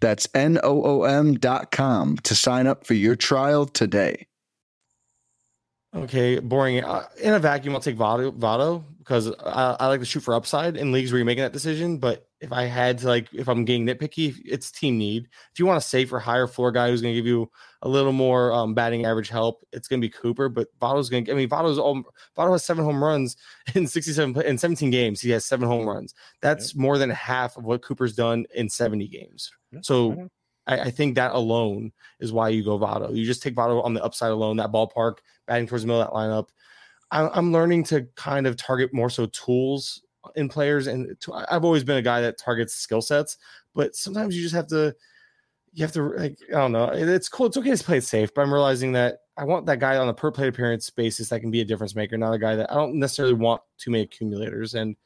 [0.00, 4.26] That's N O O M.com to sign up for your trial today.
[5.94, 6.84] Okay, boring.
[6.84, 10.34] Uh, in a vacuum, I'll take Votto, Votto because I, I, like to shoot for
[10.34, 11.96] upside in leagues where you're making that decision.
[11.96, 15.28] But if I had to, like, if I'm getting nitpicky, it's team need.
[15.50, 17.50] If you want a safer, higher floor guy who's going to give you
[17.80, 20.50] a little more um, batting average help, it's going to be Cooper.
[20.50, 22.02] But Votto's going to, I mean, Votto's all,
[22.36, 23.38] Votto has seven home runs
[23.74, 25.22] in 67, in 17 games.
[25.22, 26.14] He has seven home runs.
[26.42, 29.50] That's more than half of what Cooper's done in 70 games.
[29.82, 30.28] So
[30.66, 33.14] I, I, think that alone is why you go Votto.
[33.14, 35.16] You just take Votto on the upside alone, that ballpark,
[35.46, 36.48] batting towards the middle of that lineup.
[37.10, 40.02] I, I'm learning to kind of target more so tools
[40.36, 41.16] in players, and
[41.50, 43.38] I've always been a guy that targets skill sets,
[43.74, 44.94] but sometimes you just have to.
[45.74, 46.90] You have to like I don't know.
[46.92, 47.46] It's cool.
[47.46, 50.08] It's okay to play it safe, but I'm realizing that I want that guy on
[50.08, 52.72] a per plate appearance basis that can be a difference maker, not a guy that
[52.72, 54.74] I don't necessarily want too many accumulators.
[54.74, 54.96] And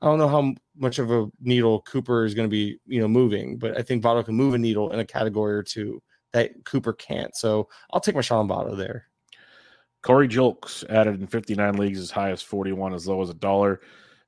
[0.00, 3.08] I don't know how much of a needle Cooper is going to be, you know,
[3.08, 6.00] moving, but I think Votto can move a needle in a category or two
[6.32, 7.34] that Cooper can't.
[7.36, 9.06] So I'll take my shot Votto there.
[10.02, 13.80] Corey Julks added in 59 leagues as high as 41, as low as a dollar.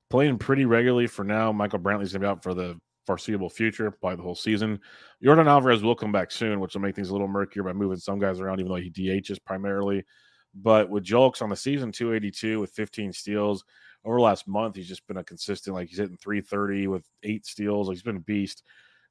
[0.08, 1.52] Playing pretty regularly for now.
[1.52, 4.80] Michael Brantley's going to be out for the foreseeable future, probably the whole season.
[5.24, 7.98] Yordan Alvarez will come back soon, which will make things a little murkier by moving
[7.98, 10.04] some guys around, even though he DHs primarily.
[10.54, 13.64] But with Julks on the season, 282 with 15 steals,
[14.04, 17.46] over the last month, he's just been a consistent, like he's hitting 330 with eight
[17.46, 17.88] steals.
[17.88, 18.62] Like he's been a beast.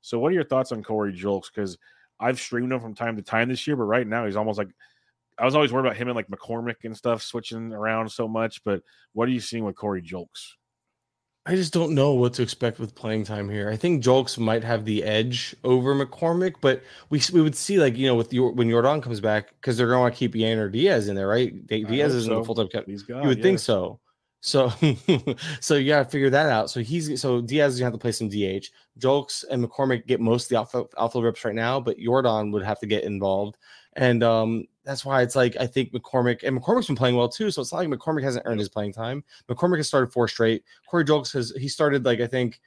[0.02, 1.54] So, what are your thoughts on Corey Julks?
[1.54, 1.78] Because
[2.20, 4.70] I've streamed him from time to time this year, but right now he's almost like
[5.38, 8.64] I was always worried about him and like McCormick and stuff switching around so much.
[8.64, 8.82] But
[9.14, 10.54] what are you seeing with Corey Julks?
[11.46, 13.70] I just don't know what to expect with playing time here.
[13.70, 17.98] I think Julks might have the edge over McCormick, but we we would see like
[17.98, 21.08] you know with your when Yordan comes back because they're going to keep Yainer Diaz
[21.08, 21.66] in there, right?
[21.66, 22.40] Diaz isn't so.
[22.40, 22.88] a full time cut.
[22.88, 23.44] You would yeah.
[23.44, 24.00] think so.
[24.42, 24.70] So,
[25.60, 26.70] so you got to figure that out.
[26.70, 28.70] So he's so Diaz is gonna have to play some DH.
[29.00, 32.64] Julks and McCormick get most of the outfield, outfield reps right now, but Yordan would
[32.64, 33.58] have to get involved,
[33.94, 37.52] and um, that's why it's like I think McCormick and McCormick's been playing well too.
[37.52, 39.24] So it's not like McCormick hasn't earned his playing time.
[39.50, 40.64] McCormick has started four straight.
[40.88, 42.60] Corey Julks has he started like I think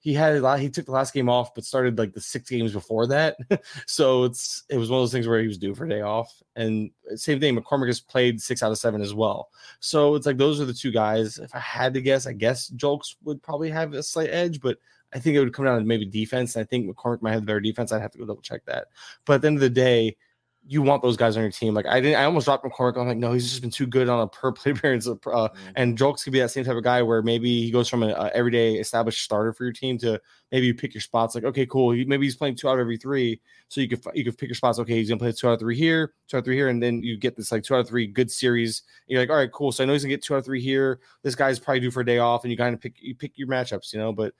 [0.00, 0.60] he had a lot.
[0.60, 3.36] He took the last game off, but started like the six games before that.
[3.86, 6.00] so it's it was one of those things where he was due for a day
[6.00, 6.42] off.
[6.56, 9.50] And same thing, McCormick has played six out of seven as well.
[9.80, 11.38] So it's like those are the two guys.
[11.38, 14.78] If I had to guess, I guess Julks would probably have a slight edge, but
[15.12, 16.56] I think it would come down to maybe defense.
[16.56, 17.92] And I think McCormick might have the better defense.
[17.92, 18.86] I'd have to go double check that.
[19.26, 20.16] But at the end of the day,
[20.66, 21.74] you want those guys on your team.
[21.74, 22.98] Like I didn't, I almost dropped McCormick.
[22.98, 25.06] I'm like, no, he's just been too good on a per play appearance.
[25.06, 25.70] Uh, mm-hmm.
[25.76, 28.30] And Julks could be that same type of guy where maybe he goes from an
[28.34, 30.20] everyday established starter for your team to
[30.52, 31.34] maybe you pick your spots.
[31.34, 31.92] Like, okay, cool.
[31.92, 34.48] He, maybe he's playing two out of every three, so you could you could pick
[34.48, 34.78] your spots.
[34.78, 36.82] Okay, he's gonna play two out of three here, two out of three here, and
[36.82, 38.82] then you get this like two out of three good series.
[39.06, 39.72] you're like, all right, cool.
[39.72, 41.00] So I know he's gonna get two out of three here.
[41.22, 43.38] This guy's probably due for a day off, and you kind of pick you pick
[43.38, 44.12] your matchups, you know.
[44.12, 44.34] But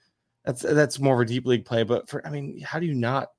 [0.45, 1.83] that's that's more of a deep league play.
[1.83, 3.29] But for I mean, how do you not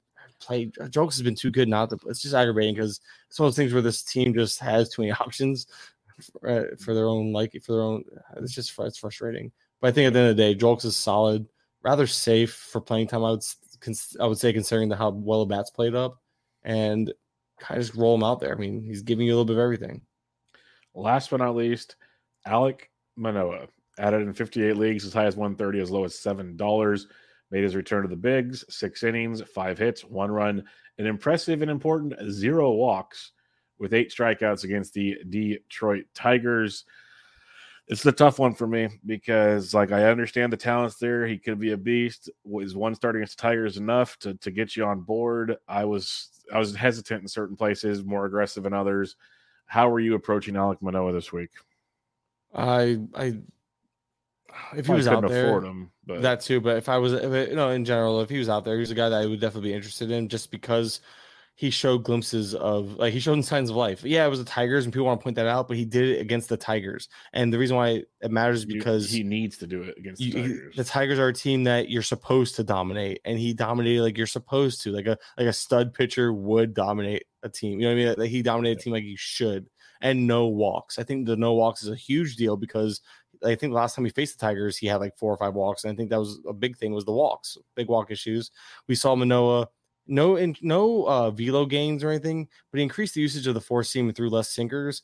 [0.43, 0.71] play.
[0.81, 1.99] Uh, Julks has been too good not to.
[2.07, 5.03] It's just aggravating because it's one of those things where this team just has too
[5.03, 5.67] many options
[6.21, 8.05] for, uh, for their own like for their own.
[8.37, 9.53] It's just it's frustrating.
[9.81, 11.47] But I think at the end of the day, Julks is solid,
[11.83, 13.25] rather safe for playing time.
[13.25, 13.45] I would
[14.21, 16.21] I would say considering the how well the bats played up,
[16.65, 17.13] and
[17.59, 18.53] kind of just roll him out there.
[18.53, 20.03] I mean, he's giving you a little bit of everything.
[20.95, 21.97] Last but not least,
[22.47, 22.83] Alek
[23.17, 27.07] Manoah added in 58 leagues as high as 130, as low as seven dollars
[27.53, 30.65] made his return to the bigs, six innings, five hits, one run,
[30.99, 33.33] an impressive and important zero walks
[33.79, 36.85] with eight strikeouts against the Detroit Tigers.
[37.89, 41.27] It's the tough one for me because, like, I understand the talents there.
[41.27, 42.31] He could be a beast.
[42.45, 45.57] Was one starting against the Tigers enough to to get you on board?
[45.69, 49.17] I was I was hesitant in certain places, more aggressive in others.
[49.67, 51.51] How are you approaching Alek Manoah this week?
[52.55, 53.39] I I
[54.77, 56.23] if he was out there, him, but...
[56.23, 56.61] that too.
[56.61, 58.79] But if I was, if it, you know, in general, if he was out there,
[58.79, 61.01] he's a guy that I would definitely be interested in, just because
[61.55, 64.03] he showed glimpses of like he showed signs of life.
[64.05, 66.17] Yeah, it was the Tigers, and people want to point that out, but he did
[66.17, 67.09] it against the Tigers.
[67.33, 70.33] And the reason why it matters is because he needs to do it against the
[70.33, 70.77] Tigers.
[70.77, 74.27] the Tigers are a team that you're supposed to dominate, and he dominated like you're
[74.27, 77.81] supposed to, like a like a stud pitcher would dominate a team.
[77.81, 78.15] You know what I mean?
[78.19, 79.69] That he dominated a team like he should,
[80.01, 80.99] and no walks.
[80.99, 83.03] I think the no walks is a huge deal because
[83.45, 85.85] I think last time he faced the Tigers, he had like four or five walks,
[85.85, 88.51] and I think that was a big thing was the walks, big walk issues.
[88.89, 89.69] We saw Manoah
[90.07, 93.61] no in, no uh, velo gains or anything, but he increased the usage of the
[93.61, 95.03] four seam threw less sinkers.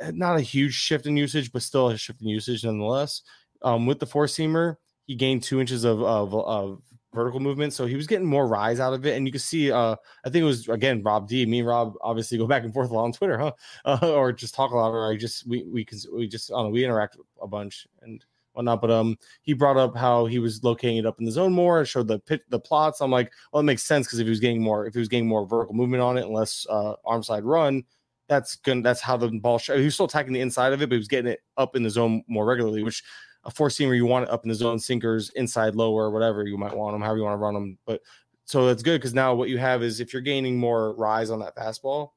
[0.00, 3.22] Eh, not a huge shift in usage, but still a shift in usage nonetheless.
[3.62, 4.76] Um, with the four seamer,
[5.06, 6.82] he gained two inches of, of, of
[7.14, 9.16] vertical movement, so he was getting more rise out of it.
[9.16, 11.46] And you can see, uh, I think it was again Rob D.
[11.46, 13.52] Me and Rob obviously go back and forth a lot on Twitter, huh?
[13.84, 16.56] Uh, or just talk a lot, or I just we we can we just I
[16.56, 18.80] don't know, we interact a bunch and whatnot.
[18.80, 21.78] But um, he brought up how he was locating it up in the zone more
[21.80, 23.00] and showed the pit the plots.
[23.00, 25.08] I'm like, well, it makes sense because if he was getting more, if he was
[25.08, 27.84] getting more vertical movement on it and less uh, arm side run,
[28.28, 28.82] that's good.
[28.82, 29.58] That's how the ball.
[29.58, 31.76] Sh- he was still attacking the inside of it, but he was getting it up
[31.76, 33.02] in the zone more regularly, which
[33.44, 36.56] a four seamer you want it up in the zone, sinkers inside, lower, whatever you
[36.56, 37.78] might want them, however you want to run them.
[37.86, 38.00] But
[38.44, 41.40] so that's good because now what you have is if you're gaining more rise on
[41.40, 42.10] that fastball,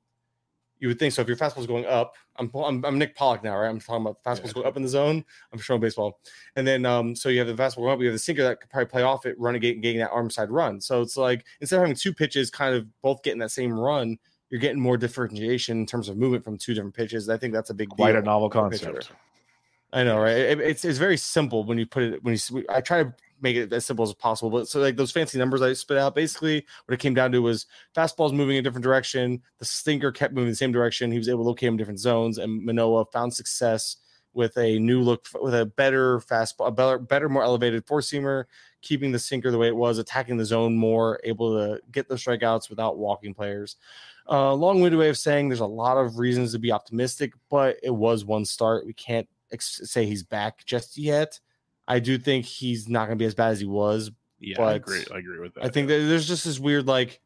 [0.79, 1.21] you would think so.
[1.21, 3.69] If your fastball's going up, I'm I'm, I'm Nick Pollack now, right?
[3.69, 4.53] I'm talking about fastballs yeah.
[4.53, 5.23] going up in the zone.
[5.53, 6.19] I'm showing baseball,
[6.55, 8.59] and then um, so you have the fastball going up, you have the sinker that
[8.59, 10.81] could probably play off it, running and getting that arm side run.
[10.81, 14.17] So it's like instead of having two pitches, kind of both getting that same run,
[14.49, 17.29] you're getting more differentiation in terms of movement from two different pitches.
[17.29, 19.11] I think that's a big quite deal a novel concept.
[19.93, 20.37] I know, right?
[20.37, 22.65] It, it's it's very simple when you put it when you.
[22.69, 25.61] I try to make it as simple as possible, but so like those fancy numbers
[25.61, 28.83] I spit out, basically what it came down to was fastballs moving in a different
[28.83, 29.41] direction.
[29.59, 31.11] The sinker kept moving the same direction.
[31.11, 33.97] He was able to locate him in different zones, and Manoah found success
[34.33, 38.43] with a new look, with a better fastball, a better, better more elevated four seamer,
[38.81, 42.15] keeping the sinker the way it was, attacking the zone more, able to get the
[42.15, 43.77] strikeouts without walking players.
[44.29, 47.91] Uh, long-winded way of saying there's a lot of reasons to be optimistic, but it
[47.91, 48.85] was one start.
[48.85, 51.39] We can't ex- say he's back just yet.
[51.87, 54.11] I do think he's not going to be as bad as he was.
[54.39, 55.03] Yeah, I agree.
[55.13, 55.65] I agree with that.
[55.65, 57.21] I think that there's just this weird like.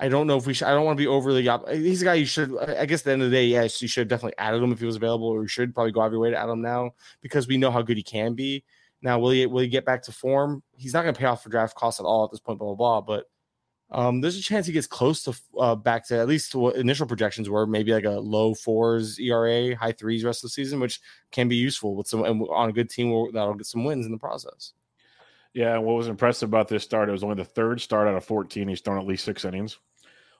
[0.00, 0.66] I don't know if we should.
[0.66, 1.46] I don't want to be overly.
[1.46, 2.56] Op- he's a guy you should.
[2.58, 4.80] I guess at the end of the day, yes, you should definitely add him if
[4.80, 6.60] he was available, or you should probably go out of your way to add him
[6.60, 6.90] now
[7.20, 8.64] because we know how good he can be.
[9.00, 10.62] Now, will he will he get back to form?
[10.76, 12.58] He's not going to pay off for draft costs at all at this point.
[12.58, 13.16] Blah blah blah.
[13.16, 13.26] But
[13.92, 17.06] um, there's a chance he gets close to uh, back to at least what initial
[17.06, 21.00] projections were, maybe like a low fours ERA, high threes rest of the season, which
[21.30, 24.18] can be useful with some on a good team that'll get some wins in the
[24.18, 24.72] process.
[25.52, 27.10] Yeah, what was impressive about this start?
[27.10, 28.66] It was only the third start out of 14.
[28.66, 29.78] He's thrown at least six innings.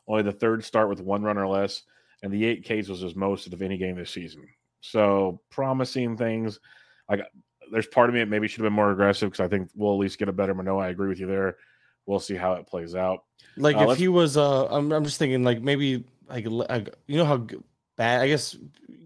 [0.09, 1.83] Only the third start with one run or less,
[2.23, 4.47] and the eight Ks was his most of any game this season.
[4.81, 6.59] So promising things.
[7.11, 7.27] Got
[7.71, 9.93] there's part of me that maybe should have been more aggressive because I think we'll
[9.93, 10.85] at least get a better Manoah.
[10.85, 11.57] I agree with you there.
[12.07, 13.25] We'll see how it plays out.
[13.57, 17.17] Like uh, if he was, uh, I'm, I'm just thinking like maybe like, like you
[17.19, 17.47] know how
[18.03, 18.57] I guess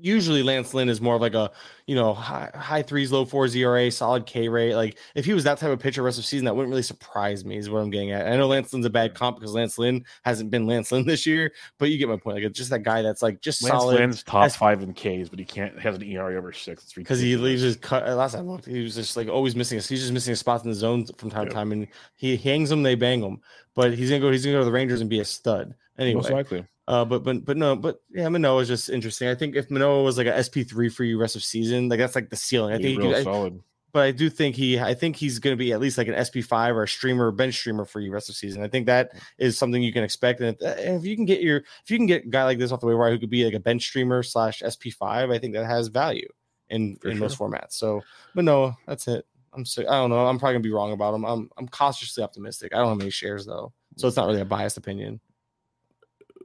[0.01, 1.51] usually Lance Lynn is more of like a
[1.87, 4.75] you know high, high threes, low fours ERA, solid K rate.
[4.75, 7.45] Like if he was that type of pitcher rest of season, that wouldn't really surprise
[7.45, 7.57] me.
[7.57, 8.27] Is what I'm getting at.
[8.27, 11.27] I know Lance Lynn's a bad comp because Lance Lynn hasn't been Lance Lynn this
[11.27, 12.37] year, but you get my point.
[12.37, 13.99] Like it's just that guy that's like just Lance solid.
[13.99, 16.93] Lynn's top five in Ks, but he can't has an ERA over six.
[16.93, 18.09] Because he leaves his cut.
[18.09, 19.77] Uh, last time I looked, he was just like always missing.
[19.77, 22.71] He's just missing a spot in the zone from time to time, and he hangs
[22.71, 23.41] them, they bang them.
[23.75, 24.31] But he's gonna go.
[24.31, 26.23] He's gonna go to the Rangers and be a stud anyway.
[26.23, 26.67] Most likely.
[26.89, 29.29] Uh, but but but no, but yeah, Manoah is just interesting.
[29.29, 31.99] I think if Manoah was like a SP three for you rest of season, like
[31.99, 32.73] that's like the ceiling.
[32.73, 33.55] I think he could, solid.
[33.55, 33.61] I,
[33.97, 36.23] but I do think he, I think he's going to be at least like an
[36.23, 38.63] SP five or a streamer, bench streamer for you rest of season.
[38.63, 40.41] I think that is something you can expect.
[40.43, 42.73] And if, if, you can get your, if you can get a guy like this
[42.73, 45.39] off the way right who could be like a bench streamer slash SP five, I
[45.39, 46.29] think that has value
[46.69, 47.23] in for in sure.
[47.23, 47.73] most formats.
[47.73, 48.03] So,
[48.35, 49.25] but no, that's it.
[49.55, 49.87] I'm sick.
[49.89, 50.27] I don't know.
[50.27, 51.25] I'm probably gonna be wrong about him.
[51.25, 52.75] I'm I'm cautiously optimistic.
[52.75, 55.21] I don't have many shares though, so it's not really a biased opinion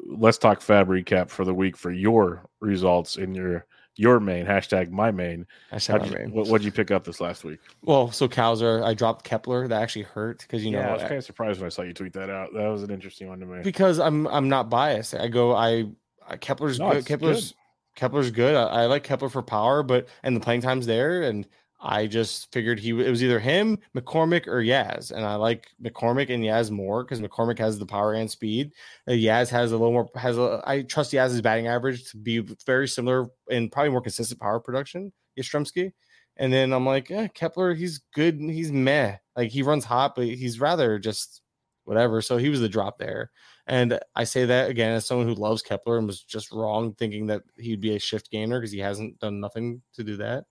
[0.05, 3.65] let's talk FAAB recap for the week for your results in your
[3.95, 5.45] your main hashtag my main.
[5.71, 6.31] Hashtag main.
[6.31, 7.59] What did you pick up this last week?
[7.83, 9.67] Well, so Cowser, I dropped Kepler.
[9.67, 11.81] That actually hurt because you yeah, know I was kind of surprised when I saw
[11.81, 12.49] you tweet that out.
[12.53, 15.13] That was an interesting one to me because I'm I'm not biased.
[15.13, 15.89] I go I,
[16.27, 17.05] I Kepler's no, good.
[17.05, 17.57] Kepler's good.
[17.97, 18.55] Kepler's good.
[18.55, 21.45] I, I, like Kepler for power, but and the playing time's there and
[21.81, 26.29] I just figured he it was either him, McCormick, or Yaz, and I like McCormick
[26.29, 28.73] and Yaz more because McCormick has the power and speed.
[29.07, 32.39] Uh, Yaz has a little more has a I trust Yaz's batting average to be
[32.65, 35.11] very similar and probably more consistent power production.
[35.39, 35.91] Yastrzemski,
[36.37, 40.25] and then I'm like, yeah, Kepler, he's good, he's meh, like he runs hot, but
[40.25, 41.41] he's rather just
[41.85, 42.21] whatever.
[42.21, 43.31] So he was the drop there,
[43.65, 47.25] and I say that again as someone who loves Kepler and was just wrong thinking
[47.27, 50.45] that he'd be a shift gainer because he hasn't done nothing to do that.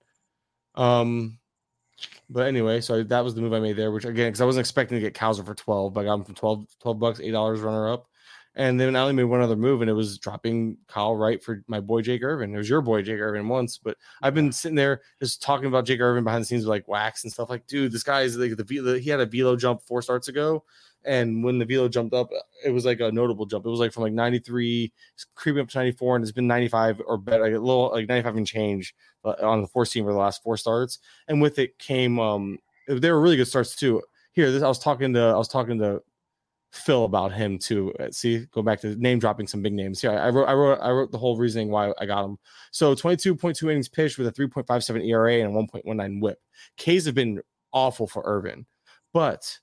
[0.81, 1.39] Um,
[2.31, 4.65] but anyway, so that was the move I made there, which again, because I wasn't
[4.65, 7.33] expecting to get Cowser for 12, but I got him for 12, 12 bucks, eight
[7.33, 8.07] dollars runner up.
[8.57, 11.63] And then I only made one other move, and it was dropping Kyle Wright for
[11.69, 12.53] my boy Jake Irvin.
[12.53, 15.85] It was your boy Jake Irvin once, but I've been sitting there just talking about
[15.85, 17.51] Jake Irvin behind the scenes with like wax and stuff.
[17.51, 20.65] Like, dude, this guy is like the he had a velo jump four starts ago,
[21.05, 22.31] and when the velo jumped up,
[22.65, 23.65] it was like a notable jump.
[23.65, 24.93] It was like from like 93,
[25.35, 28.37] creeping up to 94, and it's been 95 or better, like a little like 95
[28.37, 28.95] and change
[29.25, 30.99] uh, on the four seam for the last four starts.
[31.29, 32.59] And with it came, um,
[32.89, 34.03] they were really good starts too.
[34.33, 36.03] Here, this I was talking to I was talking to
[36.71, 37.93] Phil about him too.
[37.99, 40.01] Uh, see, go back to name dropping some big names.
[40.01, 42.39] Here, I wrote, I wrote, I wrote the whole reasoning why I got him.
[42.71, 46.39] So, 22.2 innings pitched with a 3.57 ERA and a 1.19 WHIP.
[46.77, 47.41] Ks have been
[47.73, 48.67] awful for Irvin,
[49.13, 49.59] but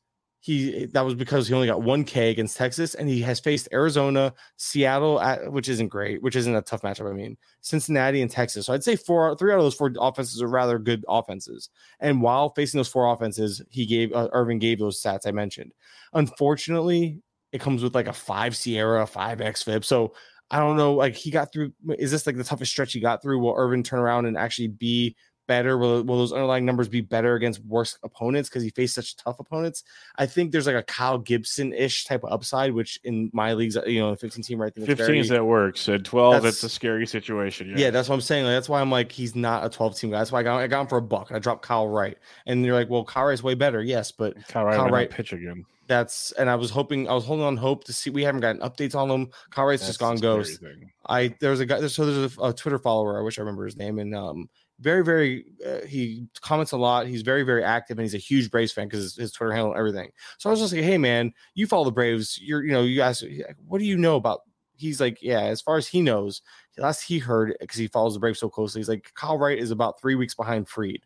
[0.48, 3.68] he that was because he only got one K against Texas, and he has faced
[3.74, 7.10] Arizona, Seattle, at, which isn't great, which isn't a tough matchup.
[7.10, 8.66] I mean, Cincinnati and Texas.
[8.66, 11.70] So I'd say four, three out of those four offenses are rather good offenses.
[12.00, 15.74] And while facing those four offenses, he gave uh, gave those stats I mentioned.
[16.14, 17.22] Unfortunately,
[17.52, 19.84] it comes with like a five SIERA, five X XFIP.
[19.84, 20.14] So
[20.50, 20.94] I don't know.
[20.94, 21.74] Like he got through.
[22.00, 23.40] Is this like the toughest stretch he got through?
[23.40, 25.18] Will Irvin turn around and actually be
[25.48, 25.78] better?
[25.78, 29.40] Will, will those underlying numbers be better against worse opponents because he faced such tough
[29.40, 29.84] opponents?
[30.18, 33.78] I think there's like a Kyle Gibson ish type of upside, which in my leagues,
[33.88, 34.74] you know, 15 team right.
[34.76, 35.88] 15 very, is that works.
[35.90, 37.70] At 12, it's a scary situation.
[37.70, 37.78] Yeah.
[37.78, 37.90] yeah.
[37.90, 38.46] that's what I'm saying.
[38.46, 40.20] Like, that's why I'm like, he's not a 12 team guy.
[40.20, 41.32] That's why I got, I got him for a buck.
[41.32, 42.18] I dropped Kyle Wright.
[42.46, 43.82] And you're like, well, Kyle Wright's way better.
[43.82, 45.66] Yes, but Kyle Wright, Kyle Wright pitch again.
[45.88, 48.10] That's and I was hoping I was holding on hope to see.
[48.10, 49.32] We haven't gotten updates on him.
[49.52, 50.60] Kyle Wright's just gone ghost.
[50.60, 50.92] Thing.
[51.08, 51.86] I there's a guy.
[51.88, 53.18] So there's a, a Twitter follower.
[53.18, 53.98] I wish I remember his name.
[54.00, 54.50] And um,
[54.80, 57.08] very, very, uh, he comments a lot.
[57.08, 59.72] He's very, very active, and he's a huge Braves fan because his, his, Twitter handle
[59.72, 60.12] and everything.
[60.38, 62.40] So I was just like, hey, man, you follow the Braves.
[62.42, 63.24] You're, you know, you guys,
[63.66, 64.42] what do you know about?
[64.76, 66.42] He's like, yeah, as far as he knows,
[66.78, 69.72] last he heard, because he follows the Braves so closely, he's like, Kyle Wright is
[69.72, 71.02] about three weeks behind Fried.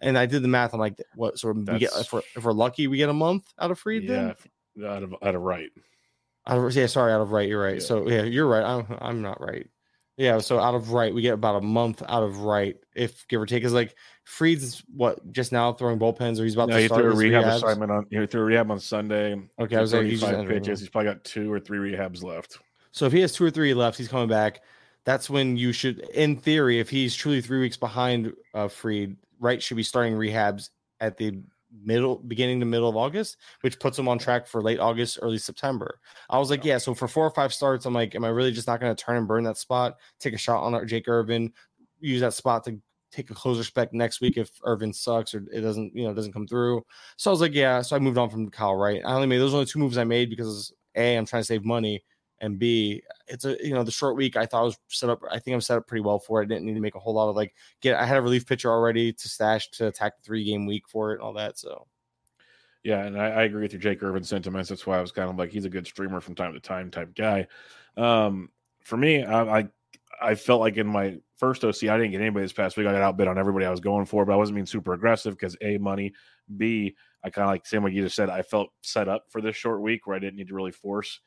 [0.00, 0.74] And I did the math.
[0.74, 1.38] I'm like, what?
[1.38, 4.04] So we get, if we're, if we're lucky, we get a month out of Fried
[4.04, 4.34] yeah,
[4.76, 4.86] then?
[4.86, 5.70] out of out of Wright.
[6.46, 7.48] Out of, yeah, sorry, out of Wright.
[7.48, 7.76] You're right.
[7.76, 7.80] Yeah.
[7.80, 8.62] So yeah, you're right.
[8.62, 9.66] I'm I'm not right.
[10.16, 13.40] Yeah, so out of Wright, we get about a month out of Wright, if give
[13.40, 13.64] or take.
[13.64, 13.94] Is like
[14.24, 17.14] Fried's what just now throwing bullpens, or he's about no, to he start threw a
[17.14, 17.56] rehab rehabs?
[17.56, 18.06] assignment on.
[18.10, 19.38] He threw a rehab on Sunday.
[19.60, 20.80] Okay, I was like, he's pitches.
[20.80, 22.58] He's probably got two or three rehabs left.
[22.92, 24.62] So if he has two or three left, he's coming back.
[25.04, 29.62] That's when you should, in theory, if he's truly three weeks behind uh, Fried, Wright
[29.62, 31.42] should be starting rehabs at the
[31.84, 35.38] middle beginning to middle of August, which puts them on track for late August, early
[35.38, 36.00] September.
[36.30, 38.52] I was like, yeah, so for four or five starts, I'm like, am I really
[38.52, 41.52] just not going to turn and burn that spot, take a shot on Jake Irvin,
[42.00, 42.80] use that spot to
[43.12, 46.32] take a closer spec next week if Irvin sucks or it doesn't, you know, doesn't
[46.32, 46.82] come through.
[47.16, 47.80] So I was like, yeah.
[47.82, 49.02] So I moved on from Kyle Wright.
[49.04, 51.64] I only made those only two moves I made because A, I'm trying to save
[51.64, 52.02] money
[52.40, 54.36] and B, it's a you know the short week.
[54.36, 55.22] I thought I was set up.
[55.30, 56.44] I think I'm set up pretty well for it.
[56.44, 57.96] I didn't need to make a whole lot of like get.
[57.96, 61.12] I had a relief pitcher already to stash to attack the three game week for
[61.12, 61.58] it and all that.
[61.58, 61.86] So
[62.86, 64.68] yeah, and I, I, agree with your Jake Irvin sentiments.
[64.68, 66.88] That's why I was kind of like he's a good streamer from time to time
[66.88, 67.48] type guy.
[67.96, 68.50] Um,
[68.84, 69.68] for me, I, I,
[70.22, 72.86] I felt like in my first OC, I didn't get anybody this past week.
[72.86, 75.34] I got outbid on everybody I was going for, but I wasn't being super aggressive
[75.34, 76.12] because a money,
[76.56, 76.94] b
[77.24, 78.30] I kind of like same what you just said.
[78.30, 81.18] I felt set up for this short week where I didn't need to really force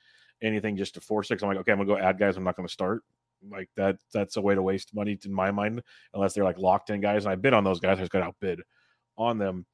[0.41, 1.41] anything just to force it.
[1.41, 2.37] I'm like, okay, I'm gonna go add guys.
[2.37, 3.03] I'm not gonna start.
[3.49, 3.97] Like that.
[4.13, 5.81] That's a way to waste money in my mind,
[6.13, 7.25] unless they're like locked in guys.
[7.25, 7.97] And I bid on those guys.
[7.97, 8.61] I just got outbid
[9.17, 9.65] on them.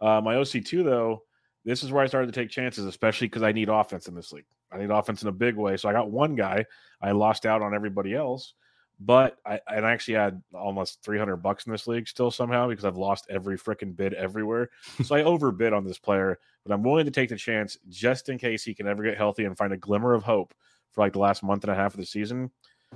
[0.00, 1.22] Uh, my OC two though,
[1.64, 4.32] this is where I started to take chances, especially because I need offense in this
[4.32, 4.44] league.
[4.70, 5.76] I need offense in a big way.
[5.76, 6.66] So I got one guy.
[7.00, 8.54] I lost out on everybody else,
[9.04, 12.84] but I and I actually had almost 300 bucks in this league still somehow because
[12.84, 14.70] I've lost every freaking bid everywhere.
[15.04, 18.38] so I overbid on this player, but I'm willing to take the chance just in
[18.38, 20.54] case he can ever get healthy and find a glimmer of hope
[20.92, 22.50] for like the last month and a half of the season.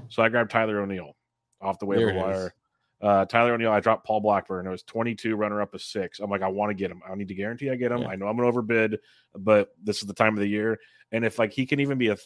[0.09, 1.17] So I grabbed Tyler O'Neill
[1.61, 2.55] off the waiver wire.
[3.01, 4.67] Uh, Tyler O'Neill, I dropped Paul Blackburn.
[4.67, 6.21] It was 22, runner up of six.
[6.21, 7.03] I'm like, I want to get him.
[7.09, 8.03] I need to guarantee I get him.
[8.03, 8.09] Yeah.
[8.09, 8.99] I know I'm going to overbid,
[9.37, 10.79] but this is the time of the year.
[11.13, 12.17] And if like he can even be a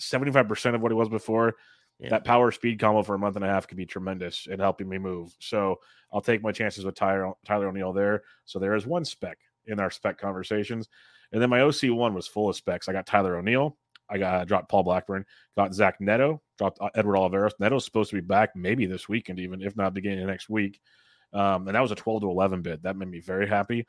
[0.00, 1.56] 75% of what he was before,
[2.02, 2.10] yeah.
[2.10, 4.88] that power speed combo for a month and a half could be tremendous in helping
[4.88, 5.34] me move.
[5.40, 5.80] So
[6.12, 8.22] I'll take my chances with Tyler, Tyler O'Neill there.
[8.44, 10.88] So there is one spec in our spec conversations.
[11.32, 12.88] And then my OC one was full of specs.
[12.88, 13.76] I got Tyler O'Neill.
[14.10, 15.24] I got dropped Paul Blackburn,
[15.56, 17.54] got Zach Neto, dropped uh, Edward Olivares.
[17.58, 20.80] Neto's supposed to be back maybe this weekend, even if not beginning of next week.
[21.32, 22.82] Um, and that was a 12 to 11 bid.
[22.82, 23.86] That made me very happy.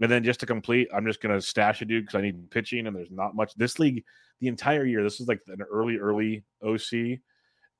[0.00, 2.50] And then just to complete, I'm just going to stash a dude because I need
[2.50, 3.54] pitching and there's not much.
[3.54, 4.04] This league,
[4.40, 7.20] the entire year, this is like an early, early OC.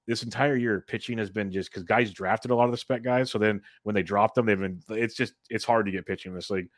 [0.06, 3.02] This entire year, pitching has been just because guys drafted a lot of the spec
[3.02, 3.30] guys.
[3.30, 6.32] So then when they dropped them, they've been, it's just, it's hard to get pitching
[6.32, 6.68] in this league.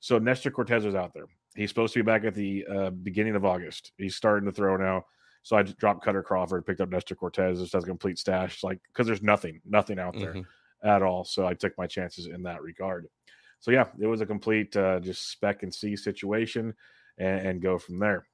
[0.00, 1.26] So Nestor Cortes is out there.
[1.56, 3.92] He's supposed to be back at the uh, beginning of August.
[3.96, 5.04] He's starting to throw now.
[5.42, 8.80] So I dropped Kutter Crawford, picked up Nestor Cortes just as a complete stash, like
[8.88, 10.88] because there's nothing, nothing out there mm-hmm.
[10.88, 11.24] at all.
[11.24, 13.06] So I took my chances in that regard.
[13.60, 16.74] So yeah, it was a complete uh, just spec and see situation,
[17.18, 18.26] and, and go from there.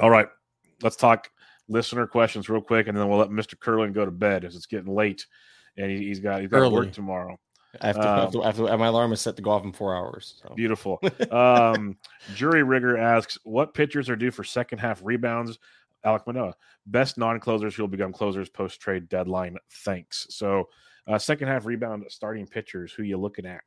[0.00, 0.28] All right,
[0.82, 1.30] let's talk
[1.68, 3.56] listener questions real quick, and then we'll let Mr.
[3.56, 5.26] Kurland go to bed as it's getting late,
[5.76, 6.74] and he, has got he's got Early.
[6.74, 7.38] work tomorrow.
[7.80, 9.42] I have, to, um, I, have to, I have to, my alarm is set to
[9.42, 10.40] go off in four hours.
[10.42, 10.54] So.
[10.54, 11.00] Beautiful.
[11.30, 11.96] um,
[12.34, 15.58] Jury Rigger asks, what pitchers are due for second half rebounds?
[16.04, 16.54] Alek Manoah,
[16.86, 19.56] best non-closers who will become closers post trade deadline.
[19.84, 20.26] Thanks.
[20.30, 20.68] So,
[21.06, 22.92] uh, second half rebound starting pitchers.
[22.92, 23.62] Who you looking at?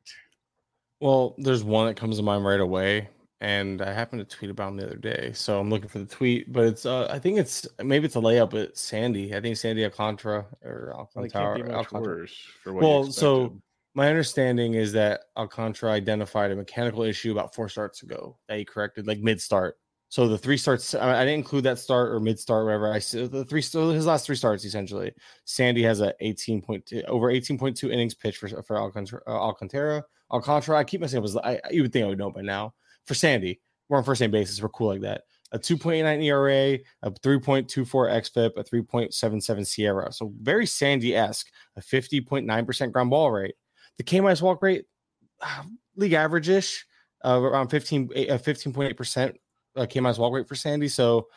[1.00, 3.08] Well, there's one that comes to mind right away,
[3.40, 5.30] and I happened to tweet about him the other day.
[5.34, 8.20] So I'm looking for the tweet, but it's uh, I think it's maybe it's a
[8.20, 8.50] layup.
[8.50, 11.62] But Sandy, I think Sandy Alcantara or Alcantara.
[11.62, 12.26] Well, Alcantara.
[12.64, 13.60] For what well, so
[13.94, 18.64] my understanding is that Alcantara identified a mechanical issue about four starts ago that he
[18.64, 19.76] corrected, like mid start.
[20.10, 22.90] So the three starts, I didn't include that start or mid start, whatever.
[22.90, 25.12] I said the three, so his last three starts essentially.
[25.44, 29.20] Sandy has a 18.2 over 18.2 innings pitch for for Alcantara.
[29.26, 30.02] Uh, Alcantara.
[30.32, 30.78] Alcantara.
[30.78, 32.74] I keep myself was I you would think I would know by now.
[33.08, 33.58] For Sandy,
[33.88, 34.60] we're on first name basis.
[34.60, 35.22] We're cool like that.
[35.52, 40.12] A 2.89 ERA, a 3.24 xFIP, a 3.77 SIERA.
[40.12, 41.46] So very Sandy esque.
[41.76, 43.54] A 50.9% ground ball rate.
[43.96, 44.84] The K minus walk rate,
[45.96, 46.86] league average ish,
[47.24, 49.34] uh, around 15 uh, 15.8%
[49.76, 50.88] uh, K minus walk rate for Sandy.
[50.88, 51.28] So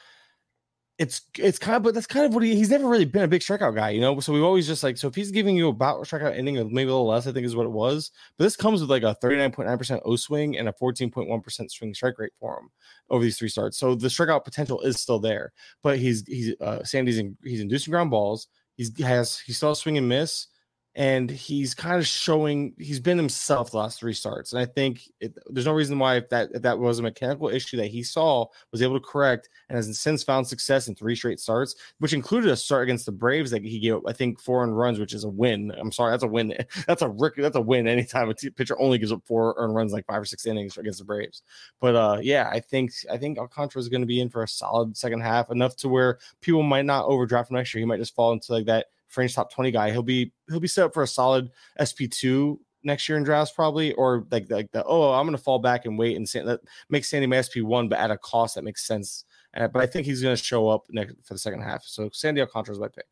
[1.01, 3.27] it's it's kind of but that's kind of what he, he's never really been a
[3.27, 4.19] big strikeout guy, you know.
[4.19, 6.91] So we've always just like so if he's giving you about strikeout inning or maybe
[6.91, 8.11] a little less, I think is what it was.
[8.37, 12.33] But this comes with like a 39.9% O swing and a 14.1% swing strike rate
[12.39, 12.69] for him
[13.09, 13.79] over these three starts.
[13.79, 17.89] So the strikeout potential is still there, but he's he's uh Sandy's in, he's inducing
[17.89, 18.47] ground balls.
[18.77, 20.49] He's has he still swing and miss
[20.95, 24.51] and he's kind of showing he's been himself the last three starts.
[24.51, 27.47] And I think it, there's no reason why if that if that was a mechanical
[27.47, 31.15] issue that he saw was able to correct and has since found success in three
[31.15, 34.63] straight starts, which included a start against the Braves that he gave I think four
[34.63, 35.71] earned runs, which is a win.
[35.79, 36.53] I'm sorry, that's a win.
[36.87, 37.35] That's a Rick.
[37.37, 40.21] that's a win anytime a t- pitcher only gives up four earned runs like five
[40.21, 41.43] or six innings against the Braves.
[41.79, 44.47] But uh yeah, I think I think Alcantara is going to be in for a
[44.47, 47.79] solid second half, enough to where people might not overdraft him next year.
[47.79, 49.91] He might just fall into like that fringe top 20 guy.
[49.91, 53.93] He'll be he'll be set up for a solid SP2 next year in drafts probably
[53.93, 56.61] or like like the oh I'm going to fall back and wait and say that
[56.89, 59.25] makes Sandy my SP1 but at a cost that makes sense.
[59.55, 61.83] Uh, but I think he's going to show up next for the second half.
[61.83, 63.05] So Sandy Alcantara is my pick.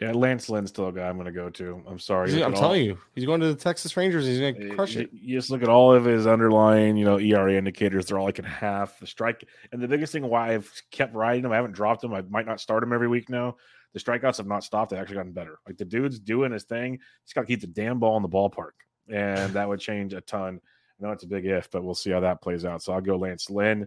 [0.00, 1.82] Yeah, Lance Lynn's still a guy I'm going to go to.
[1.88, 2.42] I'm sorry.
[2.42, 4.26] I'm telling all, you, he's going to the Texas Rangers.
[4.26, 5.10] He's going to crush it.
[5.12, 8.06] You just look at all of his underlying, you know, ERA indicators.
[8.06, 9.48] They're all like in half the strike.
[9.72, 12.14] And the biggest thing why I've kept riding him, I haven't dropped him.
[12.14, 13.56] I might not start him every week now
[13.92, 14.90] the strikeouts have not stopped.
[14.90, 15.58] They've actually gotten better.
[15.66, 16.98] Like the dude's doing his thing.
[17.24, 18.72] He's got to keep the damn ball in the ballpark,
[19.08, 20.60] and that would change a ton.
[21.00, 22.82] I know it's a big if, but we'll see how that plays out.
[22.82, 23.86] So I'll go Lance Lynn.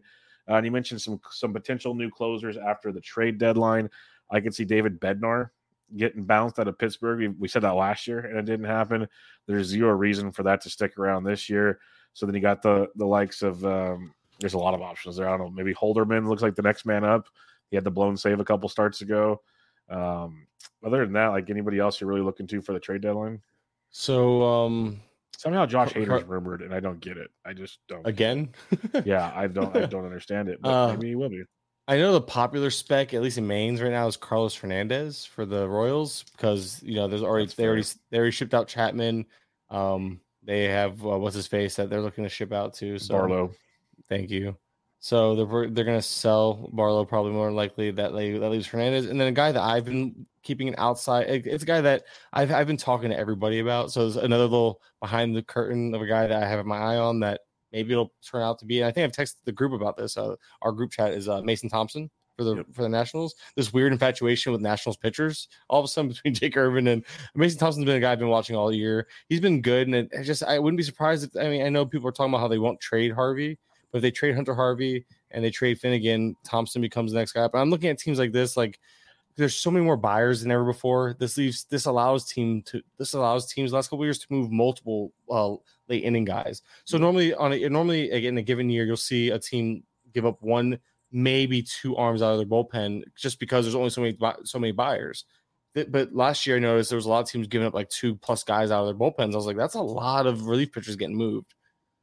[0.50, 3.90] Uh, and you mentioned some some potential new closers after the trade deadline.
[4.32, 5.50] I could see David Bednar
[5.98, 7.20] getting bounced out of Pittsburgh.
[7.20, 9.08] We, we, said that last year, and it didn't happen.
[9.46, 11.80] There's zero reason for that to stick around this year.
[12.14, 15.28] So then you got the the likes of um, there's a lot of options there.
[15.28, 15.50] I don't know.
[15.50, 17.28] Maybe Holderman looks like the next man up.
[17.70, 19.42] He had the blown save a couple starts ago.
[19.90, 20.48] Um,
[20.86, 23.42] other than that, like anybody else you're really looking to for the trade deadline?
[23.92, 25.02] So um
[25.38, 27.30] somehow Josh Hader's rumored, and I don't get it.
[27.46, 28.06] I just don't.
[28.06, 28.54] Again?
[29.06, 29.76] yeah, I don't.
[29.76, 30.62] I don't understand it.
[30.62, 31.44] But uh, maybe he will be.
[31.88, 35.46] I know the popular spec, at least in Maine's right now, is Carlos Hernandez for
[35.46, 37.72] the Royals because you know there's already That's they fair.
[37.72, 39.26] already they already shipped out Chapman.
[39.70, 42.98] Um, they have uh, what's his face that they're looking to ship out to.
[43.00, 43.52] So Barlow.
[44.08, 44.58] Thank you.
[45.04, 49.20] So they're they're gonna sell Barlow probably more likely that they, that leaves Hernandez, and
[49.20, 51.26] then a guy that I've been keeping an outside.
[51.28, 52.04] It's a guy that
[52.34, 53.92] I've I've been talking to everybody about.
[53.92, 56.98] So it's another little behind the curtain of a guy that I have my eye
[56.98, 57.42] on that
[57.72, 58.82] maybe it'll turn out to be.
[58.82, 60.18] And I think I've texted the group about this.
[60.18, 62.08] Uh, our group chat is uh, Mason Thompson
[62.38, 62.68] for the yep.
[62.72, 63.34] for the Nationals.
[63.56, 65.48] This weird infatuation with Nationals pitchers.
[65.68, 67.04] All of a sudden between Jake Irvin and
[67.34, 69.08] Mason Thompson's been a guy I've been watching all year.
[69.30, 71.24] He's been good, and it, just I wouldn't be surprised.
[71.24, 73.58] If, I mean, I know people are talking about how they won't trade Harvey
[73.92, 77.48] but if they trade Hunter Harvey and they trade Finnegan, Thompson becomes the next guy.
[77.48, 78.80] But I'm looking at teams like this, like
[79.36, 81.16] there's so many more buyers than ever before.
[81.20, 85.14] This leaves this allows team to this allows teams last couple years to move multiple
[85.30, 85.56] uh,
[85.88, 86.62] late inning guys.
[86.86, 90.42] So normally on a normally in a given year, you'll see a team give up
[90.42, 90.80] one,
[91.12, 94.72] maybe two arms out of their bullpen just because there's only so many so many
[94.72, 95.26] buyers.
[95.74, 98.16] But last year, I noticed there was a lot of teams giving up like two
[98.16, 99.34] plus guys out of their bullpens.
[99.34, 101.54] I was like, that's a lot of relief pitchers getting moved.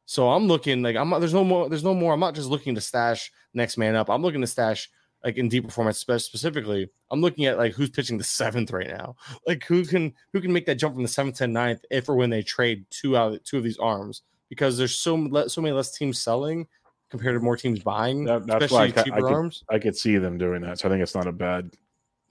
[0.09, 2.15] So I'm looking like I'm there's no more there's no more.
[2.15, 4.09] I'm not just looking to stash next man up.
[4.09, 4.89] I'm looking to stash
[5.23, 6.89] like in deep performance specifically.
[7.11, 9.17] I'm looking at like who's pitching the seventh right now.
[9.47, 12.17] Like who can who can make that jump from the seventh to ninth if or
[12.17, 15.73] when they trade two out of two of these arms because there's so so many
[15.73, 16.67] less teams selling
[17.11, 18.25] compared to more teams buying.
[18.25, 19.65] That, that's why I, cheaper I could, arms.
[19.69, 20.79] I could see them doing that.
[20.79, 21.71] So I think it's not a bad.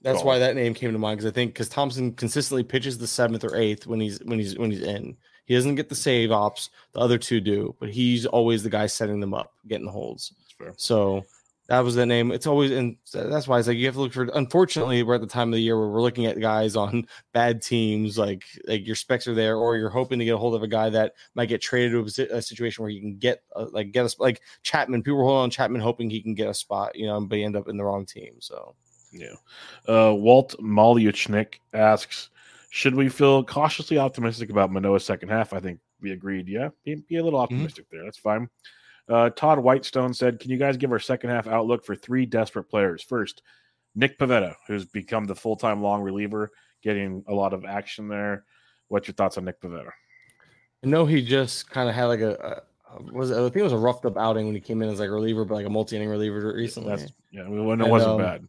[0.02, 3.06] That's why that name came to mind because I think because Thompson consistently pitches the
[3.06, 5.16] seventh or eighth when he's when he's when he's in.
[5.48, 6.68] He doesn't get the save ops.
[6.92, 10.34] The other two do, but he's always the guy setting them up, getting the holds.
[10.76, 11.24] So
[11.68, 12.32] that was the name.
[12.32, 14.24] It's always, and that's why it's like you have to look for.
[14.34, 17.62] Unfortunately, we're at the time of the year where we're looking at guys on bad
[17.62, 20.62] teams, like like your specs are there, or you're hoping to get a hold of
[20.62, 23.92] a guy that might get traded to a, situation where you can get a, like
[23.92, 25.02] get a like Chapman.
[25.02, 27.56] People hold on Chapman hoping he can get a spot, you know, but he end
[27.56, 28.34] up in the wrong team.
[28.40, 28.74] So
[29.12, 29.34] yeah.
[29.88, 32.28] Uh, Walt Malyuchnik asks,
[32.70, 35.52] should we feel cautiously optimistic about Manoah's second half?
[35.52, 36.48] I think we agreed.
[36.48, 37.54] Yeah, be, be a little mm-hmm.
[37.54, 37.96] optimistic mm-hmm.
[37.96, 38.04] there.
[38.04, 38.48] That's fine.
[39.08, 42.64] Uh, Todd Whitestone said, "Can you guys give our second half outlook for three desperate
[42.64, 43.02] players?
[43.02, 43.42] First,
[43.94, 48.44] Nick Pivetta, who's become the full time long reliever, getting a lot of action there.
[48.88, 49.90] What's your thoughts on Nick Pivetta?
[50.84, 52.62] I know he just kind of had like a, a
[53.12, 55.00] was it, I think it was a roughed up outing when he came in as
[55.00, 56.90] like a reliever, but like a multi inning reliever recently.
[56.90, 58.48] That's, yeah, it wasn't um, bad.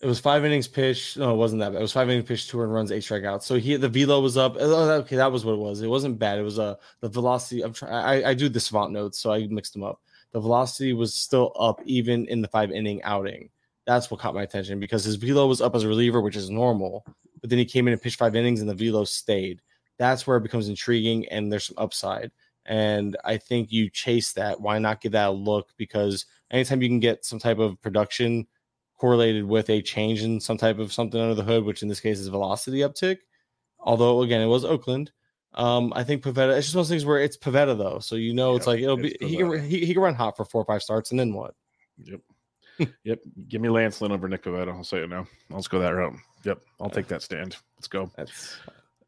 [0.00, 1.18] It was five innings pitched.
[1.18, 1.78] No, it wasn't that bad.
[1.78, 3.42] It was five innings pitched, two earned runs, eight strikeouts.
[3.42, 4.56] So he the velo was up.
[4.58, 5.82] Oh, okay, that was what it was.
[5.82, 6.38] It wasn't bad.
[6.38, 7.62] It was a uh, the velocity.
[7.62, 7.92] I'm trying.
[7.92, 10.00] I, I do the savant notes, so I mixed them up.
[10.32, 13.50] The velocity was still up even in the five inning outing.
[13.86, 16.48] That's what caught my attention because his velo was up as a reliever, which is
[16.48, 17.04] normal.
[17.40, 19.60] But then he came in and pitched five innings, and the velo stayed.
[19.98, 22.30] That's where it becomes intriguing, and there's some upside.
[22.64, 24.60] And I think you chase that.
[24.60, 25.70] Why not give that a look?
[25.76, 28.46] Because anytime you can get some type of production
[29.00, 32.00] correlated with a change in some type of something under the hood, which in this
[32.00, 33.18] case is velocity uptick.
[33.78, 35.10] Although again, it was Oakland.
[35.54, 36.56] Um, I think Pivetta.
[36.56, 38.80] It's just one of those things where it's Pivetta though, so you know it's like
[38.80, 41.18] it'll be he can, he, he can run hot for four or five starts, and
[41.18, 41.54] then what?
[41.98, 42.20] Yep.
[43.04, 43.20] yep.
[43.48, 44.68] Give me Lance Lynn over Nick Pivetta.
[44.68, 45.26] I'll say it now.
[45.48, 46.14] Let's go that route.
[46.44, 46.60] Yep.
[46.80, 47.56] I'll take that stand.
[47.76, 48.10] Let's go.
[48.16, 48.58] That's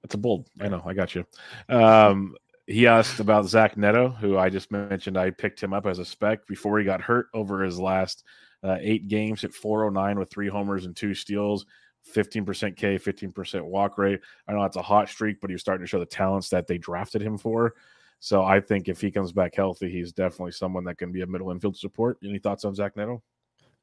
[0.03, 0.49] that's a bold.
[0.59, 0.83] I know.
[0.87, 1.27] I got you.
[1.69, 2.35] Um,
[2.67, 5.19] he asked about Zach Neto, who I just mentioned.
[5.19, 8.25] I picked him up as a spec before he got hurt over his last
[8.63, 11.67] uh, eight games at 409 with three homers and two steals,
[12.15, 14.21] 15% K, 15% walk rate.
[14.47, 16.79] I know it's a hot streak, but he's starting to show the talents that they
[16.79, 17.75] drafted him for.
[18.21, 21.27] So I think if he comes back healthy, he's definitely someone that can be a
[21.27, 22.19] middle infield support.
[22.25, 23.23] Any thoughts on Zach Neto?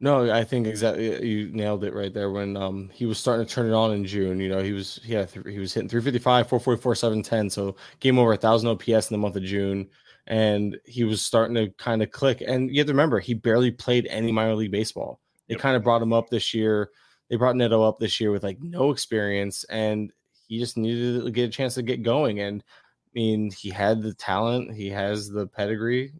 [0.01, 2.31] No, I think exactly you nailed it right there.
[2.31, 5.01] When um he was starting to turn it on in June, you know he was
[5.05, 7.49] had he was hitting 355, 444, 710.
[7.49, 9.89] So game over a thousand OPS in the month of June
[10.29, 12.41] and he was starting to kind of click.
[12.45, 15.19] And you have to remember, he barely played any minor league baseball.
[15.47, 15.61] They yep.
[15.61, 16.91] kind of brought him up this year.
[17.29, 20.11] They brought Neto up this year with like no experience, and
[20.47, 22.39] he just needed to get a chance to get going.
[22.39, 26.13] And I mean, he had the talent, he has the pedigree.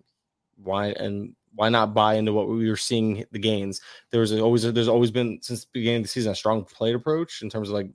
[0.61, 3.81] Why and why not buy into what we were seeing the gains?
[4.11, 6.95] There was always there's always been since the beginning of the season a strong plate
[6.95, 7.91] approach in terms of like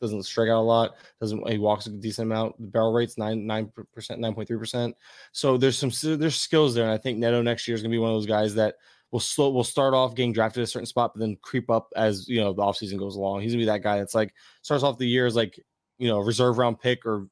[0.00, 0.96] doesn't strike out a lot.
[1.20, 2.58] Doesn't he walks a decent amount.
[2.58, 4.96] The barrel rate's nine nine percent, nine point three percent.
[5.32, 7.98] So there's some there's skills there, and I think Neto next year is gonna be
[7.98, 8.76] one of those guys that
[9.10, 11.88] will slow will start off getting drafted at a certain spot, but then creep up
[11.96, 13.40] as you know the offseason goes along.
[13.40, 15.58] He's gonna be that guy that's like starts off the year as like
[15.98, 17.26] you know reserve round pick or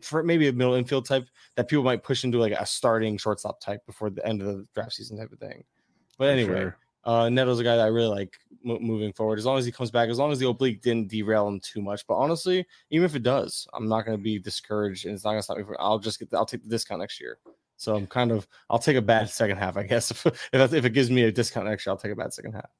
[0.00, 1.26] for maybe a middle infield type
[1.56, 4.66] that people might push into like a starting shortstop type before the end of the
[4.74, 5.64] draft season type of thing.
[6.18, 6.78] But anyway, sure.
[7.06, 9.38] Uh, Neto's a guy that I really like moving forward.
[9.38, 11.80] As long as he comes back, as long as the oblique didn't derail him too
[11.80, 12.04] much.
[12.06, 15.30] But honestly, even if it does, I'm not going to be discouraged, and it's not
[15.30, 15.76] going to stop me from.
[15.78, 16.30] I'll just get.
[16.30, 17.38] The, I'll take the discount next year.
[17.76, 18.48] So I'm kind of.
[18.68, 20.10] I'll take a bad second half, I guess.
[20.26, 22.52] If if, if it gives me a discount next year, I'll take a bad second
[22.54, 22.70] half.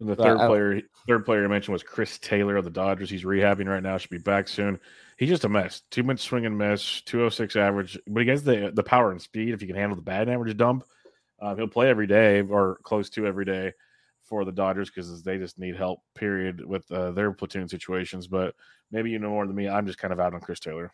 [0.00, 3.10] And the third player, third player I mentioned was Chris Taylor of the Dodgers.
[3.10, 3.96] He's rehabbing right now.
[3.98, 4.78] Should be back soon.
[5.18, 5.82] He's just a mess.
[5.90, 7.98] Two minute swing and miss, 206 average.
[8.06, 9.52] But he gets the the power and speed.
[9.52, 10.84] If you can handle the bad average dump,
[11.40, 13.72] uh, he'll play every day or close to every day
[14.22, 18.26] for the Dodgers because they just need help, period, with uh, their platoon situations.
[18.26, 18.54] But
[18.90, 19.68] maybe you know more than me.
[19.68, 20.92] I'm just kind of out on Chris Taylor.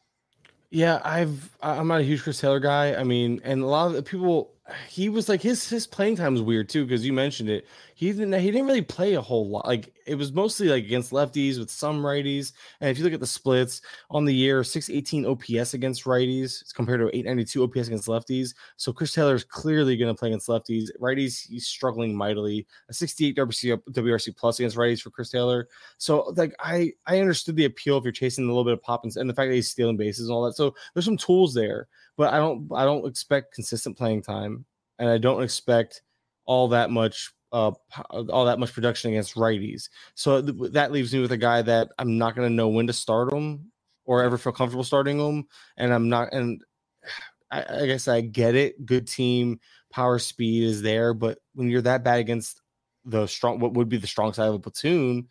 [0.71, 2.95] Yeah, I've I'm not a huge Chris Taylor guy.
[2.95, 4.55] I mean, and a lot of the people
[4.89, 7.67] he was like his his playing time was weird too because you mentioned it.
[7.97, 9.67] He didn't he didn't really play a whole lot.
[9.67, 12.53] Like it was mostly like against lefties with some righties.
[12.81, 17.01] And if you look at the splits on the year, 618 OPS against righties compared
[17.01, 18.55] to 892 OPS against lefties.
[18.77, 20.91] So Chris Taylor is clearly going to play against lefties.
[21.01, 22.65] Righties he's struggling mightily.
[22.89, 25.67] A 68 WRC WRC plus against righties for Chris Taylor.
[25.99, 29.03] So like I I understood the appeal if you're chasing a little bit of pop
[29.03, 30.55] and, and the fact that he's stealing bases and all that.
[30.55, 34.65] So there's some tools there but I don't I don't expect consistent playing time,
[34.99, 36.03] and I don't expect
[36.47, 37.73] all that much uh
[38.11, 39.89] all that much production against righties.
[40.15, 42.89] So th- that leaves me with a guy that I'm not going to know when
[42.89, 43.73] to start him
[44.05, 46.63] or ever feel comfortable starting him, and I'm not and.
[47.53, 48.87] I, I guess I get it.
[48.87, 49.61] Good team,
[49.93, 52.61] power, speed is there, but when you're that bad against
[53.05, 55.29] the strong, what would be the strong side of a platoon,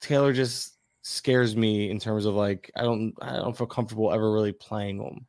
[0.00, 4.32] Taylor just scares me in terms of like I don't I don't feel comfortable ever
[4.32, 5.26] really playing him.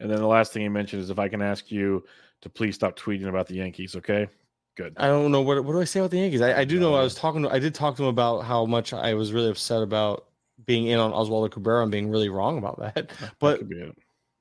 [0.00, 2.04] And then the last thing he mentioned is if I can ask you
[2.40, 4.28] to please stop tweeting about the Yankees, okay?
[4.76, 4.94] Good.
[4.96, 6.40] I don't know what what do I say about the Yankees.
[6.40, 7.42] I, I do know I was talking.
[7.42, 10.26] To, I did talk to him about how much I was really upset about
[10.64, 13.10] being in on Oswaldo Cabrera and being really wrong about that.
[13.38, 13.94] But that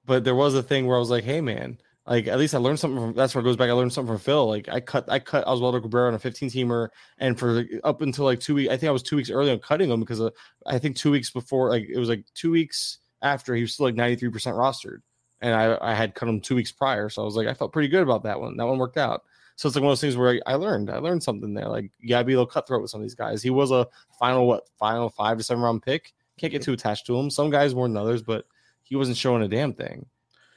[0.05, 2.57] but there was a thing where I was like, hey man, like at least I
[2.59, 3.13] learned something from.
[3.15, 3.69] That's where it goes back.
[3.69, 4.47] I learned something from Phil.
[4.47, 8.25] Like I cut I cut Oswaldo Cabrera on a 15 teamer, and for up until
[8.25, 10.33] like two weeks, I think I was two weeks early on cutting him because of,
[10.65, 13.87] I think two weeks before, like it was like two weeks after he was still
[13.87, 14.99] like 93 percent rostered
[15.41, 17.09] and I, I had cut him two weeks prior.
[17.09, 18.57] So I was like, I felt pretty good about that one.
[18.57, 19.23] That one worked out.
[19.55, 21.67] So it's like one of those things where I, I learned, I learned something there.
[21.67, 23.43] Like you gotta be a little cutthroat with some of these guys.
[23.43, 23.87] He was a
[24.17, 26.13] final what final five to seven round pick.
[26.37, 27.29] Can't get too attached to him.
[27.29, 28.45] Some guys more than others, but
[28.83, 30.05] he wasn't showing a damn thing.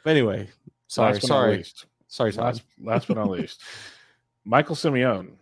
[0.05, 0.49] But anyway,
[0.87, 1.65] sorry, last sorry,
[2.07, 2.47] sorry, sorry.
[2.47, 3.61] Last, last but not least,
[4.45, 5.33] Michael Simeone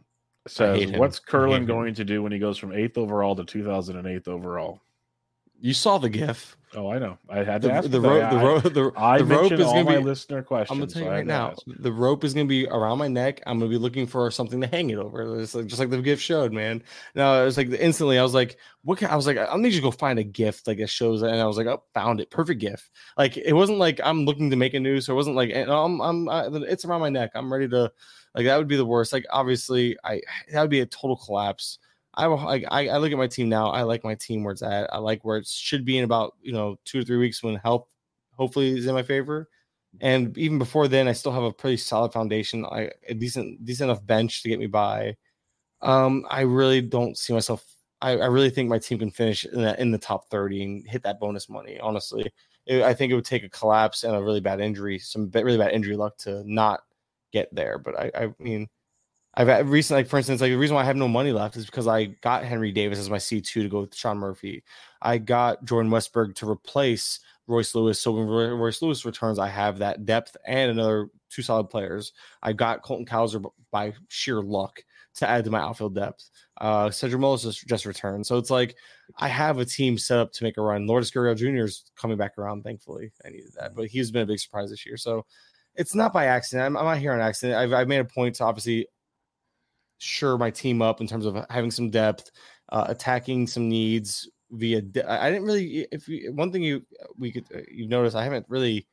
[0.47, 4.81] says, "What's Kurland going to do when he goes from eighth overall to 2008 overall?"
[5.61, 6.57] You saw the GIF.
[6.77, 7.19] Oh, I know.
[7.29, 9.61] I had to The, ask the, the, rope, the, rope, the, I the rope mentioned
[9.61, 10.05] is going my to be.
[10.05, 10.71] listener questions.
[10.71, 13.43] I'm gonna tell you so right now, the rope is gonna be around my neck.
[13.45, 15.41] I'm gonna be looking for something to hang it over.
[15.41, 16.83] It's like just like the gift showed, man.
[17.17, 18.21] No, it was like instantly.
[18.21, 20.69] I was like, "What?" Can, I was like, "I need to go find a gift
[20.69, 22.31] like it shows," and I was like, "Oh, found it!
[22.31, 25.07] Perfect gift!" Like it wasn't like I'm looking to make a news.
[25.07, 27.33] So it wasn't like I'm, I'm, I, it's around my neck.
[27.35, 27.91] I'm ready to,
[28.37, 29.13] like that would be the worst.
[29.13, 30.21] Like obviously, I
[30.53, 31.81] that would be a total collapse.
[32.27, 33.71] I I, I look at my team now.
[33.71, 34.93] I like my team where it's at.
[34.93, 37.57] I like where it should be in about you know two to three weeks when
[37.57, 37.87] health
[38.37, 39.49] hopefully is in my favor.
[40.01, 42.65] And even before then, I still have a pretty solid foundation.
[42.67, 45.17] I a decent decent enough bench to get me by.
[45.83, 47.65] Um, I really don't see myself.
[48.03, 50.87] I, I really think my team can finish in the, in the top thirty and
[50.89, 51.79] hit that bonus money.
[51.81, 52.33] Honestly,
[52.67, 55.59] It- I think it would take a collapse and a really bad injury, some really
[55.59, 56.83] bad injury luck to not
[57.33, 57.79] get there.
[57.79, 58.69] But I, I mean,
[59.49, 61.67] I've recently, like for instance, like the reason why I have no money left is
[61.67, 64.65] because I got Henry Davis as my C two to go with Sean Murphy.
[65.01, 68.01] I got Jordan Westburg to replace Royce Lewis.
[68.01, 72.13] So when Royce Lewis returns, I have that depth and another two solid players.
[72.43, 74.83] I got Colton Cowser by sheer luck
[75.17, 76.31] to add to my outfield depth.
[76.61, 78.27] Uh, Cedric Mullins just, just returned.
[78.27, 78.77] So it's like
[79.19, 80.87] I have a team set up to make a run.
[80.87, 81.65] Lourdes Gurriel Jr.
[81.65, 83.11] is coming back around, thankfully.
[83.25, 84.97] I needed that, but he's been a big surprise this year.
[84.97, 85.25] So
[85.75, 86.67] it's not by accident.
[86.67, 87.59] I'm, I'm not here on accident.
[87.59, 88.87] I've, I've made a point to obviously
[90.01, 92.31] sure my team up in terms of having some depth,
[92.71, 94.81] uh, attacking some needs via.
[94.83, 95.87] de- I didn't really.
[95.93, 96.85] If you, one thing you
[97.17, 98.87] we could uh, you've noticed, I haven't really.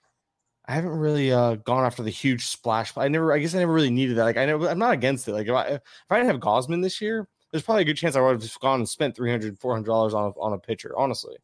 [0.69, 2.91] I haven't really uh, gone after the huge splash.
[2.97, 3.34] I never.
[3.34, 4.25] I guess I never really needed that.
[4.25, 5.34] Like I know I'm not against it.
[5.34, 8.15] Like if I if I didn't have Gausman this year, there's probably a good chance
[8.15, 10.93] I would have just gone and spent 300 400 dollars on a, on a pitcher.
[10.97, 11.38] Honestly,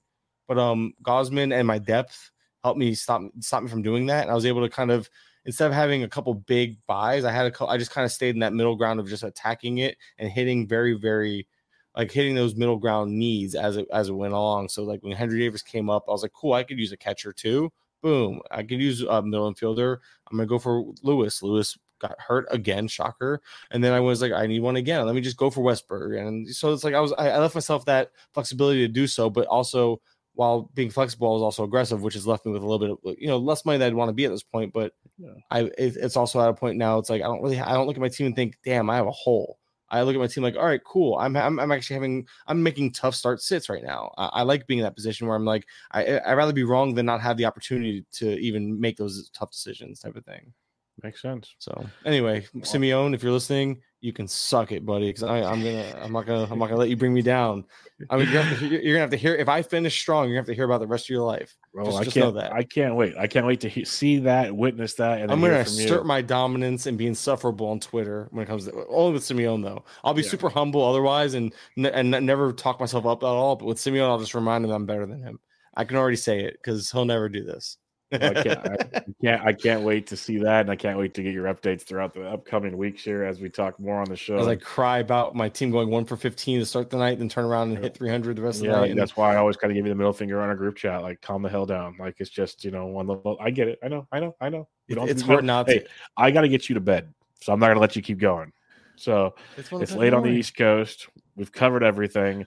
[0.48, 2.32] but um, Gausman and my depth
[2.64, 5.10] helped me stop stop me from doing that, and I was able to kind of
[5.46, 8.12] instead of having a couple big buys, I had a cou- I just kind of
[8.12, 11.48] stayed in that middle ground of just attacking it and hitting very very
[11.96, 14.70] like hitting those middle ground needs as it as it went along.
[14.70, 16.98] So like when Henry Davis came up, I was like, cool, I could use a
[16.98, 17.72] catcher too.
[18.02, 19.98] Boom, I could use a middle infielder.
[20.30, 21.42] I'm gonna go for Lewis.
[21.44, 23.42] Lewis got hurt again, shocker.
[23.72, 25.06] And then I was like, I need one again.
[25.06, 26.20] Let me just go for Westburg.
[26.20, 29.48] And so it's like I was I left myself that flexibility to do so, but
[29.48, 30.02] also
[30.36, 33.12] while being flexible, I was also aggressive, which has left me with a little bit
[33.12, 34.74] of you know less money that I'd want to be at this point.
[34.74, 35.34] But Yeah.
[35.52, 36.98] I it, it's also at a point now.
[36.98, 38.96] It's like I don't really I don't look at my team and think, damn, I
[38.96, 39.60] have a hole.
[39.90, 41.18] I look at my team like, all right, cool.
[41.20, 44.12] I'm I'm, I'm actually having I'm making tough start sits right now.
[44.18, 46.96] I, I like being in that position where I'm like, I I'd rather be wrong
[46.96, 50.54] than not have the opportunity to even make those tough decisions, type of thing.
[51.02, 51.56] Makes sense.
[51.60, 55.08] So anyway, Simeone, if you're listening, you can suck it, buddy.
[55.08, 57.64] Because I'm gonna, I'm not gonna, I'm not gonna let you bring me down.
[58.10, 59.34] I mean, you're, gonna have to, you're gonna have to hear.
[59.34, 61.56] If I finish strong, you're gonna have to hear about the rest of your life.
[61.86, 62.36] Just- I just can't.
[62.36, 62.52] that.
[62.52, 63.16] I can't wait.
[63.18, 65.86] I can't wait to he- see that, witness that, and I'm gonna from you.
[65.86, 69.64] assert my dominance and be insufferable on Twitter when it comes to only with Simeone
[69.64, 69.86] though.
[70.04, 70.30] I'll be Yeah.
[70.30, 73.56] super humble otherwise, and and never talk myself up at all.
[73.56, 75.40] But with Simeon, I'll just remind him I'm better than him.
[75.76, 77.78] I can already say it because he'll never do this.
[78.14, 79.46] I can't, I can't.
[79.46, 82.14] I can't wait to see that, and I can't wait to get your updates throughout
[82.14, 84.38] the upcoming weeks here as we talk more on the show.
[84.38, 87.30] As I cry about my team going one for 15 to start the night, then
[87.30, 88.92] turn around and hit 300 the rest of yeah, the night.
[88.92, 90.76] and- that's why I always kind of give you the middle finger on a group
[90.76, 91.02] chat.
[91.02, 91.96] Like, calm the hell down.
[92.00, 93.38] Like, it's just you know one level.
[93.40, 93.80] I get it.
[93.84, 94.08] I know.
[94.12, 94.36] I know.
[94.40, 94.68] I know.
[94.88, 95.88] It- don't- it's hard not hey, to.
[96.18, 98.20] I got to get you to bed, so I'm not going to let you keep
[98.20, 98.52] going.
[98.96, 100.30] So It's, it's late on the.
[100.30, 101.08] East Coast.
[101.36, 102.46] We've covered everything.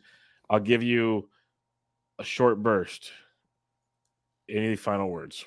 [0.48, 1.28] I'll give you
[2.18, 3.10] a short burst.
[4.48, 5.44] Any final words?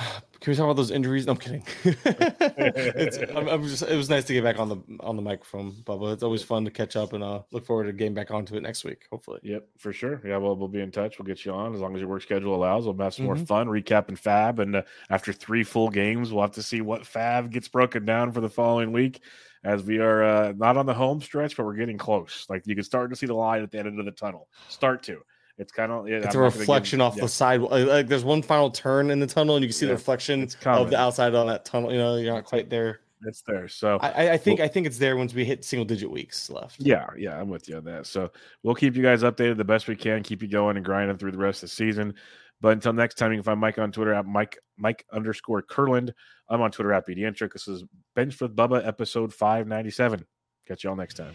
[0.40, 1.26] Can we talk about those injuries?
[1.26, 1.62] No, I'm kidding.
[3.36, 6.14] I'm, I'm just, it was nice to get back on the on the microphone, Bubba.
[6.14, 8.62] It's always fun to catch up and uh, look forward to getting back onto it
[8.62, 9.40] next week, hopefully.
[9.42, 10.22] Yep, for sure.
[10.24, 11.18] Yeah, well, we'll be in touch.
[11.18, 12.86] We'll get you on as long as your work schedule allows.
[12.86, 13.46] We'll have some more Mhm.
[13.46, 17.50] fun recapping FAAB, and uh, after three full games, we'll have to see what FAAB
[17.50, 19.20] gets broken down for the following week.
[19.62, 22.46] As we are uh, not on the home stretch, but we're getting close.
[22.48, 24.48] Like you can start to see the light at the end of the tunnel.
[24.68, 25.20] Start to.
[25.58, 27.60] It's kind of It's a reflection off the side.
[27.60, 30.48] Like there's one final turn in the tunnel, and you can see Yeah, the reflection
[30.64, 31.92] of the outside on that tunnel.
[31.92, 33.00] You know, you're not quite there.
[33.26, 33.68] It's there.
[33.68, 36.76] So I, I- think I think it's there once we hit single digit weeks left.
[36.78, 38.06] Yeah, yeah, I'm with you on that.
[38.06, 38.32] So
[38.62, 41.32] we'll keep you guys updated the best we can, keep you going and grinding through
[41.32, 42.14] the rest of the season.
[42.62, 46.12] But until next time, you can find Mike on Twitter at Mike Mike underscore Kurland.
[46.48, 47.52] I'm on Twitter at bdentrek.
[47.52, 47.84] This is
[48.16, 50.24] Benched with Bubba, episode 597.
[50.66, 51.34] Catch you all next time.